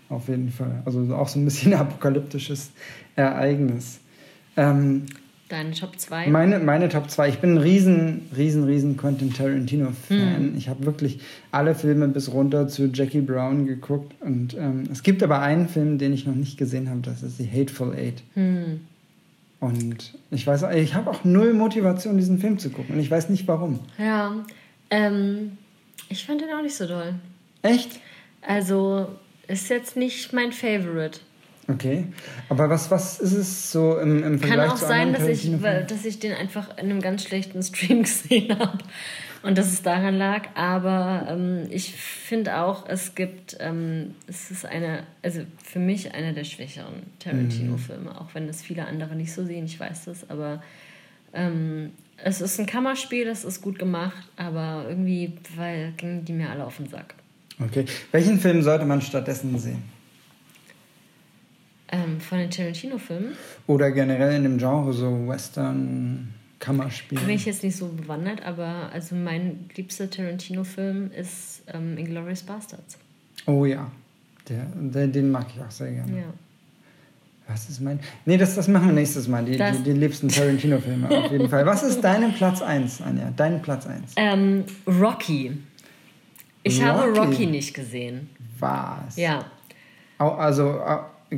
Auf 0.10 0.28
jeden 0.28 0.52
Fall. 0.52 0.82
Also 0.86 1.14
auch 1.16 1.28
so 1.28 1.40
ein 1.40 1.46
bisschen 1.46 1.74
apokalyptisches 1.76 2.72
Ereignis. 3.16 4.00
Ähm, 4.58 5.06
Deine 5.50 5.72
Top 5.72 5.98
2? 6.00 6.28
meine, 6.28 6.60
meine 6.60 6.90
Top 6.90 7.10
2. 7.10 7.30
Ich 7.30 7.40
bin 7.40 7.56
ein 7.56 7.58
riesen, 7.58 8.30
riesen, 8.38 8.66
riesen 8.66 8.98
Quentin 8.98 9.34
Tarantino-Fan. 9.34 10.54
Ich 10.56 10.70
habe 10.70 10.86
wirklich 10.86 11.22
alle 11.52 11.74
Filme 11.74 12.08
bis 12.08 12.32
runter 12.32 12.68
zu 12.68 12.92
Jackie 12.94 13.22
Brown 13.22 13.66
geguckt. 13.66 14.14
Und 14.20 14.56
ähm, 14.56 14.84
es 14.92 15.02
gibt 15.02 15.24
aber 15.24 15.42
einen 15.42 15.68
Film, 15.68 15.98
den 15.98 16.14
ich 16.14 16.28
noch 16.28 16.36
nicht 16.36 16.58
gesehen 16.58 16.88
habe. 16.88 17.00
Das 17.02 17.24
ist 17.24 17.38
The 17.38 17.50
Hateful 17.52 17.96
Eight. 17.96 18.22
Und 19.60 20.14
ich 20.30 20.46
weiß, 20.46 20.66
ich 20.76 20.94
habe 20.94 21.10
auch 21.10 21.24
null 21.24 21.54
Motivation, 21.54 22.18
diesen 22.18 22.38
Film 22.38 22.60
zu 22.60 22.70
gucken. 22.70 22.96
Und 22.96 23.02
ich 23.02 23.10
weiß 23.10 23.30
nicht 23.30 23.48
warum. 23.48 23.80
Ja, 23.98 24.36
ähm, 24.92 25.58
ich 26.10 26.26
fand 26.26 26.42
den 26.42 26.50
auch 26.50 26.62
nicht 26.62 26.76
so 26.76 26.88
doll. 26.88 27.16
Echt? 27.62 28.00
Also, 28.42 29.08
ist 29.48 29.70
jetzt 29.70 29.96
nicht 29.96 30.34
mein 30.34 30.52
Favorite. 30.52 31.20
Okay. 31.68 32.06
Aber 32.50 32.70
was, 32.70 32.90
was 32.90 33.20
ist 33.20 33.34
es 33.34 33.72
so 33.72 34.00
im, 34.00 34.24
im 34.24 34.40
Kann 34.40 34.50
Vergleich 34.50 34.72
auch 34.72 34.76
zu 34.76 34.88
sein, 34.88 35.14
dass 35.14 35.28
ich, 35.28 35.52
dass 35.62 36.06
ich 36.06 36.20
den 36.20 36.34
einfach 36.34 36.78
in 36.78 36.90
einem 36.90 37.02
ganz 37.02 37.24
schlechten 37.24 37.62
Stream 37.62 38.04
gesehen 38.04 38.58
habe 38.58 38.80
und 39.44 39.58
dass 39.58 39.68
es 39.68 39.84
daran 39.84 40.18
lag. 40.18 40.48
Aber 40.56 41.28
ähm, 41.30 41.68
ich 41.70 41.94
finde 41.94 42.58
auch, 42.58 42.88
es 42.88 43.14
gibt, 43.14 43.58
ähm, 43.60 44.16
es 44.28 44.50
ist 44.50 44.66
eine, 44.66 45.04
also 45.22 45.42
für 45.64 45.80
mich 45.80 46.14
einer 46.14 46.34
der 46.34 46.44
schwächeren 46.44 47.04
Tarantino-Filme, 47.20 48.20
auch 48.20 48.34
wenn 48.34 48.50
es 48.50 48.64
viele 48.64 48.86
andere 48.86 49.16
nicht 49.16 49.32
so 49.32 49.46
sehen, 49.46 49.66
ich 49.66 49.80
weiß 49.80 50.06
das, 50.06 50.30
aber 50.30 50.64
ähm, 51.34 51.92
es 52.24 52.42
ist 52.42 52.60
ein 52.60 52.66
Kammerspiel, 52.66 53.28
es 53.28 53.44
ist 53.44 53.62
gut 53.62 53.80
gemacht, 53.80 54.28
aber 54.36 54.86
irgendwie 54.88 55.34
weil, 55.56 55.94
gingen 55.98 56.26
die 56.26 56.34
mir 56.34 56.50
alle 56.50 56.66
auf 56.66 56.78
den 56.78 56.88
Sack. 56.88 57.16
Okay. 57.64 57.86
Welchen 58.12 58.40
Film 58.40 58.62
sollte 58.62 58.86
man 58.86 59.02
stattdessen 59.02 59.58
sehen? 59.58 59.84
Ähm, 61.92 62.22
von 62.22 62.38
den 62.38 62.52
Tarantino-Filmen 62.52 63.34
Oder 63.66 63.92
generell 63.92 64.36
in 64.36 64.44
dem 64.44 64.58
Genre, 64.60 64.94
so 64.94 65.28
Western, 65.28 66.34
Kammerspiel? 66.60 67.20
bin 67.20 67.30
ich 67.30 67.46
jetzt 67.46 67.64
nicht 67.64 67.76
so 67.76 67.88
bewandert, 67.88 68.44
aber 68.44 68.92
also 68.94 69.16
mein 69.16 69.70
liebster 69.76 70.10
Tarantino-Film 70.10 71.12
ist 71.12 71.64
ähm, 71.74 71.98
Inglourious 71.98 72.44
Bastards. 72.44 72.98
Oh 73.48 73.66
ja. 73.66 73.92
Der, 74.48 74.68
der, 74.76 75.08
den 75.08 75.32
mag 75.32 75.48
ich 75.56 75.62
auch 75.62 75.72
sehr 75.72 75.92
gerne. 75.92 76.18
Ja. 76.18 76.34
Was 77.50 77.68
ist 77.68 77.82
mein. 77.82 78.00
Nee, 78.26 78.38
das, 78.38 78.56
das 78.56 78.68
machen 78.68 78.88
wir 78.88 78.94
nächstes 78.94 79.28
Mal. 79.28 79.44
Die, 79.44 79.58
die, 79.58 79.84
die 79.84 79.92
liebsten 79.94 80.30
Tarantino-Filme 80.30 81.10
auf 81.10 81.32
jeden 81.32 81.50
Fall. 81.50 81.66
Was 81.66 81.82
ist 81.82 82.00
dein 82.04 82.32
Platz 82.34 82.62
1, 82.62 83.02
Anja? 83.02 83.34
Dein 83.36 83.62
Platz 83.62 83.88
1? 83.88 84.14
Ähm, 84.18 84.66
Rocky. 84.86 85.58
Ich 86.62 86.84
habe 86.84 87.08
Rocky? 87.10 87.20
Rocky 87.20 87.46
nicht 87.48 87.74
gesehen. 87.74 88.30
Was? 88.60 89.18
Ja. 89.18 89.46
Also 90.20 90.80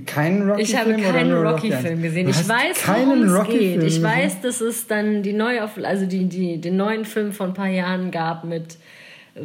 keinen 0.06 0.50
Rocky-Film? 0.50 0.60
Ich 0.60 0.76
habe 0.76 0.94
keinen 0.96 1.34
Rocky-Film 1.34 2.02
gesehen. 2.02 2.30
Ich 2.30 2.48
weiß, 2.48 2.88
worum 2.88 3.24
es 3.24 3.48
geht. 3.48 3.84
Ich 3.84 4.02
weiß, 4.02 4.42
dass 4.42 4.60
es 4.62 4.88
dann 4.88 5.24
die 5.24 5.34
neue, 5.34 5.62
also 5.84 6.06
die, 6.06 6.26
die, 6.26 6.60
den 6.60 6.78
neuen 6.78 7.06
Film 7.06 7.32
von 7.32 7.50
ein 7.50 7.54
paar 7.54 7.68
Jahren 7.68 8.12
gab 8.12 8.44
mit 8.44 8.78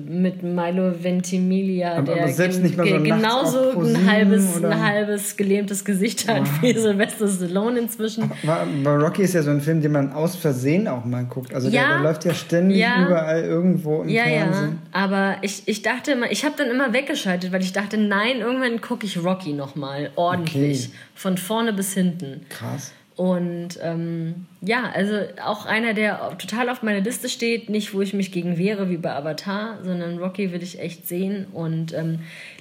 mit 0.05 0.43
Milo 0.43 0.93
Ventimiglia, 1.01 1.93
Aber- 1.99 2.14
der 2.14 2.22
aber 2.24 2.32
selbst 2.32 2.61
nicht 2.61 2.76
mal 2.76 2.89
so 2.89 3.01
genauso 3.01 3.70
ein 3.80 4.11
halbes, 4.11 4.57
oder- 4.57 4.70
ein 4.70 4.82
halbes 4.82 5.37
gelähmtes 5.37 5.84
Gesicht 5.84 6.26
hat 6.28 6.43
wie 6.61 6.72
Sylvester 6.76 7.28
Stallone 7.28 7.78
inzwischen. 7.78 8.28
Weil 8.43 9.01
Rocky 9.01 9.22
ist 9.22 9.34
ja 9.34 9.43
so 9.43 9.51
ein 9.51 9.61
Film, 9.61 9.80
den 9.80 9.93
man 9.93 10.12
aus 10.12 10.34
Versehen 10.34 10.89
auch 10.89 11.05
mal 11.05 11.24
guckt. 11.24 11.55
Also 11.55 11.70
der, 11.70 11.80
Ja. 11.82 11.89
der 11.95 11.99
läuft 12.03 12.24
ja 12.24 12.34
ständig 12.34 12.78
Ja. 12.78 13.07
überall 13.07 13.43
irgendwo 13.45 14.03
im 14.03 14.09
Ja, 14.09 14.26
ja, 14.26 14.39
Fernsehen. 14.45 14.78
aber 14.91 15.37
ich, 15.43 15.62
ich 15.66 15.82
dachte 15.82 16.12
immer, 16.12 16.30
ich 16.32 16.45
habe 16.45 16.55
dann 16.59 16.68
immer 16.68 16.93
weggeschaltet, 16.93 17.53
weil 17.53 17.62
ich 17.62 17.72
dachte, 17.72 17.97
nein, 17.97 18.39
irgendwann 18.41 18.80
gucke 18.80 19.07
ich 19.07 19.22
Rocky 19.22 19.53
nochmal 19.53 20.11
ordentlich, 20.16 20.87
Okay. 20.89 20.97
von 21.14 21.39
vorne 21.39 21.72
bis 21.72 21.95
hinten. 21.95 22.41
Krass. 22.49 22.93
Und 23.16 23.78
ähm, 23.82 24.46
ja, 24.60 24.90
also 24.94 25.20
auch 25.42 25.64
einer, 25.64 25.94
der 25.94 26.36
total 26.36 26.68
auf 26.68 26.82
meiner 26.82 27.00
Liste 27.00 27.30
steht, 27.30 27.70
nicht 27.70 27.94
wo 27.94 28.02
ich 28.02 28.12
mich 28.12 28.30
gegen 28.30 28.58
wehre 28.58 28.90
wie 28.90 28.98
bei 28.98 29.10
Avatar, 29.14 29.78
sondern 29.82 30.18
Rocky 30.18 30.52
will 30.52 30.62
ich 30.62 30.78
echt 30.80 31.08
sehen. 31.08 31.46
Und 31.54 31.94
ähm, 31.94 32.18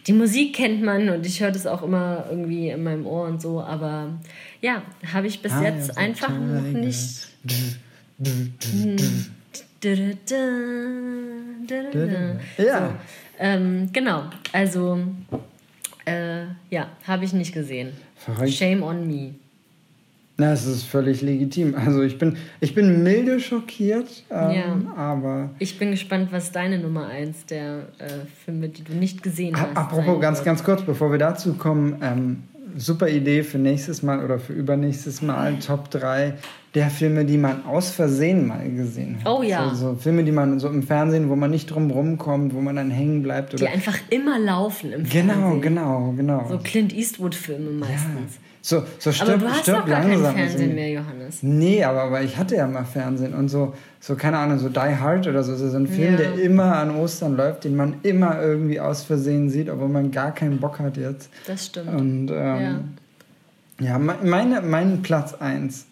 die 0.07 0.13
Musik 0.13 0.55
kennt 0.55 0.81
man 0.81 1.09
und 1.09 1.25
ich 1.25 1.41
höre 1.41 1.51
das 1.51 1.67
auch 1.67 1.83
immer 1.83 2.27
irgendwie 2.29 2.69
in 2.69 2.83
meinem 2.83 3.05
Ohr 3.05 3.27
und 3.27 3.41
so, 3.41 3.59
aber 3.61 4.13
ja, 4.61 4.81
habe 5.11 5.27
ich 5.27 5.41
bis 5.41 5.51
Ah, 5.51 5.63
jetzt 5.63 5.89
ja, 5.89 5.93
so 5.93 5.99
einfach 5.99 6.29
noch 6.29 6.61
nicht. 6.61 7.27
Ja. 12.57 12.87
So, 12.87 12.93
ähm, 13.39 13.89
genau, 13.91 14.23
also 14.53 14.99
äh, 16.05 16.43
ja, 16.69 16.89
habe 17.05 17.25
ich 17.25 17.33
nicht 17.33 17.53
gesehen. 17.53 17.91
Shame 18.47 18.83
on 18.83 19.05
me. 19.05 19.35
Na, 20.37 20.51
es 20.51 20.65
ist 20.65 20.83
völlig 20.83 21.21
legitim. 21.21 21.75
Also 21.75 22.01
ich 22.03 22.17
bin, 22.17 22.35
ich 22.59 22.75
bin 22.75 23.03
milde 23.03 23.39
schockiert, 23.39 24.23
ähm, 24.29 24.51
Ja. 24.51 24.77
aber 24.97 25.51
Ich 25.59 25.79
bin 25.79 25.91
gespannt, 25.91 26.29
was 26.31 26.51
deine 26.51 26.77
Nummer 26.79 27.07
eins 27.07 27.45
der 27.45 27.87
äh, 27.99 28.09
Filme, 28.43 28.67
die 28.69 28.83
du 28.83 28.93
nicht 28.93 29.23
gesehen 29.23 29.55
hast. 29.59 29.77
Apropos 29.77 30.19
ganz, 30.19 30.39
wird. 30.39 30.45
ganz 30.45 30.63
kurz, 30.63 30.81
bevor 30.81 31.11
wir 31.11 31.19
dazu 31.19 31.53
kommen, 31.53 31.97
ähm, 32.01 32.43
super 32.75 33.07
Idee 33.07 33.43
für 33.43 33.57
nächstes 33.57 34.03
Mal 34.03 34.25
oder 34.25 34.37
für 34.37 34.51
übernächstes 34.51 35.21
Mal, 35.21 35.57
Top 35.59 35.89
3 35.91 36.33
der 36.73 36.89
Filme, 36.89 37.23
die 37.23 37.37
man 37.37 37.63
aus 37.65 37.91
Versehen 37.91 38.45
mal 38.47 38.69
gesehen 38.69 39.19
hat. 39.23 39.31
Oh 39.31 39.41
ja. 39.41 39.69
So, 39.73 39.93
so 39.93 39.95
Filme, 39.95 40.25
die 40.25 40.33
man 40.33 40.59
so 40.59 40.67
im 40.67 40.83
Fernsehen, 40.83 41.29
wo 41.29 41.37
man 41.37 41.49
nicht 41.49 41.67
drum 41.67 41.89
rumkommt, 41.89 42.53
wo 42.53 42.59
man 42.59 42.75
dann 42.75 42.91
hängen 42.91 43.23
bleibt. 43.23 43.53
Die 43.53 43.63
Oder 43.63 43.71
einfach 43.71 43.97
immer 44.09 44.37
laufen 44.37 44.91
im 44.91 45.03
genau, 45.07 45.33
Fernsehen. 45.33 45.61
genau, 45.61 46.13
genau. 46.17 46.45
So 46.49 46.57
Clint 46.57 46.93
Eastwood-Filme 46.93 47.71
meistens. 47.71 48.39
So, 48.67 48.83
so 48.97 49.11
Aber 49.11 49.13
stirb, 49.13 49.39
du 49.41 49.47
hast 49.47 49.61
stirb 49.61 49.81
doch 49.81 49.85
gar 49.85 50.01
kein 50.01 50.09
langsam. 50.09 50.31
ist 50.31 50.39
Fernsehen 50.39 50.73
mehr, 50.73 50.89
Johannes. 50.89 51.43
Nee, 51.43 51.83
aber, 51.83 52.01
aber 52.01 52.23
ich 52.23 52.35
hatte 52.35 52.55
ja 52.55 52.65
mal 52.65 52.83
Fernsehen 52.83 53.35
und 53.35 53.47
so, 53.49 53.75
so 53.99 54.15
keine 54.15 54.39
Ahnung, 54.39 54.57
so 54.57 54.69
Die 54.69 54.79
Hard 54.79 55.27
oder 55.27 55.43
so, 55.43 55.55
so 55.55 55.77
ein 55.77 55.85
Film, 55.85 56.13
Ja. 56.13 56.17
der 56.17 56.33
immer 56.39 56.75
an 56.77 56.95
Ostern 56.95 57.37
läuft, 57.37 57.65
den 57.65 57.75
man 57.75 57.97
immer 58.01 58.41
irgendwie 58.41 58.79
aus 58.79 59.03
Versehen 59.03 59.51
sieht, 59.51 59.69
obwohl 59.69 59.89
man 59.89 60.09
gar 60.09 60.33
keinen 60.33 60.59
Bock 60.59 60.79
hat 60.79 60.97
jetzt. 60.97 61.29
Das 61.45 61.67
stimmt. 61.67 61.89
Und 61.93 62.31
ähm, 62.33 62.95
ja, 63.79 63.99
me- 63.99 64.17
meine, 64.23 64.61
mein 64.63 65.03
Platz 65.03 65.35
1, 65.35 65.85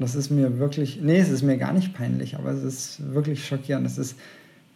das 0.00 0.16
ist 0.16 0.30
mir 0.30 0.58
wirklich, 0.58 0.98
nee, 1.00 1.20
es 1.20 1.28
ist 1.28 1.42
mir 1.42 1.56
gar 1.56 1.72
nicht 1.72 1.94
peinlich, 1.94 2.34
aber 2.36 2.50
es 2.50 2.64
ist 2.64 3.14
wirklich 3.14 3.46
schockierend. 3.46 3.86
Es 3.86 3.96
ist 3.98 4.16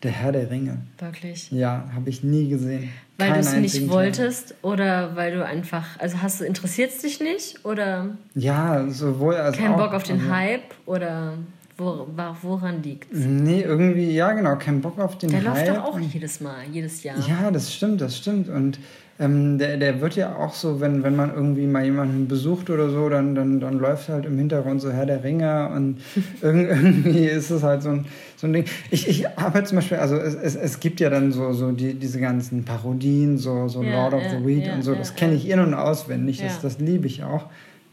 Der 0.03 0.11
Herr 0.11 0.31
der 0.33 0.51
Ringe. 0.51 0.79
Wirklich. 0.99 1.51
Ja, 1.51 1.85
habe 1.95 2.11
ich 2.11 2.23
nie 2.23 2.49
gesehen. 2.49 2.91
Weil 3.19 3.33
du 3.33 3.39
es 3.39 3.47
nicht 3.53 3.57
einzigen 3.57 3.87
Teil. 3.89 3.97
wolltest 3.97 4.55
oder 4.63 5.17
weil 5.17 5.35
du 5.35 5.45
einfach, 5.45 5.99
also 5.99 6.21
hast 6.21 6.41
du, 6.41 6.45
interessiert 6.45 6.91
es 6.91 6.99
dich 6.99 7.19
nicht 7.21 7.65
oder 7.65 8.11
Ja, 8.35 8.85
sowohl 8.91 9.37
als 9.37 9.57
kein 9.57 9.73
auch, 9.73 9.79
Bock 9.79 9.95
auf 9.95 10.03
den 10.03 10.21
also, 10.21 10.35
Hype 10.35 10.75
oder 10.85 11.39
wo, 11.79 12.07
woran 12.43 12.83
liegt 12.83 13.13
Nee, 13.13 13.63
irgendwie, 13.63 14.11
ja 14.13 14.33
genau, 14.33 14.57
kein 14.57 14.83
Bock 14.83 14.99
auf 14.99 15.17
den 15.17 15.31
Der 15.31 15.39
Hype. 15.41 15.67
läuft 15.67 15.69
doch 15.69 15.85
auch 15.85 15.99
jedes 15.99 16.41
Mal, 16.41 16.65
jedes 16.71 17.03
Jahr. 17.03 17.17
Ja, 17.27 17.51
das 17.51 17.73
stimmt, 17.75 18.01
das 18.03 18.17
stimmt. 18.19 18.49
Und 18.51 18.79
ähm, 19.19 19.57
der, 19.59 19.79
der 19.79 20.01
wird 20.01 20.15
ja 20.17 20.37
auch 20.37 20.53
so, 20.53 20.81
wenn, 20.81 21.03
wenn 21.03 21.17
man 21.17 21.33
irgendwie 21.35 21.67
mal 21.67 21.85
jemanden 21.85 22.29
besucht 22.29 22.69
oder 22.71 22.91
so, 22.91 23.09
dann, 23.09 23.35
dann, 23.35 23.61
dann 23.61 23.79
läuft 23.79 24.09
halt 24.11 24.27
im 24.27 24.37
Hintergrund 24.37 24.81
so 24.83 24.91
Herr 24.93 25.07
der 25.07 25.25
Ringe 25.25 25.71
und 25.71 25.99
irg- 26.43 26.69
irgendwie 26.69 27.25
ist 27.27 27.51
es 27.51 27.63
halt 27.63 27.83
so 27.83 27.91
ein, 27.91 28.05
so 28.37 28.47
ein 28.47 28.53
Ding. 28.53 28.65
Ich, 28.91 29.09
ich 29.09 29.27
habe 29.37 29.65
zum 29.65 29.77
Beispiel, 29.77 29.97
also 29.99 30.17
es, 30.17 30.35
es, 30.35 30.55
es 30.57 30.81
gibt 30.81 31.01
ja 31.01 31.09
dann 31.09 31.33
so, 31.33 31.53
so 31.55 31.73
die, 31.73 31.95
diese 31.95 32.21
ganzen 32.21 32.65
Parodien, 32.65 33.39
so, 33.39 33.69
so 33.69 33.83
Ja, 33.83 33.91
Lord 33.93 34.15
of 34.15 34.25
ja, 34.25 34.29
the 34.39 34.45
Weed 34.47 34.67
ja, 34.67 34.75
und 34.75 34.83
so, 34.83 34.95
das 34.95 35.15
kenne 35.15 35.35
ich 35.35 35.49
in- 35.49 35.61
und 35.61 35.73
auswendig, 35.75 36.41
das, 36.43 36.61
das 36.61 36.79
liebe 36.79 37.07
ich 37.07 37.25
auch. 37.25 37.47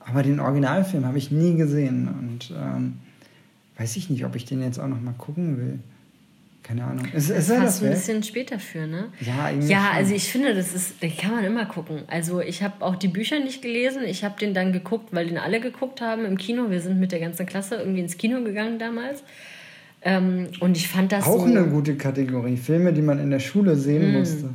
Aber 0.05 0.23
den 0.23 0.41
Originalfilm 0.41 1.05
habe 1.05 1.17
ich 1.17 1.31
nie 1.31 1.55
gesehen 1.55 2.09
und 2.19 2.53
ähm, 2.61 2.95
weiß 3.77 3.95
ich 3.95 4.09
nicht, 4.09 4.25
ob 4.25 4.35
ich 4.35 4.43
den 4.45 4.61
jetzt 4.61 4.79
auch 4.79 4.87
noch 4.89 4.99
mal 5.01 5.13
gucken 5.17 5.57
will. 5.57 5.79
Keine 6.63 6.85
Ahnung. 6.85 7.05
Ist, 7.13 7.29
Das 7.29 7.37
ist 7.37 7.49
das 7.49 7.79
du 7.81 7.85
ein 7.87 7.91
bisschen 7.91 8.23
später 8.23 8.57
für, 8.57 8.87
ne? 8.87 9.09
Ja, 9.19 9.45
eigentlich 9.45 9.69
Ja, 9.69 9.87
schon. 9.89 9.97
also 9.97 10.15
ich 10.15 10.31
finde, 10.31 10.55
das 10.55 10.73
ist, 10.73 11.03
den 11.03 11.15
kann 11.15 11.31
man 11.31 11.43
immer 11.43 11.65
gucken. 11.65 12.03
Also 12.07 12.39
ich 12.39 12.63
habe 12.63 12.83
auch 12.85 12.95
die 12.95 13.09
Bücher 13.09 13.39
nicht 13.41 13.61
gelesen. 13.61 14.03
Ich 14.05 14.23
habe 14.23 14.39
den 14.39 14.53
dann 14.53 14.71
geguckt, 14.71 15.09
weil 15.11 15.27
den 15.27 15.37
alle 15.37 15.59
geguckt 15.59 15.99
haben 15.99 16.23
im 16.25 16.37
Kino. 16.37 16.69
Wir 16.69 16.79
sind 16.79 16.99
mit 17.01 17.11
der 17.11 17.19
ganzen 17.19 17.45
Klasse 17.45 17.75
irgendwie 17.75 17.99
ins 17.99 18.17
Kino 18.17 18.41
gegangen 18.43 18.79
damals. 18.79 19.23
Ähm, 20.01 20.47
und 20.61 20.77
ich 20.77 20.87
fand 20.87 21.11
das 21.11 21.25
Auch 21.25 21.39
so. 21.39 21.43
eine 21.45 21.65
gute 21.67 21.95
Kategorie. 21.95 22.55
Filme, 22.57 22.93
die 22.93 23.01
man 23.01 23.19
in 23.19 23.29
der 23.29 23.39
Schule 23.39 23.75
sehen 23.75 24.03
Hm. 24.03 24.13
musste. 24.13 24.49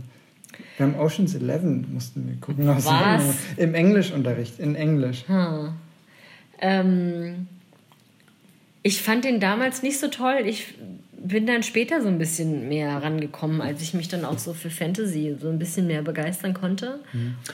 Wir 0.79 0.87
haben 0.87 0.95
Ocean's 0.99 1.35
Eleven, 1.35 1.93
mussten 1.93 2.27
wir 2.27 2.37
gucken. 2.41 2.67
Was? 2.69 2.87
Im 3.57 3.75
Englischunterricht, 3.75 4.59
in 4.61 4.75
Englisch. 4.77 5.25
Ähm, 6.61 7.47
ich 8.83 9.03
fand 9.03 9.25
den 9.25 9.41
damals 9.41 9.83
nicht 9.83 9.99
so 9.99 10.09
toll. 10.09 10.43
Ich 10.47 10.75
bin 11.23 11.47
dann 11.47 11.63
später 11.63 12.01
so 12.03 12.09
ein 12.09 12.19
bisschen 12.19 12.69
mehr 12.69 13.03
rangekommen, 13.03 13.61
als 13.61 13.83
ich 13.83 13.95
mich 13.95 14.09
dann 14.09 14.25
auch 14.25 14.39
so 14.39 14.55
für 14.55 14.71
Fantasy 14.71 15.37
so 15.41 15.49
ein 15.49 15.59
bisschen 15.59 15.87
mehr 15.87 16.03
begeistern 16.03 16.55
konnte. 16.55 17.01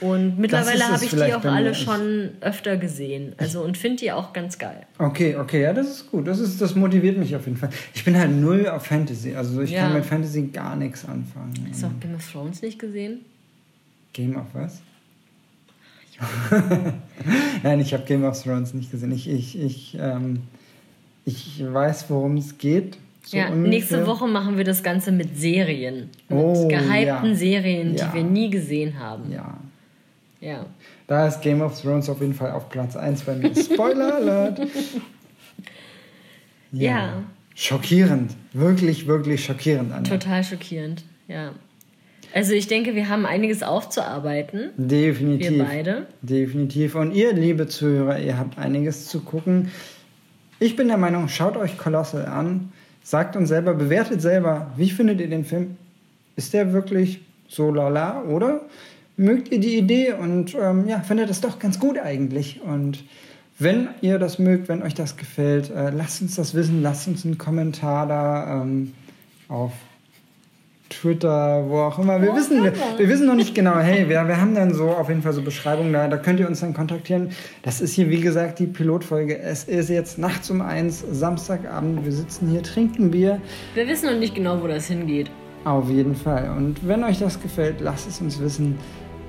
Und 0.01 0.37
mittlerweile 0.37 0.87
habe 0.87 1.03
ich 1.03 1.11
die 1.11 1.33
auch 1.33 1.43
alle 1.43 1.73
schon 1.73 2.29
öfter 2.41 2.77
gesehen. 2.77 3.33
Also 3.37 3.63
und 3.63 3.77
finde 3.77 3.97
die 3.97 4.11
auch 4.11 4.33
ganz 4.33 4.57
geil. 4.57 4.85
Okay, 4.99 5.35
okay, 5.35 5.61
ja, 5.63 5.73
das 5.73 5.87
ist 5.89 6.11
gut. 6.11 6.27
Das, 6.27 6.39
ist, 6.39 6.61
das 6.61 6.75
motiviert 6.75 7.17
mich 7.17 7.35
auf 7.35 7.45
jeden 7.45 7.57
Fall. 7.57 7.69
Ich 7.93 8.03
bin 8.05 8.17
halt 8.17 8.31
null 8.31 8.67
auf 8.67 8.85
Fantasy. 8.85 9.35
Also 9.35 9.61
ich 9.61 9.71
Ja. 9.71 9.83
kann 9.85 9.93
mit 9.93 10.05
Fantasy 10.05 10.43
gar 10.43 10.75
nichts 10.75 11.05
anfangen. 11.05 11.53
Hast 11.71 11.83
du 11.83 11.87
auch 11.87 11.99
Game 11.99 12.15
of 12.15 12.31
Thrones 12.31 12.61
nicht 12.61 12.77
gesehen? 12.79 13.21
Game 14.13 14.35
of 14.37 14.45
was? 14.53 14.81
Nein, 17.63 17.79
ich 17.81 17.93
habe 17.93 18.03
Game 18.05 18.23
of 18.23 18.41
Thrones 18.41 18.73
nicht 18.73 18.91
gesehen. 18.91 19.11
Ich, 19.11 19.27
ich, 19.29 19.59
ich, 19.59 19.97
ähm, 19.99 20.43
ich 21.25 21.63
weiß, 21.65 22.09
worum 22.09 22.37
es 22.37 22.57
geht. 22.57 22.97
So 23.25 23.37
ja, 23.37 23.47
ungefähr. 23.47 23.69
nächste 23.69 24.07
Woche 24.07 24.27
machen 24.27 24.57
wir 24.57 24.63
das 24.63 24.83
Ganze 24.83 25.11
mit 25.11 25.37
Serien. 25.37 26.09
Mit 26.29 26.37
Oh, 26.37 26.67
gehypten 26.67 27.29
ja. 27.29 27.35
Serien, 27.35 27.95
Ja. 27.95 28.07
die 28.07 28.13
wir 28.17 28.23
nie 28.23 28.49
gesehen 28.49 28.99
haben. 28.99 29.31
Ja, 29.31 29.57
ja. 30.41 30.65
da 31.07 31.27
ist 31.27 31.41
Game 31.41 31.61
of 31.61 31.79
Thrones 31.81 32.07
auf 32.09 32.21
jeden 32.21 32.33
Fall 32.33 32.51
auf 32.51 32.69
Platz 32.69 32.95
1 32.95 33.23
bei 33.23 33.35
mir. 33.35 33.55
Spoiler 33.55 34.15
Alert! 34.15 34.61
Ja. 36.71 37.23
Schockierend. 37.55 38.35
Wirklich, 38.53 39.07
wirklich 39.07 39.45
schockierend, 39.45 39.93
Anja. 39.93 40.17
Total 40.17 40.43
schockierend, 40.43 41.03
ja. 41.27 41.51
Also 42.33 42.51
ich 42.51 42.67
denke, 42.67 42.95
wir 42.95 43.07
haben 43.07 43.25
einiges 43.25 43.63
aufzuarbeiten. 43.63 44.71
Definitiv. 44.75 45.51
Wir 45.51 45.63
beide. 45.63 46.07
Definitiv. 46.21 46.95
Und 46.95 47.13
ihr, 47.13 47.31
liebe 47.31 47.67
Zuhörer, 47.67 48.19
ihr 48.19 48.37
habt 48.37 48.57
einiges 48.57 49.07
zu 49.07 49.21
gucken. 49.21 49.71
Ich 50.59 50.75
bin 50.75 50.89
der 50.89 50.97
Meinung, 50.97 51.29
schaut 51.29 51.55
euch 51.55 51.77
Colossal 51.77 52.25
an, 52.25 52.73
sagt 53.05 53.35
uns 53.35 53.49
selber, 53.49 53.75
bewertet 53.75 54.19
selber, 54.19 54.71
wie 54.75 54.89
findet 54.89 55.21
ihr 55.21 55.29
den 55.29 55.45
Film? 55.45 55.77
Ist 56.35 56.53
der 56.53 56.73
wirklich 56.73 57.21
so 57.47 57.71
lala 57.71 58.23
oder 58.23 58.61
mögt 59.15 59.51
ihr 59.51 59.59
die 59.59 59.77
Idee 59.77 60.13
und 60.13 60.55
ähm, 60.55 60.87
ja, 60.87 60.99
findet 60.99 61.29
das 61.29 61.39
doch 61.39 61.59
ganz 61.59 61.79
gut 61.79 61.99
eigentlich? 61.99 62.61
Und 62.61 63.03
wenn 63.59 63.89
ihr 64.01 64.17
das 64.17 64.39
mögt, 64.39 64.67
wenn 64.67 64.81
euch 64.81 64.95
das 64.95 65.17
gefällt, 65.17 65.69
äh, 65.69 65.91
lasst 65.91 66.23
uns 66.23 66.35
das 66.35 66.55
wissen, 66.55 66.81
lasst 66.81 67.07
uns 67.07 67.23
einen 67.23 67.37
Kommentar 67.37 68.07
da 68.07 68.61
ähm, 68.61 68.93
auf 69.49 69.71
Twitter, 70.89 71.65
wo 71.67 71.79
auch 71.79 71.97
immer. 71.99 72.21
Wir, 72.21 72.35
wissen, 72.35 72.63
wir, 72.63 72.73
wir 72.97 73.09
wissen 73.09 73.25
noch 73.25 73.35
nicht 73.35 73.55
genau. 73.55 73.77
Hey, 73.77 74.07
wir, 74.07 74.27
wir 74.27 74.39
haben 74.39 74.55
dann 74.55 74.73
so 74.73 74.89
auf 74.89 75.09
jeden 75.09 75.21
Fall 75.21 75.33
so 75.33 75.41
Beschreibungen 75.41 75.91
da. 75.93 76.07
Da 76.07 76.17
könnt 76.17 76.39
ihr 76.39 76.47
uns 76.47 76.59
dann 76.59 76.73
kontaktieren. 76.73 77.31
Das 77.63 77.81
ist 77.81 77.93
hier, 77.93 78.09
wie 78.09 78.21
gesagt, 78.21 78.59
die 78.59 78.67
Pilotfolge. 78.67 79.37
Es 79.39 79.63
ist 79.63 79.89
jetzt 79.89 80.17
nachts 80.17 80.49
um 80.51 80.61
eins, 80.61 81.03
Samstagabend. 81.09 82.05
Wir 82.05 82.11
sitzen 82.11 82.49
hier, 82.49 82.61
trinken 82.63 83.11
Bier. 83.11 83.41
Wir 83.73 83.87
wissen 83.87 84.11
noch 84.11 84.19
nicht 84.19 84.35
genau, 84.35 84.61
wo 84.61 84.67
das 84.67 84.87
hingeht. 84.87 85.31
Auf 85.63 85.89
jeden 85.89 86.15
Fall. 86.15 86.51
Und 86.55 86.87
wenn 86.87 87.03
euch 87.03 87.19
das 87.19 87.41
gefällt, 87.41 87.81
lasst 87.81 88.07
es 88.07 88.21
uns 88.21 88.39
wissen. 88.39 88.77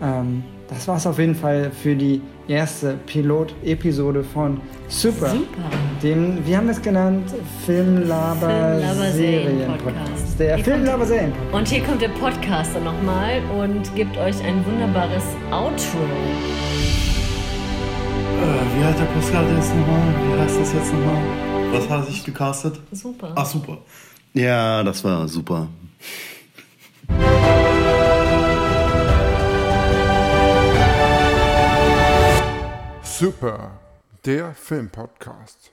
Ähm, 0.03 0.45
das 0.69 0.87
war 0.87 0.97
es 0.97 1.07
auf 1.07 1.19
jeden 1.19 1.35
Fall 1.35 1.71
für 1.71 1.95
die 1.95 2.21
erste 2.49 2.99
Pilot-Episode 3.07 4.23
von 4.25 4.61
Super. 4.89 5.31
Super. 5.31 5.47
Dem, 6.03 6.47
wie 6.47 6.57
haben 6.57 6.67
wir 6.67 6.73
es 6.73 6.83
genannt? 6.83 7.35
Filmlaber 7.65 8.49
Filmlaber 8.49 9.11
Serien-Podcast. 9.13 9.17
Serienpodcast. 9.17 10.41
Der 10.41 10.57
Hier 10.57 10.65
Filmlaber 10.65 11.07
Serien 11.07 11.33
Und 11.53 11.69
hier 11.69 11.83
kommt 11.83 12.03
der 12.03 12.09
Podcaster 12.11 12.81
nochmal 12.81 13.41
und 13.59 13.95
gibt 13.95 14.17
euch 14.17 14.43
ein 14.45 14.65
wunderbares 14.65 15.25
Outro. 15.51 15.99
Äh, 18.43 18.79
wie 18.79 18.85
hat 18.85 18.99
der 18.99 19.07
Pascal 19.07 19.45
jetzt 19.57 19.75
nochmal? 19.75 20.15
Wie 20.23 20.41
heißt 20.41 20.61
das 20.61 20.73
jetzt 20.73 20.93
nochmal? 20.93 21.23
Was 21.73 21.89
hat 21.89 22.01
er 22.01 22.07
sich 22.07 22.25
gecastet? 22.25 22.81
Super. 22.93 23.33
Ach, 23.35 23.47
super. 23.47 23.79
Ja, 24.35 24.85
das 24.85 25.03
war 25.03 25.27
super. 25.27 25.69
Super, 33.19 33.71
der 34.27 34.53
Filmpodcast. 34.53 35.73